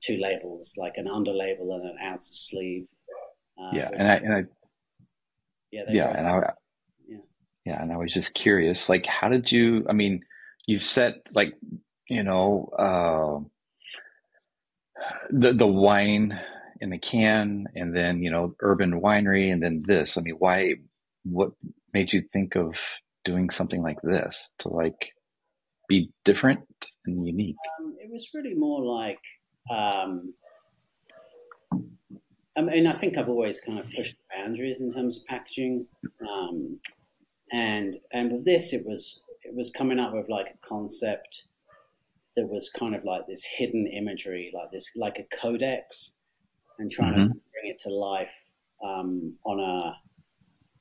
two 0.00 0.16
labels, 0.18 0.74
like 0.76 0.94
an 0.96 1.08
under 1.08 1.32
label 1.32 1.74
and 1.74 1.84
an 1.84 1.96
outer 2.02 2.20
sleeve. 2.20 2.86
Uh, 3.60 3.70
yeah, 3.72 3.90
and 3.92 4.08
I, 4.10 4.14
and 4.16 4.34
I 4.34 4.44
yeah, 5.70 5.82
yeah, 5.90 6.08
and 6.16 6.26
I 6.26 6.52
yeah, 7.64 7.80
and 7.80 7.92
I 7.92 7.96
was 7.96 8.12
just 8.12 8.34
curious, 8.34 8.88
like, 8.88 9.06
how 9.06 9.28
did 9.28 9.52
you? 9.52 9.86
I 9.88 9.92
mean, 9.92 10.24
you've 10.66 10.82
set 10.82 11.28
like, 11.34 11.54
you 12.08 12.22
know, 12.22 12.68
uh, 12.78 13.38
the 15.30 15.52
the 15.52 15.66
wine 15.66 16.38
in 16.80 16.90
the 16.90 16.98
can, 16.98 17.66
and 17.74 17.94
then 17.94 18.22
you 18.22 18.30
know, 18.30 18.54
urban 18.60 19.00
winery, 19.00 19.52
and 19.52 19.62
then 19.62 19.82
this. 19.86 20.18
I 20.18 20.22
mean, 20.22 20.36
why? 20.38 20.74
What 21.24 21.52
made 21.92 22.12
you 22.12 22.22
think 22.32 22.56
of 22.56 22.74
doing 23.24 23.50
something 23.50 23.80
like 23.80 24.02
this 24.02 24.50
to 24.58 24.68
like 24.68 25.12
be 25.88 26.10
different 26.24 26.60
and 27.06 27.24
unique? 27.24 27.56
Um, 27.80 27.94
it 28.00 28.10
was 28.10 28.28
really 28.34 28.54
more 28.54 28.82
like. 28.82 29.20
Um, 29.70 30.34
I 32.56 32.60
mean, 32.60 32.86
I 32.86 32.94
think 32.94 33.16
I've 33.16 33.28
always 33.28 33.60
kind 33.60 33.78
of 33.78 33.86
pushed 33.96 34.16
boundaries 34.34 34.80
in 34.80 34.90
terms 34.90 35.16
of 35.16 35.24
packaging. 35.26 35.86
Um, 36.28 36.80
and 37.52 37.98
and 38.12 38.32
with 38.32 38.44
this 38.44 38.72
it 38.72 38.84
was 38.86 39.22
it 39.42 39.54
was 39.54 39.70
coming 39.70 40.00
up 40.00 40.12
with 40.12 40.28
like 40.28 40.46
a 40.46 40.66
concept 40.66 41.44
that 42.34 42.48
was 42.48 42.70
kind 42.70 42.94
of 42.94 43.04
like 43.04 43.26
this 43.26 43.44
hidden 43.44 43.86
imagery 43.86 44.50
like 44.54 44.70
this 44.72 44.90
like 44.96 45.18
a 45.18 45.36
codex 45.36 46.16
and 46.78 46.90
trying 46.90 47.12
mm-hmm. 47.12 47.32
to 47.32 47.40
bring 47.52 47.70
it 47.70 47.78
to 47.78 47.90
life 47.90 48.32
um, 48.82 49.34
on 49.44 49.60
a 49.60 49.96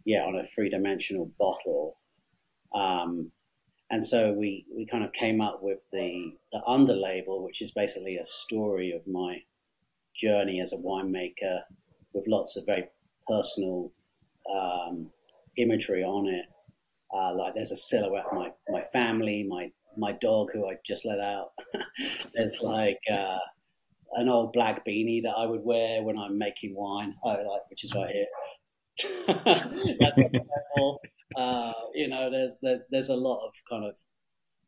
yeah 0.05 0.23
on 0.23 0.35
a 0.35 0.47
three-dimensional 0.47 1.29
bottle 1.37 1.97
um, 2.73 3.31
and 3.89 4.03
so 4.03 4.31
we 4.31 4.65
we 4.75 4.85
kind 4.85 5.03
of 5.03 5.11
came 5.11 5.41
up 5.41 5.59
with 5.61 5.79
the 5.91 6.31
the 6.53 6.63
under 6.65 6.95
label 6.95 7.43
which 7.43 7.61
is 7.61 7.71
basically 7.71 8.15
a 8.15 8.25
story 8.25 8.91
of 8.91 9.05
my 9.05 9.37
journey 10.15 10.61
as 10.61 10.71
a 10.71 10.77
winemaker 10.77 11.61
with 12.13 12.25
lots 12.27 12.55
of 12.55 12.65
very 12.65 12.85
personal 13.27 13.91
um, 14.53 15.09
imagery 15.57 16.03
on 16.03 16.27
it 16.27 16.45
uh, 17.13 17.33
like 17.35 17.55
there's 17.55 17.71
a 17.71 17.75
silhouette 17.75 18.25
of 18.31 18.37
my, 18.37 18.51
my 18.69 18.81
family, 18.93 19.45
my 19.47 19.71
my 19.97 20.13
dog 20.13 20.49
who 20.53 20.67
I 20.67 20.75
just 20.85 21.05
let 21.05 21.19
out. 21.19 21.51
there's 22.33 22.59
like 22.61 22.99
uh, 23.11 23.39
an 24.13 24.29
old 24.29 24.53
black 24.53 24.85
beanie 24.85 25.21
that 25.23 25.35
I 25.37 25.45
would 25.45 25.63
wear 25.63 26.03
when 26.03 26.17
I'm 26.17 26.37
making 26.37 26.75
wine. 26.75 27.15
Oh, 27.23 27.29
like 27.29 27.69
which 27.69 27.83
is 27.83 27.93
right 27.93 28.13
here. 28.13 28.25
That's 29.99 30.19
uh, 31.35 31.73
you 31.93 32.07
know, 32.07 32.29
there's, 32.29 32.57
there's 32.61 32.81
there's 32.89 33.09
a 33.09 33.15
lot 33.15 33.45
of 33.45 33.53
kind 33.69 33.85
of 33.85 33.97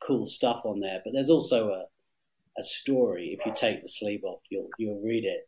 cool 0.05 0.25
stuff 0.25 0.61
on 0.65 0.79
there, 0.79 1.01
but 1.03 1.13
there's 1.13 1.29
also 1.29 1.69
a 1.69 1.85
a 2.57 2.63
story. 2.63 3.37
If 3.37 3.45
you 3.45 3.53
take 3.55 3.81
the 3.81 3.87
sleeve 3.87 4.23
off, 4.23 4.41
you'll 4.49 4.69
you'll 4.77 5.01
read 5.01 5.25
it. 5.25 5.47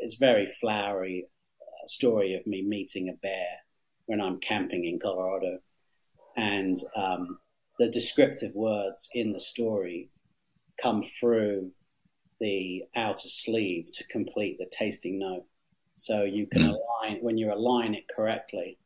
It's 0.00 0.14
very 0.14 0.50
flowery 0.60 1.26
uh, 1.60 1.86
story 1.86 2.34
of 2.34 2.46
me 2.46 2.62
meeting 2.62 3.08
a 3.08 3.12
bear 3.12 3.46
when 4.06 4.20
I'm 4.20 4.40
camping 4.40 4.86
in 4.86 4.98
Colorado 4.98 5.58
and 6.36 6.76
um, 6.96 7.38
the 7.78 7.88
descriptive 7.88 8.54
words 8.54 9.08
in 9.14 9.32
the 9.32 9.40
story 9.40 10.10
come 10.80 11.02
through 11.18 11.70
the 12.40 12.84
outer 12.96 13.28
sleeve 13.28 13.90
to 13.92 14.06
complete 14.08 14.58
the 14.58 14.70
tasting 14.70 15.18
note. 15.18 15.44
So 15.94 16.24
you 16.24 16.46
can 16.46 16.62
mm. 16.62 16.70
align 16.70 17.18
when 17.20 17.36
you 17.36 17.52
align 17.52 17.94
it 17.94 18.04
correctly, 18.14 18.78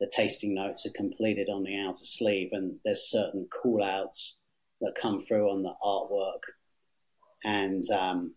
the 0.00 0.10
tasting 0.14 0.54
notes 0.54 0.84
are 0.86 0.90
completed 0.90 1.48
on 1.48 1.62
the 1.62 1.78
outer 1.78 2.04
sleeve, 2.04 2.50
and 2.52 2.76
there's 2.84 3.10
certain 3.10 3.46
call 3.46 3.82
outs 3.82 4.38
that 4.80 4.94
come 5.00 5.22
through 5.22 5.50
on 5.50 5.62
the 5.62 5.74
artwork, 5.82 6.42
and 7.44 7.82
um, 7.90 8.34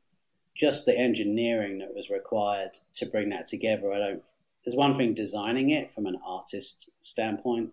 just 0.55 0.86
the 0.86 0.97
engineering 0.97 1.80
that 1.80 1.93
was 1.93 2.10
required 2.10 2.78
to 2.95 3.05
bring 3.05 3.30
that 3.30 3.47
together. 3.47 3.91
I 3.91 3.99
don't. 3.99 4.24
There's 4.66 4.78
one 4.78 4.95
thing 4.95 5.14
designing 5.14 5.72
it 5.72 5.93
from 5.93 6.05
an 6.05 6.20
artist 6.26 6.91
standpoint, 7.01 7.72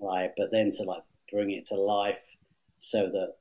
right? 0.00 0.30
But 0.36 0.50
then 0.52 0.70
to 0.72 0.82
like 0.84 1.02
bring 1.30 1.50
it 1.50 1.64
to 1.66 1.74
life 1.76 2.22
so 2.78 3.06
that 3.06 3.34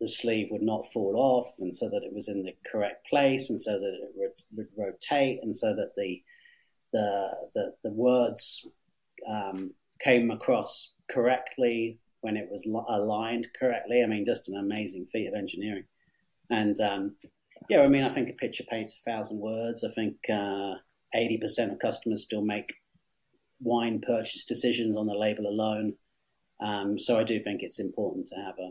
the 0.00 0.08
sleeve 0.08 0.48
would 0.50 0.62
not 0.62 0.90
fall 0.92 1.14
off, 1.16 1.52
and 1.58 1.74
so 1.74 1.88
that 1.88 2.04
it 2.04 2.14
was 2.14 2.28
in 2.28 2.42
the 2.44 2.54
correct 2.70 3.06
place, 3.08 3.50
and 3.50 3.60
so 3.60 3.72
that 3.72 3.98
it 4.16 4.34
would, 4.56 4.68
rotate, 4.76 5.40
and 5.42 5.54
so 5.54 5.74
that 5.74 5.92
the 5.96 6.22
the 6.92 7.30
the, 7.54 7.74
the 7.82 7.90
words 7.90 8.68
um, 9.28 9.72
came 10.00 10.30
across 10.30 10.92
correctly 11.10 11.98
when 12.20 12.36
it 12.36 12.48
was 12.50 12.64
aligned 12.88 13.48
correctly. 13.58 14.02
I 14.02 14.06
mean, 14.06 14.24
just 14.24 14.48
an 14.48 14.56
amazing 14.56 15.06
feat 15.06 15.26
of 15.26 15.34
engineering. 15.34 15.84
And 16.50 16.78
um, 16.80 17.16
yeah, 17.68 17.82
I 17.82 17.88
mean, 17.88 18.04
I 18.04 18.08
think 18.08 18.30
a 18.30 18.34
picture 18.34 18.64
paints 18.70 19.00
a 19.00 19.10
thousand 19.10 19.40
words. 19.40 19.84
I 19.84 19.90
think 19.90 20.16
uh, 20.32 20.74
eighty 21.14 21.38
percent 21.38 21.72
of 21.72 21.78
customers 21.80 22.22
still 22.22 22.42
make 22.42 22.74
wine 23.60 24.00
purchase 24.00 24.44
decisions 24.44 24.96
on 24.96 25.06
the 25.06 25.14
label 25.14 25.46
alone. 25.46 25.94
Um, 26.60 26.98
so 26.98 27.18
I 27.18 27.24
do 27.24 27.40
think 27.40 27.62
it's 27.62 27.78
important 27.78 28.26
to 28.28 28.36
have 28.36 28.58
a 28.58 28.70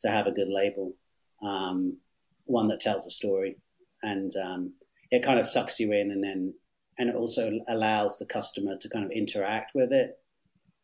to 0.00 0.10
have 0.10 0.26
a 0.26 0.32
good 0.32 0.48
label, 0.48 0.94
um, 1.42 1.96
one 2.44 2.68
that 2.68 2.80
tells 2.80 3.06
a 3.06 3.10
story, 3.10 3.56
and 4.02 4.30
um, 4.36 4.72
it 5.10 5.24
kind 5.24 5.40
of 5.40 5.46
sucks 5.46 5.80
you 5.80 5.92
in, 5.92 6.10
and 6.10 6.22
then 6.22 6.54
and 6.98 7.08
it 7.08 7.16
also 7.16 7.52
allows 7.68 8.18
the 8.18 8.26
customer 8.26 8.76
to 8.78 8.88
kind 8.88 9.04
of 9.04 9.10
interact 9.10 9.72
with 9.74 9.92
it, 9.92 10.18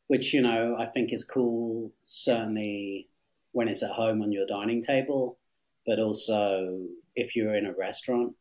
which 0.08 0.34
you 0.34 0.40
know 0.40 0.76
I 0.78 0.86
think 0.86 1.12
is 1.12 1.24
cool. 1.24 1.92
Certainly 2.04 3.08
when 3.52 3.68
it's 3.68 3.82
at 3.82 3.90
home 3.90 4.22
on 4.22 4.32
your 4.32 4.46
dining 4.46 4.82
table, 4.82 5.38
but 5.86 5.98
also 5.98 6.80
if 7.14 7.36
you're 7.36 7.54
in 7.54 7.66
a 7.66 7.74
restaurant 7.74 8.34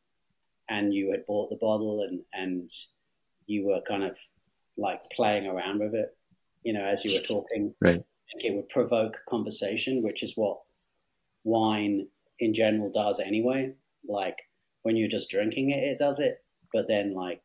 and 0.70 0.93
you 0.93 1.12
had 1.12 1.26
bought 1.26 1.49
the 1.49 1.58
bottle 1.58 2.08
and 2.08 2.22
and 2.34 2.70
you 3.45 3.68
were 3.68 3.82
kind 3.82 4.04
of 4.04 4.18
like 4.82 4.99
playing 5.15 5.47
around 5.47 5.79
with 5.79 5.93
it, 5.93 6.15
you 6.63 6.73
know, 6.73 6.84
as 6.84 7.05
you 7.05 7.17
were 7.17 7.25
talking, 7.25 7.73
right? 7.79 8.03
It 8.34 8.55
would 8.55 8.69
provoke 8.69 9.19
conversation, 9.29 10.01
which 10.01 10.23
is 10.23 10.34
what 10.38 10.59
wine 11.43 12.07
in 12.39 12.53
general 12.53 12.89
does 12.89 13.19
anyway. 13.19 13.73
Like 14.07 14.38
when 14.84 14.95
you're 14.95 15.09
just 15.09 15.29
drinking 15.29 15.69
it, 15.71 15.84
it 15.84 15.97
does 15.97 16.19
it, 16.19 16.43
but 16.73 16.88
then 16.88 17.13
like 17.13 17.41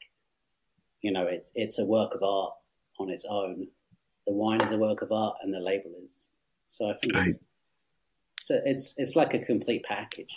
you 1.03 1.12
know, 1.12 1.26
it's 1.26 1.53
it's 1.55 1.78
a 1.78 1.84
work 1.84 2.14
of 2.14 2.22
art 2.22 2.55
on 2.99 3.11
its 3.11 3.24
own. 3.28 3.68
The 4.26 4.32
wine 4.32 4.61
is 4.62 4.72
a 4.72 4.78
work 4.78 5.03
of 5.03 5.12
art, 5.12 5.37
and 5.43 5.53
the 5.53 5.61
label 5.61 5.93
is. 6.03 6.26
So 6.66 6.91
I 6.91 6.95
think 6.95 7.14
it's 7.14 7.39
so 8.41 8.61
it's 8.64 8.95
it's 8.99 9.16
like 9.16 9.34
a 9.34 9.39
complete 9.39 9.84
package. 9.84 10.37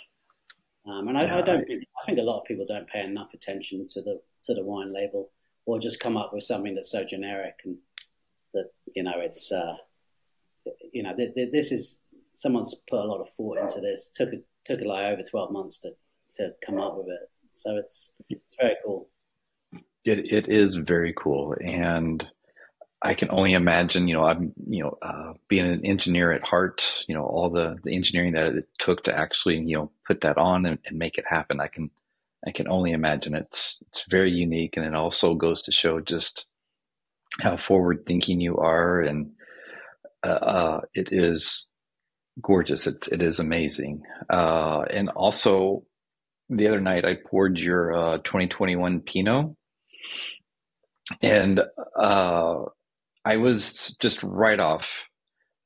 Um, 0.86 1.08
and 1.08 1.18
I, 1.18 1.24
yeah, 1.24 1.38
I 1.38 1.42
don't. 1.42 1.66
I, 1.68 1.74
I 1.74 2.06
think 2.06 2.18
a 2.18 2.22
lot 2.22 2.38
of 2.38 2.44
people 2.44 2.64
don't 2.66 2.88
pay 2.88 3.02
enough 3.02 3.34
attention 3.34 3.86
to 3.88 4.02
the 4.02 4.20
to 4.44 4.54
the 4.54 4.62
wine 4.62 4.92
label, 4.92 5.30
or 5.70 5.78
just 5.78 6.00
come 6.00 6.16
up 6.16 6.32
with 6.32 6.42
something 6.42 6.74
that's 6.74 6.90
so 6.90 7.04
generic 7.04 7.60
and 7.64 7.76
that 8.52 8.70
you 8.94 9.02
know 9.02 9.14
it's 9.16 9.52
uh, 9.52 9.76
you 10.92 11.02
know 11.02 11.14
th- 11.14 11.34
th- 11.34 11.52
this 11.52 11.70
is 11.70 12.02
someone's 12.32 12.74
put 12.88 13.00
a 13.00 13.04
lot 13.04 13.20
of 13.20 13.32
thought 13.32 13.58
into 13.58 13.80
this. 13.80 14.10
Took 14.14 14.32
a, 14.32 14.38
took 14.64 14.80
like 14.80 15.12
over 15.12 15.22
twelve 15.22 15.52
months 15.52 15.78
to 15.80 15.90
to 16.32 16.52
come 16.64 16.78
up 16.80 16.96
with 16.96 17.08
it. 17.08 17.30
So 17.50 17.76
it's 17.76 18.14
it's 18.28 18.56
very 18.60 18.76
cool. 18.84 19.08
It 20.04 20.32
it 20.32 20.48
is 20.48 20.76
very 20.76 21.12
cool, 21.16 21.54
and 21.60 22.26
I 23.02 23.14
can 23.14 23.30
only 23.30 23.52
imagine, 23.52 24.08
you 24.08 24.14
know, 24.14 24.24
I'm, 24.24 24.52
you 24.68 24.82
know, 24.82 24.98
uh, 25.00 25.32
being 25.48 25.66
an 25.66 25.86
engineer 25.86 26.32
at 26.32 26.42
heart, 26.42 27.04
you 27.08 27.14
know, 27.14 27.24
all 27.24 27.48
the, 27.48 27.78
the 27.82 27.94
engineering 27.94 28.34
that 28.34 28.46
it 28.48 28.68
took 28.78 29.04
to 29.04 29.16
actually, 29.16 29.58
you 29.58 29.76
know, 29.76 29.90
put 30.06 30.20
that 30.20 30.36
on 30.36 30.66
and, 30.66 30.78
and 30.84 30.98
make 30.98 31.16
it 31.16 31.24
happen. 31.26 31.60
I 31.60 31.68
can, 31.68 31.90
I 32.46 32.52
can 32.52 32.68
only 32.68 32.92
imagine 32.92 33.34
it's, 33.34 33.82
it's 33.88 34.04
very 34.08 34.30
unique. 34.32 34.76
And 34.76 34.86
it 34.86 34.94
also 34.94 35.34
goes 35.34 35.62
to 35.62 35.72
show 35.72 36.00
just 36.00 36.46
how 37.40 37.56
forward 37.56 38.04
thinking 38.06 38.40
you 38.40 38.56
are. 38.56 39.00
And, 39.00 39.32
uh, 40.22 40.28
uh, 40.28 40.80
it 40.94 41.08
is 41.12 41.68
gorgeous. 42.42 42.86
It, 42.86 43.08
it 43.12 43.22
is 43.22 43.38
amazing. 43.38 44.02
Uh, 44.30 44.82
and 44.90 45.10
also 45.10 45.84
the 46.48 46.66
other 46.68 46.80
night 46.80 47.04
I 47.04 47.14
poured 47.14 47.58
your, 47.58 47.92
uh, 47.92 48.18
2021 48.18 49.00
Pinot 49.00 49.54
and, 51.22 51.60
uh, 51.98 52.64
I 53.24 53.36
was 53.36 53.96
just 54.00 54.22
right 54.22 54.58
off 54.58 55.04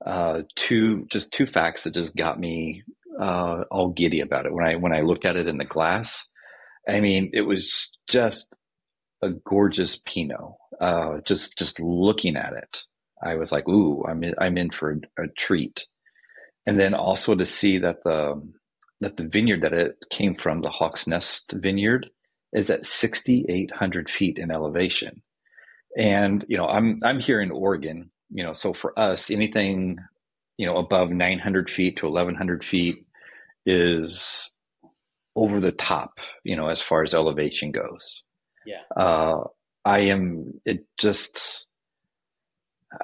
uh, 0.04 0.42
two 0.56 1.06
just 1.06 1.32
two 1.32 1.46
facts 1.46 1.84
that 1.84 1.94
just 1.94 2.16
got 2.16 2.38
me 2.38 2.82
all 3.18 3.92
giddy 3.96 4.20
about 4.20 4.44
it 4.44 4.52
when 4.52 4.66
I 4.66 4.74
when 4.74 4.92
I 4.92 5.00
looked 5.02 5.24
at 5.24 5.36
it 5.36 5.46
in 5.46 5.58
the 5.58 5.64
glass. 5.64 6.28
I 6.88 7.00
mean, 7.00 7.30
it 7.32 7.42
was 7.42 7.96
just 8.08 8.56
a 9.22 9.30
gorgeous 9.30 9.96
Pinot. 9.96 10.40
Uh, 10.80 11.20
just 11.24 11.56
just 11.56 11.80
looking 11.80 12.36
at 12.36 12.52
it, 12.54 12.82
I 13.22 13.36
was 13.36 13.52
like, 13.52 13.68
"Ooh, 13.68 14.04
I'm 14.08 14.22
in, 14.24 14.34
I'm 14.38 14.58
in 14.58 14.70
for 14.70 14.92
a, 14.92 15.24
a 15.24 15.28
treat." 15.28 15.86
And 16.66 16.78
then 16.80 16.94
also 16.94 17.34
to 17.34 17.44
see 17.44 17.78
that 17.78 18.02
the 18.04 18.42
that 19.00 19.16
the 19.16 19.24
vineyard 19.24 19.62
that 19.62 19.72
it 19.72 19.96
came 20.10 20.34
from, 20.34 20.60
the 20.60 20.70
Hawk's 20.70 21.06
Nest 21.06 21.52
Vineyard, 21.52 22.08
is 22.52 22.70
at 22.70 22.86
6,800 22.86 24.10
feet 24.10 24.38
in 24.38 24.50
elevation. 24.50 25.22
And 25.96 26.44
you 26.48 26.56
know, 26.56 26.66
I'm 26.66 27.00
I'm 27.04 27.20
here 27.20 27.40
in 27.40 27.50
Oregon. 27.50 28.10
You 28.30 28.44
know, 28.44 28.52
so 28.52 28.72
for 28.72 28.98
us, 28.98 29.30
anything 29.30 29.98
you 30.56 30.66
know 30.66 30.76
above 30.78 31.10
900 31.10 31.70
feet 31.70 31.98
to 31.98 32.06
1100 32.06 32.64
feet 32.64 33.06
is 33.66 34.53
over 35.36 35.60
the 35.60 35.72
top. 35.72 36.18
You 36.44 36.56
know, 36.56 36.68
as 36.68 36.82
far 36.82 37.02
as 37.02 37.14
elevation 37.14 37.72
goes. 37.72 38.24
Yeah. 38.66 38.82
Uh, 38.96 39.44
I 39.84 40.00
am. 40.00 40.60
It 40.64 40.86
just. 40.98 41.66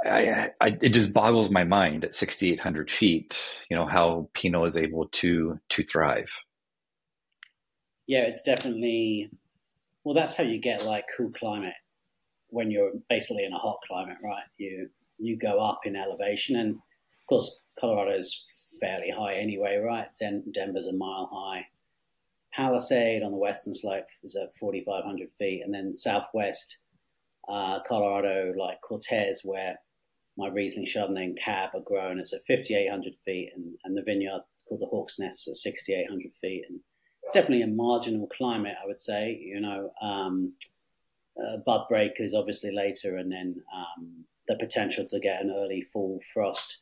I, 0.07 0.51
I, 0.61 0.79
it 0.81 0.91
just 0.91 1.13
boggles 1.13 1.51
my 1.51 1.65
mind 1.65 2.05
at 2.05 2.15
6,800 2.15 2.89
feet, 2.89 3.37
you 3.69 3.77
know, 3.77 3.87
how 3.87 4.31
Pinot 4.35 4.69
is 4.69 4.77
able 4.77 5.09
to, 5.15 5.59
to 5.71 5.83
thrive. 5.83 6.29
Yeah, 8.07 8.21
it's 8.21 8.43
definitely, 8.43 9.31
well, 10.05 10.15
that's 10.15 10.37
how 10.37 10.45
you 10.45 10.59
get 10.59 10.85
like 10.85 11.07
cool 11.17 11.31
climate 11.31 11.75
when 12.51 12.71
you're 12.71 12.93
basically 13.09 13.45
in 13.45 13.53
a 13.53 13.59
hot 13.59 13.79
climate, 13.87 14.19
right? 14.23 14.43
You 14.59 14.91
you 15.19 15.37
go 15.37 15.59
up 15.59 15.81
in 15.85 15.97
elevation, 15.97 16.57
and 16.57 16.75
of 16.75 17.27
course 17.29 17.61
Colorado's 17.79 18.45
fairly 18.81 19.11
high 19.11 19.35
anyway, 19.35 19.77
right? 19.77 20.09
Den- 20.19 20.45
Denver's 20.53 20.87
a 20.87 20.93
mile 20.93 21.29
high. 21.33 21.67
Palisade 22.53 23.23
on 23.23 23.31
the 23.31 23.39
western 23.39 23.75
slope 23.75 24.07
is 24.23 24.37
at 24.37 24.57
4,500 24.57 25.31
feet, 25.39 25.63
and 25.65 25.73
then 25.73 25.93
southwest 25.93 26.79
uh, 27.49 27.81
Colorado, 27.87 28.53
like 28.57 28.81
Cortez, 28.81 29.43
where 29.45 29.79
my 30.37 30.49
Riesling 30.49 30.87
Chardonnay 30.87 31.25
and 31.25 31.39
Cab 31.39 31.71
are 31.75 31.81
grown, 31.81 32.21
is 32.21 32.33
at 32.33 32.47
5,800 32.47 33.17
feet, 33.25 33.53
and, 33.55 33.75
and 33.85 33.97
the 33.97 34.03
vineyard 34.03 34.43
called 34.69 34.81
the 34.81 34.87
Hawk's 34.87 35.19
Nest 35.19 35.49
is 35.49 35.53
at 35.53 35.73
6,800 35.73 36.33
feet, 36.41 36.65
and 36.69 36.81
it's 37.23 37.33
definitely 37.33 37.63
a 37.63 37.67
marginal 37.67 38.27
climate, 38.29 38.77
I 38.83 38.87
would 38.87 39.01
say. 39.01 39.39
You 39.41 39.61
know, 39.61 39.93
um, 40.01 40.55
uh, 41.41 41.59
bud 41.67 41.87
break 41.89 42.13
is 42.21 42.35
obviously 42.35 42.73
later, 42.73 43.17
and 43.17 43.31
then 43.31 43.63
um, 43.75 44.25
the 44.49 44.57
potential 44.57 45.05
to 45.07 45.21
get 45.21 45.43
an 45.43 45.51
early 45.51 45.83
fall 45.93 46.21
frost 46.33 46.79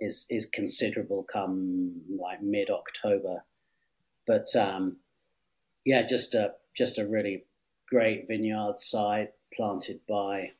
is 0.00 0.26
is 0.30 0.46
considerable 0.46 1.22
come 1.24 1.92
like 2.20 2.42
mid 2.42 2.70
October. 2.70 3.44
But 4.32 4.56
um, 4.56 4.96
yeah, 5.84 6.06
just 6.06 6.34
a 6.34 6.54
just 6.74 6.96
a 6.96 7.06
really 7.06 7.44
great 7.86 8.28
vineyard 8.28 8.78
site 8.78 9.32
planted 9.54 10.00
by 10.08 10.52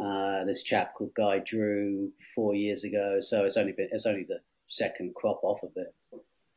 uh, 0.00 0.44
this 0.44 0.62
chap 0.62 0.94
called 0.94 1.12
Guy 1.12 1.40
Drew 1.40 2.10
four 2.34 2.54
years 2.54 2.84
ago. 2.84 3.20
So 3.20 3.44
it's 3.44 3.58
only 3.58 3.72
been 3.72 3.90
it's 3.92 4.06
only 4.06 4.24
the 4.24 4.40
second 4.66 5.14
crop 5.14 5.40
off 5.44 5.62
of 5.62 5.72
it, 5.76 5.94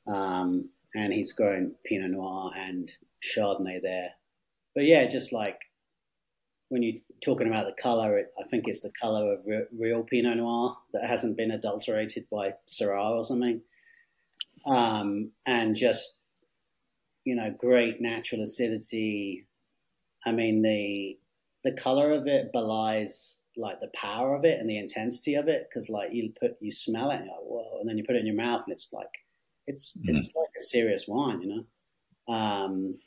um, 0.07 0.69
and 0.93 1.11
he's 1.11 1.33
growing 1.33 1.73
Pinot 1.83 2.11
Noir 2.11 2.53
and 2.55 2.89
Chardonnay 3.21 3.81
there. 3.81 4.11
But 4.73 4.85
yeah, 4.85 5.07
just 5.07 5.33
like 5.33 5.59
when 6.69 6.83
you're 6.83 7.01
talking 7.21 7.47
about 7.47 7.65
the 7.65 7.81
color, 7.81 8.17
it, 8.17 8.31
I 8.39 8.47
think 8.47 8.69
it's 8.69 8.81
the 8.81 8.93
color 9.01 9.33
of 9.33 9.39
re- 9.45 9.67
real 9.77 10.03
Pinot 10.03 10.37
Noir 10.37 10.77
that 10.93 11.05
hasn't 11.05 11.35
been 11.35 11.51
adulterated 11.51 12.27
by 12.31 12.53
Syrah 12.65 13.17
or 13.17 13.25
something. 13.25 13.59
Um, 14.65 15.31
and 15.45 15.75
just, 15.75 16.19
you 17.25 17.35
know, 17.35 17.53
great 17.57 17.99
natural 17.99 18.41
acidity. 18.41 19.47
I 20.25 20.31
mean, 20.31 20.61
the 20.61 21.17
the 21.63 21.75
color 21.75 22.11
of 22.11 22.27
it 22.27 22.53
belies 22.53 23.39
like 23.57 23.79
the 23.79 23.89
power 23.93 24.35
of 24.35 24.45
it 24.45 24.59
and 24.59 24.69
the 24.69 24.77
intensity 24.77 25.35
of 25.35 25.47
it 25.47 25.67
because 25.69 25.89
like 25.89 26.13
you 26.13 26.31
put 26.39 26.57
you 26.61 26.71
smell 26.71 27.09
it 27.09 27.17
and 27.17 27.27
like 27.27 27.39
whoa 27.41 27.79
and 27.79 27.89
then 27.89 27.97
you 27.97 28.03
put 28.03 28.15
it 28.15 28.19
in 28.19 28.25
your 28.25 28.35
mouth 28.35 28.61
and 28.65 28.73
it's 28.73 28.91
like 28.91 29.07
it's 29.65 29.97
mm-hmm. 29.97 30.13
it's 30.13 30.29
like 30.35 30.49
a 30.57 30.59
serious 30.59 31.07
wine 31.07 31.41
you 31.41 31.47
know 31.47 31.63
um, 32.27 32.97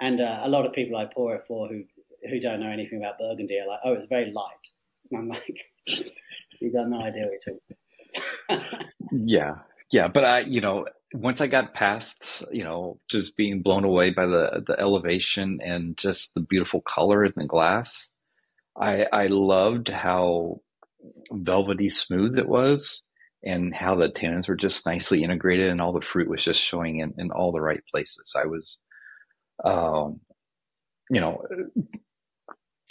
and 0.00 0.20
uh, 0.20 0.40
a 0.42 0.48
lot 0.48 0.66
of 0.66 0.72
people 0.72 0.96
I 0.96 1.06
pour 1.06 1.34
it 1.34 1.44
for 1.46 1.68
who 1.68 1.84
who 2.28 2.40
don't 2.40 2.60
know 2.60 2.68
anything 2.68 2.98
about 2.98 3.18
Burgundy 3.18 3.58
are 3.58 3.66
like, 3.66 3.80
oh, 3.84 3.92
it's 3.92 4.06
very 4.06 4.30
light. 4.30 4.68
And 5.10 5.20
I'm 5.20 5.28
like, 5.28 5.66
you 5.86 6.72
got 6.72 6.88
no 6.88 7.00
idea 7.00 7.26
what 7.26 7.38
you're 7.46 8.58
talking. 8.58 8.88
yeah, 9.12 9.54
yeah, 9.90 10.08
but 10.08 10.24
I, 10.24 10.40
you 10.40 10.60
know, 10.60 10.86
once 11.14 11.40
I 11.40 11.46
got 11.46 11.74
past, 11.74 12.44
you 12.52 12.64
know, 12.64 13.00
just 13.08 13.36
being 13.36 13.62
blown 13.62 13.84
away 13.84 14.10
by 14.10 14.26
the 14.26 14.64
the 14.66 14.78
elevation 14.78 15.60
and 15.64 15.96
just 15.96 16.34
the 16.34 16.40
beautiful 16.40 16.80
color 16.82 17.24
in 17.24 17.32
the 17.36 17.46
glass, 17.46 18.10
I 18.80 19.06
I 19.12 19.26
loved 19.28 19.88
how 19.88 20.60
velvety 21.32 21.88
smooth 21.88 22.38
it 22.38 22.48
was, 22.48 23.04
and 23.42 23.74
how 23.74 23.94
the 23.96 24.10
tannins 24.10 24.48
were 24.48 24.56
just 24.56 24.86
nicely 24.86 25.22
integrated 25.24 25.70
and 25.70 25.80
all 25.80 25.92
the 25.92 26.00
fruit 26.00 26.28
was 26.28 26.44
just 26.44 26.60
showing 26.60 27.00
in, 27.00 27.14
in 27.18 27.30
all 27.30 27.52
the 27.52 27.60
right 27.60 27.82
places. 27.90 28.34
I 28.36 28.46
was, 28.46 28.80
um, 29.64 30.20
you 31.10 31.20
know, 31.20 31.42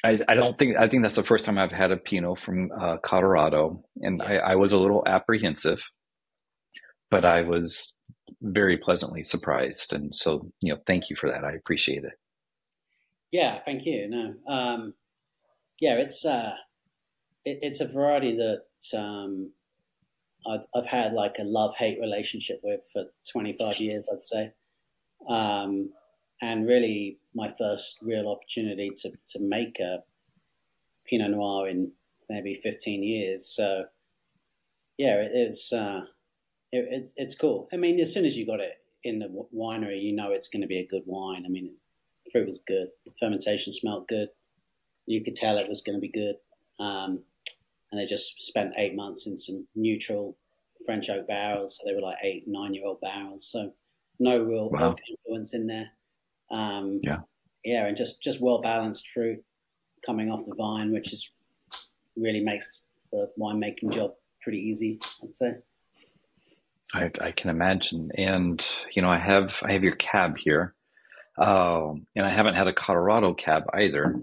I, 0.04 0.20
I 0.28 0.36
don't 0.36 0.58
think 0.58 0.78
I 0.78 0.88
think 0.88 1.04
that's 1.04 1.16
the 1.16 1.24
first 1.24 1.46
time 1.46 1.58
I've 1.58 1.72
had 1.72 1.92
a 1.92 1.98
Pinot 1.98 2.40
from 2.40 2.72
uh, 2.80 2.98
Colorado, 2.98 3.84
and 3.98 4.22
I, 4.22 4.38
I 4.38 4.56
was 4.56 4.72
a 4.72 4.78
little 4.78 5.04
apprehensive, 5.06 5.84
but 7.12 7.26
I 7.26 7.42
was 7.42 7.97
very 8.42 8.78
pleasantly 8.78 9.24
surprised, 9.24 9.94
and 9.94 10.14
so 10.16 10.52
you 10.62 10.74
know, 10.74 10.80
thank 10.86 11.10
you 11.10 11.16
for 11.16 11.30
that. 11.32 11.44
I 11.44 11.54
appreciate 11.54 12.04
it. 12.04 12.14
Yeah, 13.32 13.60
thank 13.66 13.86
you. 13.86 14.08
No, 14.10 14.34
um, 14.48 14.94
yeah, 15.80 15.96
it's 15.96 16.26
uh, 16.26 16.54
it, 17.46 17.60
it's 17.62 17.82
a 17.82 17.88
variety 17.88 18.38
that 18.38 18.98
um, 18.98 19.52
I've, 20.46 20.66
I've 20.76 20.86
had 20.86 21.14
like 21.14 21.38
a 21.40 21.44
love 21.44 21.74
hate 21.76 22.00
relationship 22.00 22.60
with 22.64 22.82
for 22.92 23.06
25 23.32 23.78
years, 23.78 24.10
I'd 24.12 24.26
say. 24.26 24.52
Um, 25.28 25.90
and 26.42 26.68
really, 26.68 27.18
my 27.34 27.54
first 27.58 27.98
real 28.02 28.28
opportunity 28.30 28.92
to, 28.98 29.12
to 29.30 29.40
make 29.40 29.80
a 29.80 30.04
Pinot 31.06 31.32
Noir 31.32 31.68
in 31.70 31.92
maybe 32.30 32.60
15 32.62 33.04
years. 33.04 33.48
So, 33.48 33.86
yeah, 34.98 35.16
it 35.16 35.32
is. 35.34 35.74
Uh, 35.74 36.02
it, 36.72 36.88
it's 36.92 37.14
it's 37.18 37.36
cool. 37.36 37.68
I 37.74 37.78
mean, 37.78 38.00
as 38.00 38.14
soon 38.14 38.26
as 38.26 38.38
you 38.38 38.46
got 38.46 38.60
it 38.60 38.74
in 39.04 39.20
the 39.20 39.46
winery, 39.56 40.02
you 40.02 40.16
know 40.16 40.32
it's 40.32 40.48
going 40.48 40.62
to 40.62 40.68
be 40.68 40.80
a 40.80 40.88
good 40.88 41.04
wine. 41.06 41.44
I 41.46 41.50
mean, 41.50 41.72
the 42.26 42.32
fruit 42.32 42.46
was 42.46 42.64
good, 42.66 42.90
the 43.06 43.12
fermentation 43.20 43.72
smelled 43.72 44.08
good. 44.08 44.30
You 45.06 45.24
could 45.24 45.36
tell 45.36 45.58
it 45.58 45.70
was 45.70 45.82
going 45.82 45.96
to 45.96 46.02
be 46.02 46.12
good. 46.12 46.36
Um, 46.80 47.24
and 47.92 48.00
they 48.00 48.06
just 48.06 48.42
spent 48.42 48.74
eight 48.78 48.96
months 48.96 49.28
in 49.28 49.38
some 49.38 49.66
neutral 49.76 50.38
French 50.86 51.10
oak 51.10 51.28
barrels. 51.28 51.78
So 51.78 51.84
they 51.86 51.96
were 51.96 52.02
like 52.02 52.18
eight, 52.22 52.44
nine 52.48 52.74
year 52.74 52.86
old 52.86 53.00
barrels. 53.02 53.48
So 53.50 53.72
no 54.20 54.42
real 54.44 54.70
wow. 54.70 54.92
oak 54.92 55.00
influence 55.10 55.54
in 55.54 55.68
there. 55.68 55.90
Um, 56.52 57.00
yeah, 57.04 57.20
yeah, 57.64 57.86
and 57.86 57.96
just 57.96 58.22
just 58.22 58.42
well 58.42 58.62
balanced 58.62 59.10
fruit 59.10 59.44
coming 60.06 60.32
off 60.32 60.46
the 60.46 60.56
vine, 60.56 60.92
which 60.92 61.14
is 61.14 61.30
really 62.16 62.42
makes 62.42 62.88
the 63.12 63.30
winemaking 63.40 63.92
job 63.92 64.14
pretty 64.42 64.60
easy. 64.60 65.00
I'd 65.24 65.36
say. 65.36 65.56
I, 66.94 67.12
I 67.20 67.32
can 67.32 67.50
imagine, 67.50 68.12
and 68.16 68.66
you 68.96 69.02
know, 69.02 69.10
I 69.10 69.18
have 69.18 69.62
I 69.64 69.74
have 69.74 69.84
your 69.84 69.96
cab 69.96 70.38
here, 70.38 70.74
um, 71.38 72.08
and 72.16 72.26
I 72.26 72.30
haven't 72.30 72.56
had 72.56 72.68
a 72.68 72.74
Colorado 72.74 73.34
cab 73.34 73.66
either 73.74 74.22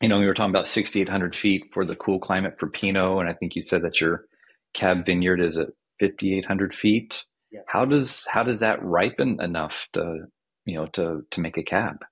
you 0.00 0.08
know, 0.08 0.18
we 0.18 0.26
were 0.26 0.34
talking 0.34 0.50
about 0.50 0.68
6,800 0.68 1.34
feet 1.34 1.70
for 1.72 1.84
the 1.84 1.96
cool 1.96 2.20
climate 2.20 2.58
for 2.58 2.68
Pinot, 2.68 3.20
and 3.20 3.28
I 3.28 3.32
think 3.32 3.56
you 3.56 3.62
said 3.62 3.82
that 3.82 4.00
your 4.00 4.26
cab 4.74 5.04
vineyard 5.04 5.40
is 5.40 5.58
at 5.58 5.68
5,800 6.00 6.74
feet. 6.74 7.24
Yeah. 7.50 7.60
How 7.66 7.84
does 7.84 8.26
how 8.30 8.42
does 8.42 8.60
that 8.60 8.82
ripen 8.82 9.40
enough 9.40 9.88
to 9.94 10.26
you 10.66 10.76
know 10.76 10.84
to 10.84 11.22
to 11.30 11.40
make 11.40 11.56
a 11.56 11.62
cab? 11.62 12.04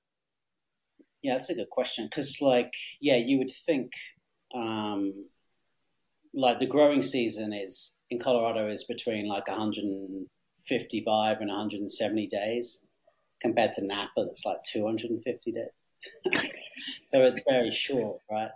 Yeah, 1.22 1.34
that's 1.34 1.50
a 1.50 1.54
good 1.54 1.70
question 1.70 2.06
because, 2.06 2.38
like, 2.40 2.72
yeah, 3.00 3.16
you 3.16 3.38
would 3.38 3.50
think, 3.66 3.92
um, 4.54 5.26
like, 6.32 6.58
the 6.58 6.66
growing 6.66 7.02
season 7.02 7.52
is 7.52 7.95
in 8.10 8.18
Colorado 8.18 8.70
is 8.70 8.84
between 8.84 9.28
like 9.28 9.48
155 9.48 11.40
and 11.40 11.48
170 11.48 12.26
days, 12.26 12.84
compared 13.40 13.72
to 13.72 13.84
Napa 13.84 14.24
that's 14.24 14.44
like 14.44 14.62
250 14.64 15.52
days. 15.52 15.80
so 17.04 17.24
it's 17.24 17.42
very 17.48 17.70
short, 17.70 18.20
right? 18.30 18.50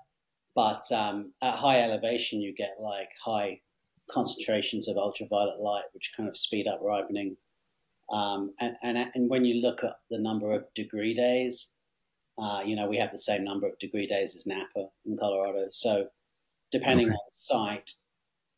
But 0.55 0.91
um, 0.93 1.33
at 1.43 1.55
high 1.55 1.83
elevation, 1.83 2.41
you 2.41 2.55
get 2.55 2.77
like 2.81 3.09
high 3.25 3.61
concentrations 4.11 4.89
of 4.89 4.97
ultraviolet 4.97 5.61
light, 5.61 5.85
which 5.93 6.13
kind 6.17 6.29
of 6.29 6.37
speed 6.37 6.67
up 6.67 6.81
ripening. 6.83 7.37
Um, 8.13 8.53
and, 8.61 8.75
and, 8.83 8.99
and 9.15 9.31
when 9.31 9.45
you 9.45 9.63
look 9.63 9.85
at 9.85 9.97
the 10.11 10.19
number 10.19 10.53
of 10.53 10.65
degree 10.75 11.15
days, 11.15 11.71
uh, 12.39 12.61
you 12.65 12.75
know, 12.75 12.89
we 12.89 12.97
have 12.97 13.13
the 13.13 13.19
same 13.19 13.45
number 13.45 13.69
of 13.69 13.79
degree 13.79 14.07
days 14.07 14.35
as 14.35 14.47
Napa 14.47 14.89
in 15.07 15.17
Colorado. 15.17 15.67
So 15.71 16.07
depending 16.73 17.07
okay. 17.07 17.15
on 17.15 17.19
the 17.31 17.37
site, 17.39 17.91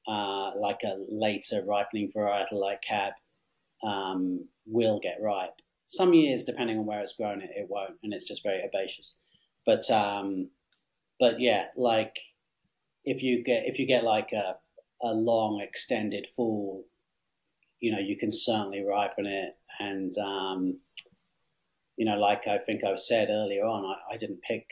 uh, 0.06 0.52
like 0.58 0.80
a 0.84 0.96
later 1.08 1.62
ripening 1.66 2.10
varietal 2.14 2.60
like 2.60 2.82
Cab 2.82 3.12
um, 3.82 4.46
will 4.66 5.00
get 5.00 5.18
ripe. 5.20 5.60
Some 5.86 6.14
years, 6.14 6.44
depending 6.44 6.78
on 6.78 6.86
where 6.86 7.00
it's 7.00 7.14
grown, 7.14 7.42
it, 7.42 7.50
it 7.54 7.66
won't, 7.68 7.96
and 8.02 8.12
it's 8.14 8.26
just 8.26 8.42
very 8.42 8.62
herbaceous. 8.62 9.18
But 9.66 9.88
um, 9.90 10.48
but 11.20 11.40
yeah, 11.40 11.66
like 11.76 12.16
if 13.04 13.22
you 13.22 13.42
get 13.42 13.64
if 13.66 13.78
you 13.78 13.86
get 13.86 14.04
like 14.04 14.32
a 14.32 14.56
a 15.02 15.12
long 15.12 15.60
extended 15.60 16.28
fall, 16.34 16.86
you 17.80 17.92
know, 17.92 17.98
you 17.98 18.16
can 18.16 18.30
certainly 18.30 18.84
ripen 18.84 19.26
it. 19.26 19.56
And 19.80 20.12
um, 20.18 20.78
you 21.96 22.06
know, 22.06 22.16
like 22.18 22.46
I 22.46 22.58
think 22.58 22.84
I've 22.84 23.00
said 23.00 23.28
earlier 23.28 23.64
on, 23.64 23.84
I, 23.84 24.14
I 24.14 24.16
didn't 24.16 24.40
pick 24.42 24.66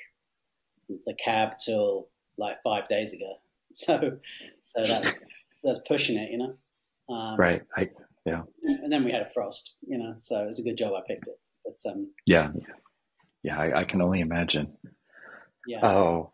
the 0.89 1.15
cab 1.23 1.53
till 1.65 2.09
like 2.39 2.63
five 2.65 2.87
days 2.87 3.13
ago. 3.13 3.35
So 3.87 4.19
so 4.61 4.85
that's 4.87 5.21
that's 5.65 5.81
pushing 5.87 6.17
it, 6.19 6.31
you 6.31 6.39
know. 6.39 7.15
Um, 7.15 7.39
right. 7.39 7.63
I 7.77 7.89
yeah. 8.27 8.43
And 8.63 8.93
then 8.93 9.05
we 9.05 9.13
had 9.13 9.23
a 9.23 9.29
frost, 9.29 9.75
you 9.87 9.99
know, 9.99 10.13
so 10.17 10.43
it 10.43 10.47
was 10.47 10.59
a 10.59 10.63
good 10.63 10.77
job 10.77 10.93
I 10.95 11.01
picked 11.07 11.29
it. 11.29 11.39
But 11.65 11.91
um, 11.91 12.11
yeah, 12.27 12.51
yeah, 13.43 13.59
I, 13.59 13.81
I 13.81 13.85
can 13.85 14.03
only 14.03 14.21
imagine. 14.21 14.77
Yeah. 15.67 15.85
Oh, 15.85 16.33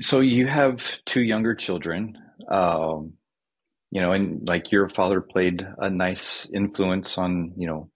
so 0.00 0.20
you 0.20 0.46
have 0.46 0.84
two 1.04 1.22
younger 1.22 1.54
children, 1.54 2.18
um, 2.48 3.14
you 3.90 4.00
know, 4.00 4.12
and 4.12 4.46
like 4.46 4.70
your 4.72 4.88
father 4.88 5.20
played 5.20 5.66
a 5.78 5.90
nice 5.90 6.50
influence 6.54 7.18
on, 7.18 7.52
you 7.56 7.66
know, 7.66 7.90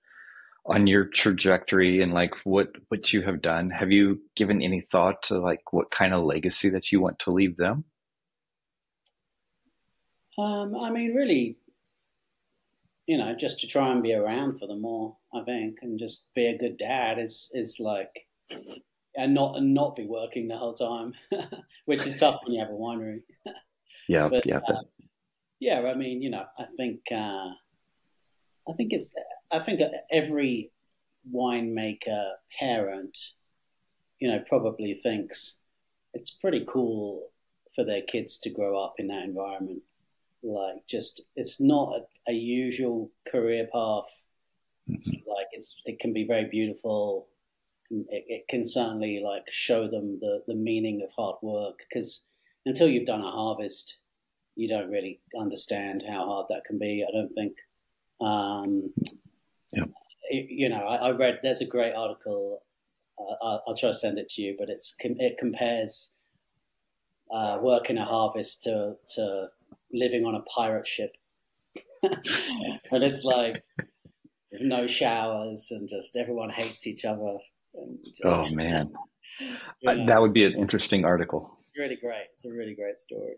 on 0.64 0.86
your 0.86 1.04
trajectory 1.04 2.02
and 2.02 2.14
like 2.14 2.34
what 2.44 2.70
what 2.88 3.12
you 3.12 3.22
have 3.22 3.42
done. 3.42 3.70
Have 3.70 3.90
you 3.90 4.20
given 4.36 4.62
any 4.62 4.80
thought 4.80 5.22
to 5.24 5.38
like 5.38 5.72
what 5.72 5.90
kind 5.90 6.14
of 6.14 6.24
legacy 6.24 6.68
that 6.70 6.92
you 6.92 7.00
want 7.00 7.18
to 7.20 7.32
leave 7.32 7.56
them? 7.56 7.84
Um, 10.38 10.74
I 10.74 10.90
mean, 10.90 11.14
really, 11.14 11.56
you 13.06 13.18
know, 13.18 13.34
just 13.34 13.60
to 13.60 13.66
try 13.66 13.92
and 13.92 14.02
be 14.02 14.14
around 14.14 14.58
for 14.58 14.66
them 14.66 14.80
more, 14.80 15.16
I 15.34 15.42
think, 15.42 15.78
and 15.82 15.98
just 15.98 16.24
be 16.34 16.46
a 16.46 16.56
good 16.56 16.76
dad 16.76 17.18
is 17.18 17.50
is 17.52 17.78
like, 17.80 18.26
and 19.16 19.34
not 19.34 19.56
and 19.56 19.74
not 19.74 19.96
be 19.96 20.06
working 20.06 20.48
the 20.48 20.56
whole 20.56 20.74
time, 20.74 21.14
which 21.86 22.06
is 22.06 22.16
tough 22.16 22.40
when 22.44 22.54
you 22.54 22.60
have 22.60 22.70
a 22.70 22.72
winery. 22.72 23.22
yeah, 24.08 24.28
but, 24.30 24.46
yeah, 24.46 24.60
uh, 24.68 24.82
yeah. 25.58 25.80
I 25.80 25.94
mean, 25.94 26.22
you 26.22 26.30
know, 26.30 26.44
I 26.56 26.66
think 26.76 27.00
uh, 27.10 27.50
I 28.68 28.72
think 28.74 28.92
it's 28.92 29.14
I 29.50 29.58
think 29.60 29.80
every 30.10 30.70
winemaker 31.32 32.32
parent, 32.58 33.18
you 34.18 34.28
know, 34.28 34.42
probably 34.48 34.94
thinks 34.94 35.58
it's 36.14 36.30
pretty 36.30 36.64
cool 36.68 37.30
for 37.74 37.84
their 37.84 38.02
kids 38.02 38.38
to 38.40 38.50
grow 38.50 38.78
up 38.78 38.94
in 38.98 39.08
that 39.08 39.24
environment 39.24 39.82
like 40.42 40.86
just 40.86 41.22
it's 41.36 41.60
not 41.60 41.94
a, 41.96 42.30
a 42.30 42.34
usual 42.34 43.10
career 43.30 43.68
path. 43.72 44.10
It's 44.88 45.14
mm-hmm. 45.14 45.30
like 45.30 45.46
it's 45.52 45.80
it 45.84 46.00
can 46.00 46.12
be 46.12 46.26
very 46.26 46.46
beautiful. 46.46 47.28
It, 47.90 48.24
it, 48.26 48.48
can 48.48 48.64
certainly 48.64 49.20
like 49.22 49.44
show 49.50 49.86
them 49.86 50.18
the 50.20 50.42
the 50.46 50.54
meaning 50.54 51.02
of 51.02 51.12
hard 51.12 51.36
work 51.42 51.80
because 51.88 52.26
until 52.64 52.88
you've 52.88 53.06
done 53.06 53.22
a 53.22 53.30
harvest, 53.30 53.96
you 54.56 54.66
don't 54.66 54.90
really 54.90 55.20
understand 55.38 56.04
how 56.08 56.24
hard 56.26 56.46
that 56.48 56.64
can 56.66 56.78
be. 56.78 57.04
I 57.06 57.12
don't 57.12 57.32
think. 57.34 57.54
Um, 58.22 58.92
yeah. 59.72 59.84
You 60.30 60.68
know, 60.68 60.76
I, 60.76 61.08
I, 61.08 61.10
read 61.10 61.40
there's 61.42 61.60
a 61.60 61.66
great 61.66 61.94
article. 61.94 62.62
Uh, 63.18 63.44
I'll, 63.44 63.62
I'll, 63.66 63.76
try 63.76 63.90
to 63.90 63.94
send 63.94 64.18
it 64.18 64.28
to 64.30 64.42
you, 64.42 64.56
but 64.58 64.70
it's 64.70 64.94
it 65.00 65.36
compares 65.38 66.12
uh, 67.30 67.58
working 67.60 67.98
a 67.98 68.04
harvest 68.04 68.62
to 68.62 68.96
to 69.16 69.48
living 69.92 70.24
on 70.24 70.36
a 70.36 70.42
pirate 70.42 70.86
ship. 70.86 71.16
and 72.02 73.02
it's 73.02 73.24
like 73.24 73.62
no 74.52 74.86
showers 74.86 75.68
and 75.70 75.88
just 75.88 76.16
everyone 76.16 76.50
hates 76.50 76.86
each 76.86 77.04
other. 77.04 77.38
Just, 78.06 78.52
oh 78.52 78.54
man, 78.54 78.92
that 79.82 80.20
would 80.20 80.32
be 80.32 80.44
an 80.44 80.52
interesting 80.52 81.04
article. 81.04 81.58
It's 81.68 81.78
really 81.78 81.96
great. 81.96 82.26
It's 82.34 82.44
a 82.44 82.52
really 82.52 82.74
great 82.74 82.98
story. 82.98 83.34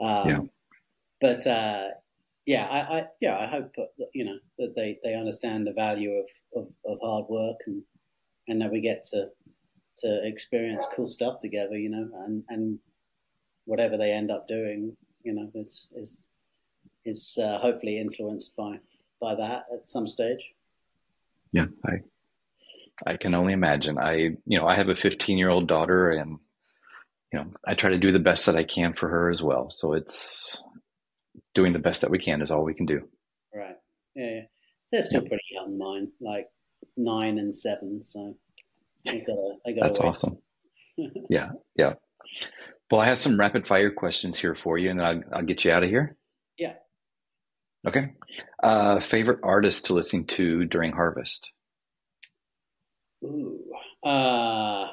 Um, 0.00 0.28
yeah. 0.28 0.40
But 1.20 1.46
uh, 1.46 1.88
yeah, 2.50 2.66
I, 2.66 2.98
I, 2.98 3.06
yeah 3.20 3.38
I 3.38 3.46
hope 3.46 3.72
that, 3.76 3.90
you 4.12 4.24
know 4.24 4.38
that 4.58 4.74
they, 4.74 4.98
they 5.04 5.14
understand 5.14 5.68
the 5.68 5.72
value 5.72 6.14
of, 6.14 6.26
of, 6.56 6.72
of 6.84 6.98
hard 7.00 7.26
work 7.28 7.58
and 7.66 7.80
and 8.48 8.60
that 8.60 8.72
we 8.72 8.80
get 8.80 9.04
to 9.12 9.28
to 9.98 10.26
experience 10.26 10.84
cool 10.92 11.06
stuff 11.06 11.38
together. 11.38 11.78
You 11.78 11.90
know, 11.90 12.08
and 12.24 12.42
and 12.48 12.80
whatever 13.66 13.96
they 13.96 14.10
end 14.10 14.32
up 14.32 14.48
doing, 14.48 14.96
you 15.22 15.32
know, 15.32 15.48
is 15.54 15.88
is 15.94 16.30
is 17.04 17.38
uh, 17.40 17.58
hopefully 17.58 18.00
influenced 18.00 18.56
by 18.56 18.80
by 19.20 19.36
that 19.36 19.66
at 19.72 19.86
some 19.86 20.08
stage. 20.08 20.44
Yeah, 21.52 21.66
I 21.86 22.00
I 23.06 23.16
can 23.16 23.36
only 23.36 23.52
imagine. 23.52 23.96
I 23.96 24.14
you 24.14 24.58
know 24.58 24.66
I 24.66 24.74
have 24.74 24.88
a 24.88 24.96
15 24.96 25.38
year 25.38 25.50
old 25.50 25.68
daughter, 25.68 26.10
and 26.10 26.38
you 27.32 27.38
know 27.38 27.46
I 27.64 27.74
try 27.74 27.90
to 27.90 27.98
do 27.98 28.10
the 28.10 28.18
best 28.18 28.46
that 28.46 28.56
I 28.56 28.64
can 28.64 28.92
for 28.92 29.08
her 29.08 29.30
as 29.30 29.40
well. 29.40 29.70
So 29.70 29.92
it's 29.92 30.64
doing 31.54 31.72
the 31.72 31.78
best 31.78 32.00
that 32.00 32.10
we 32.10 32.18
can 32.18 32.42
is 32.42 32.50
all 32.50 32.64
we 32.64 32.74
can 32.74 32.86
do. 32.86 33.08
Right. 33.54 33.76
Yeah. 34.14 34.30
yeah. 34.30 34.40
They're 34.92 35.02
still 35.02 35.20
pretty 35.20 35.44
young, 35.50 35.78
mine, 35.78 36.08
like 36.20 36.48
nine 36.96 37.38
and 37.38 37.54
seven. 37.54 38.02
So 38.02 38.36
they 39.04 39.20
got 39.20 39.36
they 39.64 39.74
got 39.74 39.82
That's 39.82 39.98
awesome. 39.98 40.38
yeah. 41.30 41.50
Yeah. 41.76 41.94
Well, 42.90 43.00
I 43.00 43.06
have 43.06 43.20
some 43.20 43.38
rapid 43.38 43.66
fire 43.66 43.92
questions 43.92 44.36
here 44.36 44.56
for 44.56 44.76
you, 44.76 44.90
and 44.90 44.98
then 44.98 45.06
I'll, 45.06 45.22
I'll 45.32 45.44
get 45.44 45.64
you 45.64 45.70
out 45.70 45.84
of 45.84 45.90
here. 45.90 46.16
Yeah. 46.58 46.74
Okay. 47.86 48.12
Uh, 48.62 49.00
favorite 49.00 49.40
artist 49.42 49.86
to 49.86 49.94
listen 49.94 50.26
to 50.26 50.64
during 50.64 50.92
harvest? 50.92 51.52
Ooh. 53.24 53.60
Uh, 54.02 54.88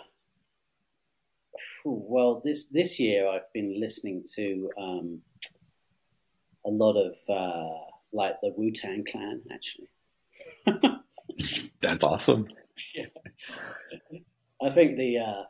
well, 1.86 2.42
this 2.44 2.68
this 2.68 3.00
year 3.00 3.28
I've 3.30 3.52
been 3.54 3.80
listening 3.80 4.24
to 4.36 4.70
um, 4.78 5.22
a 6.68 6.70
lot 6.70 6.98
of 6.98 7.16
uh, 7.30 7.80
like 8.12 8.36
the 8.42 8.54
Wu 8.56 8.72
Tang 8.72 9.06
Clan, 9.10 9.42
actually. 9.52 9.90
That's 11.82 12.04
awesome. 12.04 12.48
Yeah. 12.94 13.06
I 14.62 14.70
think 14.70 14.98
the 14.98 15.20
uh, 15.20 15.44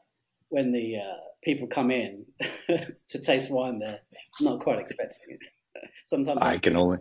when 0.50 0.72
the 0.72 0.98
uh, 0.98 1.18
people 1.44 1.68
come 1.68 1.92
in 1.92 2.26
to 2.68 3.20
taste 3.20 3.52
wine, 3.52 3.80
they're 3.80 4.00
not 4.40 4.60
quite 4.60 4.80
expecting 4.80 5.26
it. 5.30 5.40
Sometimes 6.06 6.40
I 6.42 6.58
can 6.60 6.76
only. 6.76 7.00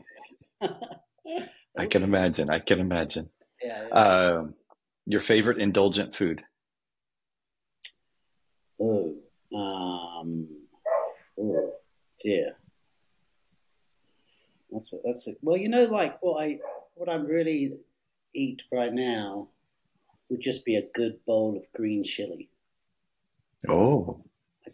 I 1.79 1.87
can 1.87 2.03
imagine. 2.03 2.49
I 2.49 2.61
can 2.61 2.81
imagine. 2.81 3.29
Yeah. 3.63 3.87
yeah. 3.89 3.95
Uh, 3.95 4.47
your 5.05 5.21
favorite 5.21 5.59
indulgent 5.59 6.17
food? 6.17 6.43
Oh, 8.81 9.15
um, 9.55 10.49
oh 11.39 11.73
dear. 12.23 12.57
That's 14.77 14.93
a, 14.93 14.97
that's 15.03 15.27
a, 15.27 15.33
well, 15.41 15.57
you 15.57 15.71
know, 15.71 15.85
like 15.85 16.19
what 16.21 16.43
I 16.43 16.59
what 16.97 17.09
I 17.09 17.15
really 17.15 17.79
eat 18.35 18.63
right 18.71 18.93
now 18.93 19.49
would 20.29 20.43
just 20.43 20.67
be 20.67 20.77
a 20.77 20.87
good 20.93 21.25
bowl 21.25 21.57
of 21.57 21.65
green 21.75 22.05
chili. 22.05 22.51
Oh, 23.71 24.23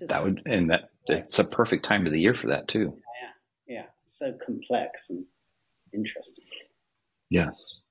that 0.08 0.24
would 0.24 0.42
and 0.44 0.70
that 0.70 0.90
it's 1.06 1.38
a 1.38 1.44
perfect 1.44 1.84
time 1.84 2.04
of 2.04 2.12
the 2.12 2.18
year 2.18 2.34
for 2.34 2.48
that 2.48 2.66
too. 2.66 2.98
Yeah, 3.22 3.74
yeah, 3.76 3.84
it's 4.02 4.18
so 4.18 4.32
complex 4.44 5.10
and 5.10 5.24
interesting. 5.92 6.46
Yes. 7.30 7.86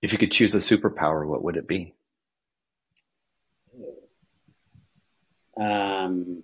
If 0.00 0.12
you 0.12 0.18
could 0.18 0.32
choose 0.32 0.54
a 0.54 0.58
superpower, 0.58 1.26
what 1.26 1.44
would 1.44 1.58
it 1.58 1.68
be? 1.68 1.92
Um, 5.60 6.42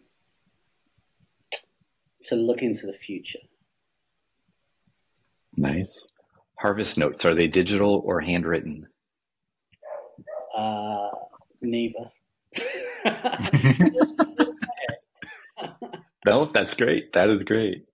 to 2.24 2.34
look 2.34 2.60
into 2.60 2.86
the 2.86 2.92
future. 2.92 3.38
Nice. 5.56 6.12
Harvest 6.58 6.98
notes, 6.98 7.24
are 7.24 7.34
they 7.34 7.46
digital 7.46 8.02
or 8.04 8.20
handwritten? 8.20 8.86
Uh, 10.56 11.10
neither. 11.60 12.10
no, 16.24 16.50
that's 16.52 16.74
great. 16.74 17.12
That 17.12 17.30
is 17.30 17.44
great. 17.44 17.84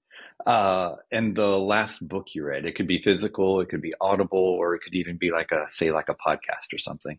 Uh, 0.46 0.96
and 1.10 1.36
the 1.36 1.46
last 1.46 2.06
book 2.08 2.34
you 2.34 2.44
read, 2.44 2.64
it 2.66 2.74
could 2.74 2.88
be 2.88 3.02
physical, 3.02 3.60
it 3.60 3.68
could 3.68 3.82
be 3.82 3.92
audible, 4.00 4.38
or 4.38 4.74
it 4.74 4.80
could 4.82 4.94
even 4.94 5.16
be 5.16 5.30
like 5.30 5.50
a, 5.52 5.64
say, 5.68 5.90
like 5.90 6.08
a 6.08 6.14
podcast 6.14 6.72
or 6.72 6.78
something. 6.78 7.18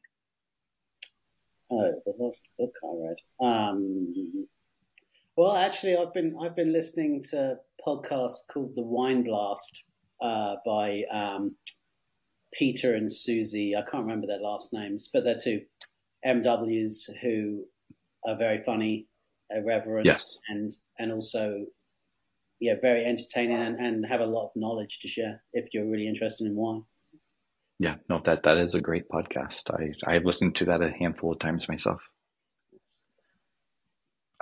Oh, 1.71 2.01
the 2.05 2.13
last 2.19 2.47
book 2.59 2.73
I 2.83 2.87
read. 3.07 3.17
Um, 3.41 4.47
well, 5.35 5.55
actually, 5.55 5.95
I've 5.97 6.13
been 6.13 6.35
I've 6.39 6.55
been 6.55 6.71
listening 6.71 7.23
to 7.31 7.37
a 7.53 7.57
podcast 7.87 8.47
called 8.51 8.75
The 8.75 8.83
Wine 8.83 9.23
Blast 9.23 9.85
uh, 10.23 10.55
by 10.65 11.03
um, 11.11 11.55
Peter 12.53 12.95
and 12.95 13.11
Susie. 13.11 13.75
I 13.75 13.81
can't 13.81 14.03
remember 14.03 14.25
their 14.25 14.39
last 14.39 14.73
names, 14.73 15.09
but 15.13 15.23
they're 15.23 15.35
two 15.35 15.61
MWs 16.25 17.09
who 17.21 17.65
are 18.25 18.37
very 18.37 18.63
funny, 18.63 19.07
irreverent, 19.51 20.05
yes. 20.05 20.39
and 20.49 20.71
and 20.97 21.11
also 21.11 21.65
yeah, 22.59 22.75
very 22.81 23.03
entertaining 23.03 23.57
and, 23.57 23.77
and 23.77 24.05
have 24.05 24.21
a 24.21 24.25
lot 24.25 24.45
of 24.45 24.51
knowledge 24.55 24.99
to 25.01 25.07
share 25.09 25.43
if 25.51 25.65
you're 25.73 25.89
really 25.89 26.07
interested 26.07 26.47
in 26.47 26.55
wine. 26.55 26.83
Yeah, 27.77 27.95
no, 28.09 28.21
that 28.23 28.43
that 28.43 28.57
is 28.57 28.75
a 28.75 28.81
great 28.81 29.09
podcast. 29.09 29.63
I 29.69 29.91
I've 30.09 30.23
listened 30.23 30.55
to 30.55 30.65
that 30.65 30.81
a 30.81 30.89
handful 30.89 31.33
of 31.33 31.39
times 31.39 31.67
myself. 31.67 32.01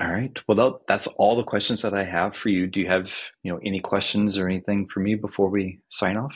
All 0.02 0.12
right. 0.12 0.36
Well, 0.48 0.82
that's 0.88 1.08
all 1.08 1.36
the 1.36 1.44
questions 1.44 1.84
that 1.84 1.94
I 1.94 2.04
have 2.04 2.36
for 2.36 2.50
you. 2.50 2.66
Do 2.66 2.80
you 2.80 2.88
have 2.88 3.12
you 3.44 3.54
know 3.54 3.60
any 3.64 3.80
questions 3.80 4.38
or 4.38 4.48
anything 4.48 4.88
for 4.88 5.00
me 5.00 5.16
before 5.16 5.50
we 5.50 5.80
sign 5.90 6.18
off? 6.18 6.34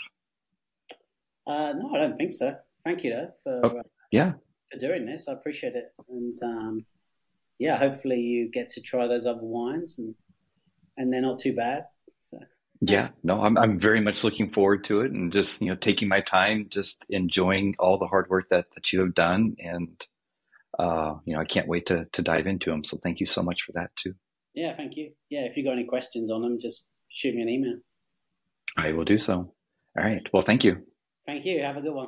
Uh, 1.47 1.73
no, 1.75 1.95
I 1.95 1.99
don't 1.99 2.17
think 2.17 2.31
so. 2.31 2.55
Thank 2.83 3.03
you, 3.03 3.11
though, 3.11 3.61
for 3.61 3.79
oh, 3.79 3.81
yeah 4.11 4.33
for 4.71 4.79
doing 4.79 5.05
this. 5.05 5.27
I 5.27 5.33
appreciate 5.33 5.75
it, 5.75 5.93
and 6.09 6.35
um, 6.43 6.85
yeah, 7.59 7.77
hopefully 7.77 8.19
you 8.19 8.49
get 8.49 8.69
to 8.71 8.81
try 8.81 9.07
those 9.07 9.25
other 9.25 9.43
wines 9.43 9.99
and 9.99 10.15
and 10.97 11.11
they're 11.11 11.21
not 11.21 11.39
too 11.39 11.53
bad. 11.53 11.85
So. 12.17 12.39
Yeah, 12.81 13.09
no, 13.23 13.41
I'm 13.41 13.57
I'm 13.57 13.79
very 13.79 14.01
much 14.01 14.23
looking 14.23 14.51
forward 14.51 14.83
to 14.85 15.01
it, 15.01 15.11
and 15.11 15.31
just 15.31 15.61
you 15.61 15.69
know 15.69 15.75
taking 15.75 16.07
my 16.07 16.21
time, 16.21 16.67
just 16.69 17.05
enjoying 17.09 17.75
all 17.79 17.97
the 17.97 18.07
hard 18.07 18.29
work 18.29 18.49
that 18.49 18.65
that 18.75 18.91
you 18.91 18.99
have 18.99 19.15
done, 19.15 19.55
and 19.59 19.89
uh, 20.79 21.15
you 21.25 21.33
know 21.33 21.41
I 21.41 21.45
can't 21.45 21.67
wait 21.67 21.85
to 21.87 22.05
to 22.13 22.21
dive 22.21 22.47
into 22.47 22.69
them. 22.69 22.83
So 22.83 22.97
thank 23.01 23.19
you 23.19 23.25
so 23.25 23.41
much 23.41 23.63
for 23.63 23.71
that 23.73 23.91
too. 23.95 24.13
Yeah, 24.53 24.75
thank 24.75 24.95
you. 24.95 25.11
Yeah, 25.29 25.41
if 25.41 25.57
you 25.57 25.63
got 25.63 25.73
any 25.73 25.85
questions 25.85 26.31
on 26.31 26.41
them, 26.41 26.59
just 26.59 26.91
shoot 27.09 27.35
me 27.35 27.41
an 27.41 27.49
email. 27.49 27.77
I 28.77 28.93
will 28.93 29.05
do 29.05 29.17
so. 29.17 29.53
All 29.97 30.03
right. 30.03 30.25
Well, 30.33 30.41
thank 30.41 30.63
you. 30.63 30.81
Thank 31.25 31.45
you. 31.45 31.61
Have 31.61 31.77
a 31.77 31.81
good 31.81 31.93
one. 31.93 32.07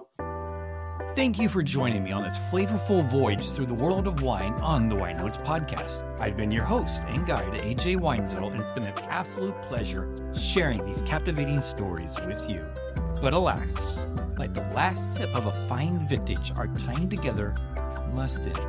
Thank 1.16 1.40
you 1.40 1.50
for 1.50 1.64
joining 1.64 2.04
me 2.04 2.12
on 2.12 2.22
this 2.22 2.38
flavorful 2.38 3.10
voyage 3.10 3.50
through 3.50 3.66
the 3.66 3.74
world 3.74 4.08
of 4.08 4.22
wine 4.22 4.54
on 4.62 4.88
the 4.88 4.96
Weinnotes 4.96 5.38
podcast. 5.38 6.04
I've 6.20 6.38
been 6.38 6.52
your 6.52 6.64
host 6.64 7.02
and 7.08 7.26
guide, 7.26 7.54
AJ 7.54 7.98
Weinzettel, 7.98 8.52
and 8.52 8.62
it's 8.62 8.72
been 8.72 8.84
an 8.84 8.94
absolute 9.10 9.60
pleasure 9.64 10.16
sharing 10.40 10.86
these 10.86 11.02
captivating 11.02 11.64
stories 11.64 12.16
with 12.28 12.48
you. 12.48 12.64
But 13.20 13.34
alas, 13.34 14.06
like 14.38 14.54
the 14.54 14.62
last 14.76 15.16
sip 15.16 15.36
of 15.36 15.48
a 15.48 15.68
fine 15.68 16.08
vintage, 16.08 16.52
our 16.56 16.68
time 16.68 17.10
together 17.10 17.56
must 18.16 18.48
end. 18.48 18.60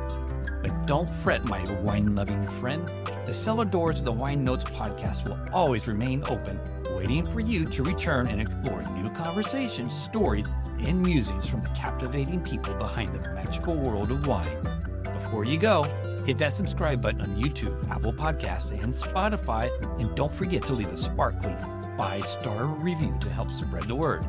But 0.61 0.85
don't 0.85 1.09
fret, 1.09 1.45
my 1.45 1.63
wine 1.81 2.15
loving 2.15 2.47
friend. 2.47 2.87
The 3.25 3.33
cellar 3.33 3.65
doors 3.65 3.99
of 3.99 4.05
the 4.05 4.11
Weinnotes 4.11 4.65
podcast 4.65 5.27
will 5.27 5.39
always 5.53 5.87
remain 5.87 6.23
open 6.27 6.59
waiting 6.99 7.25
for 7.31 7.39
you 7.39 7.63
to 7.63 7.81
return 7.83 8.27
and 8.27 8.41
explore 8.41 8.81
new 8.81 9.09
conversations, 9.11 9.97
stories, 9.97 10.45
and 10.79 11.01
musings 11.01 11.47
from 11.47 11.61
the 11.63 11.69
captivating 11.69 12.41
people 12.41 12.73
behind 12.75 13.15
the 13.15 13.19
magical 13.33 13.73
world 13.73 14.11
of 14.11 14.27
wine. 14.27 14.61
Before 15.03 15.45
you 15.45 15.57
go, 15.57 15.83
hit 16.25 16.37
that 16.39 16.51
subscribe 16.51 17.01
button 17.01 17.21
on 17.21 17.41
YouTube, 17.41 17.89
Apple 17.89 18.11
Podcast, 18.11 18.71
and 18.71 18.93
Spotify, 18.93 19.69
and 19.97 20.13
don't 20.15 20.33
forget 20.33 20.61
to 20.63 20.73
leave 20.73 20.89
a 20.89 20.97
sparkling 20.97 21.57
five-star 21.97 22.65
review 22.65 23.17
to 23.21 23.29
help 23.29 23.51
spread 23.53 23.83
the 23.83 23.95
word. 23.95 24.25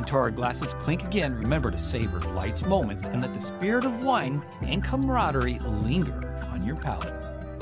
Until 0.00 0.20
our 0.20 0.30
glasses 0.30 0.72
clink 0.78 1.04
again, 1.04 1.34
remember 1.34 1.70
to 1.70 1.76
savor 1.76 2.20
life's 2.32 2.64
moments 2.64 3.02
and 3.02 3.20
let 3.20 3.34
the 3.34 3.40
spirit 3.40 3.84
of 3.84 4.02
wine 4.02 4.42
and 4.62 4.82
camaraderie 4.82 5.58
linger 5.58 6.42
on 6.50 6.64
your 6.64 6.76
palate. 6.76 7.12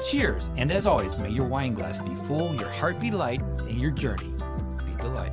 Cheers, 0.09 0.53
and 0.57 0.71
as 0.71 0.87
always, 0.87 1.19
may 1.19 1.31
your 1.31 1.47
wine 1.47 1.75
glass 1.75 1.99
be 1.99 2.15
full, 2.29 2.55
your 2.55 2.69
heart 2.69 3.01
be 3.01 3.11
light, 3.11 3.41
and 3.41 3.81
your 3.81 3.91
journey 3.91 4.33
delight. 4.99 5.33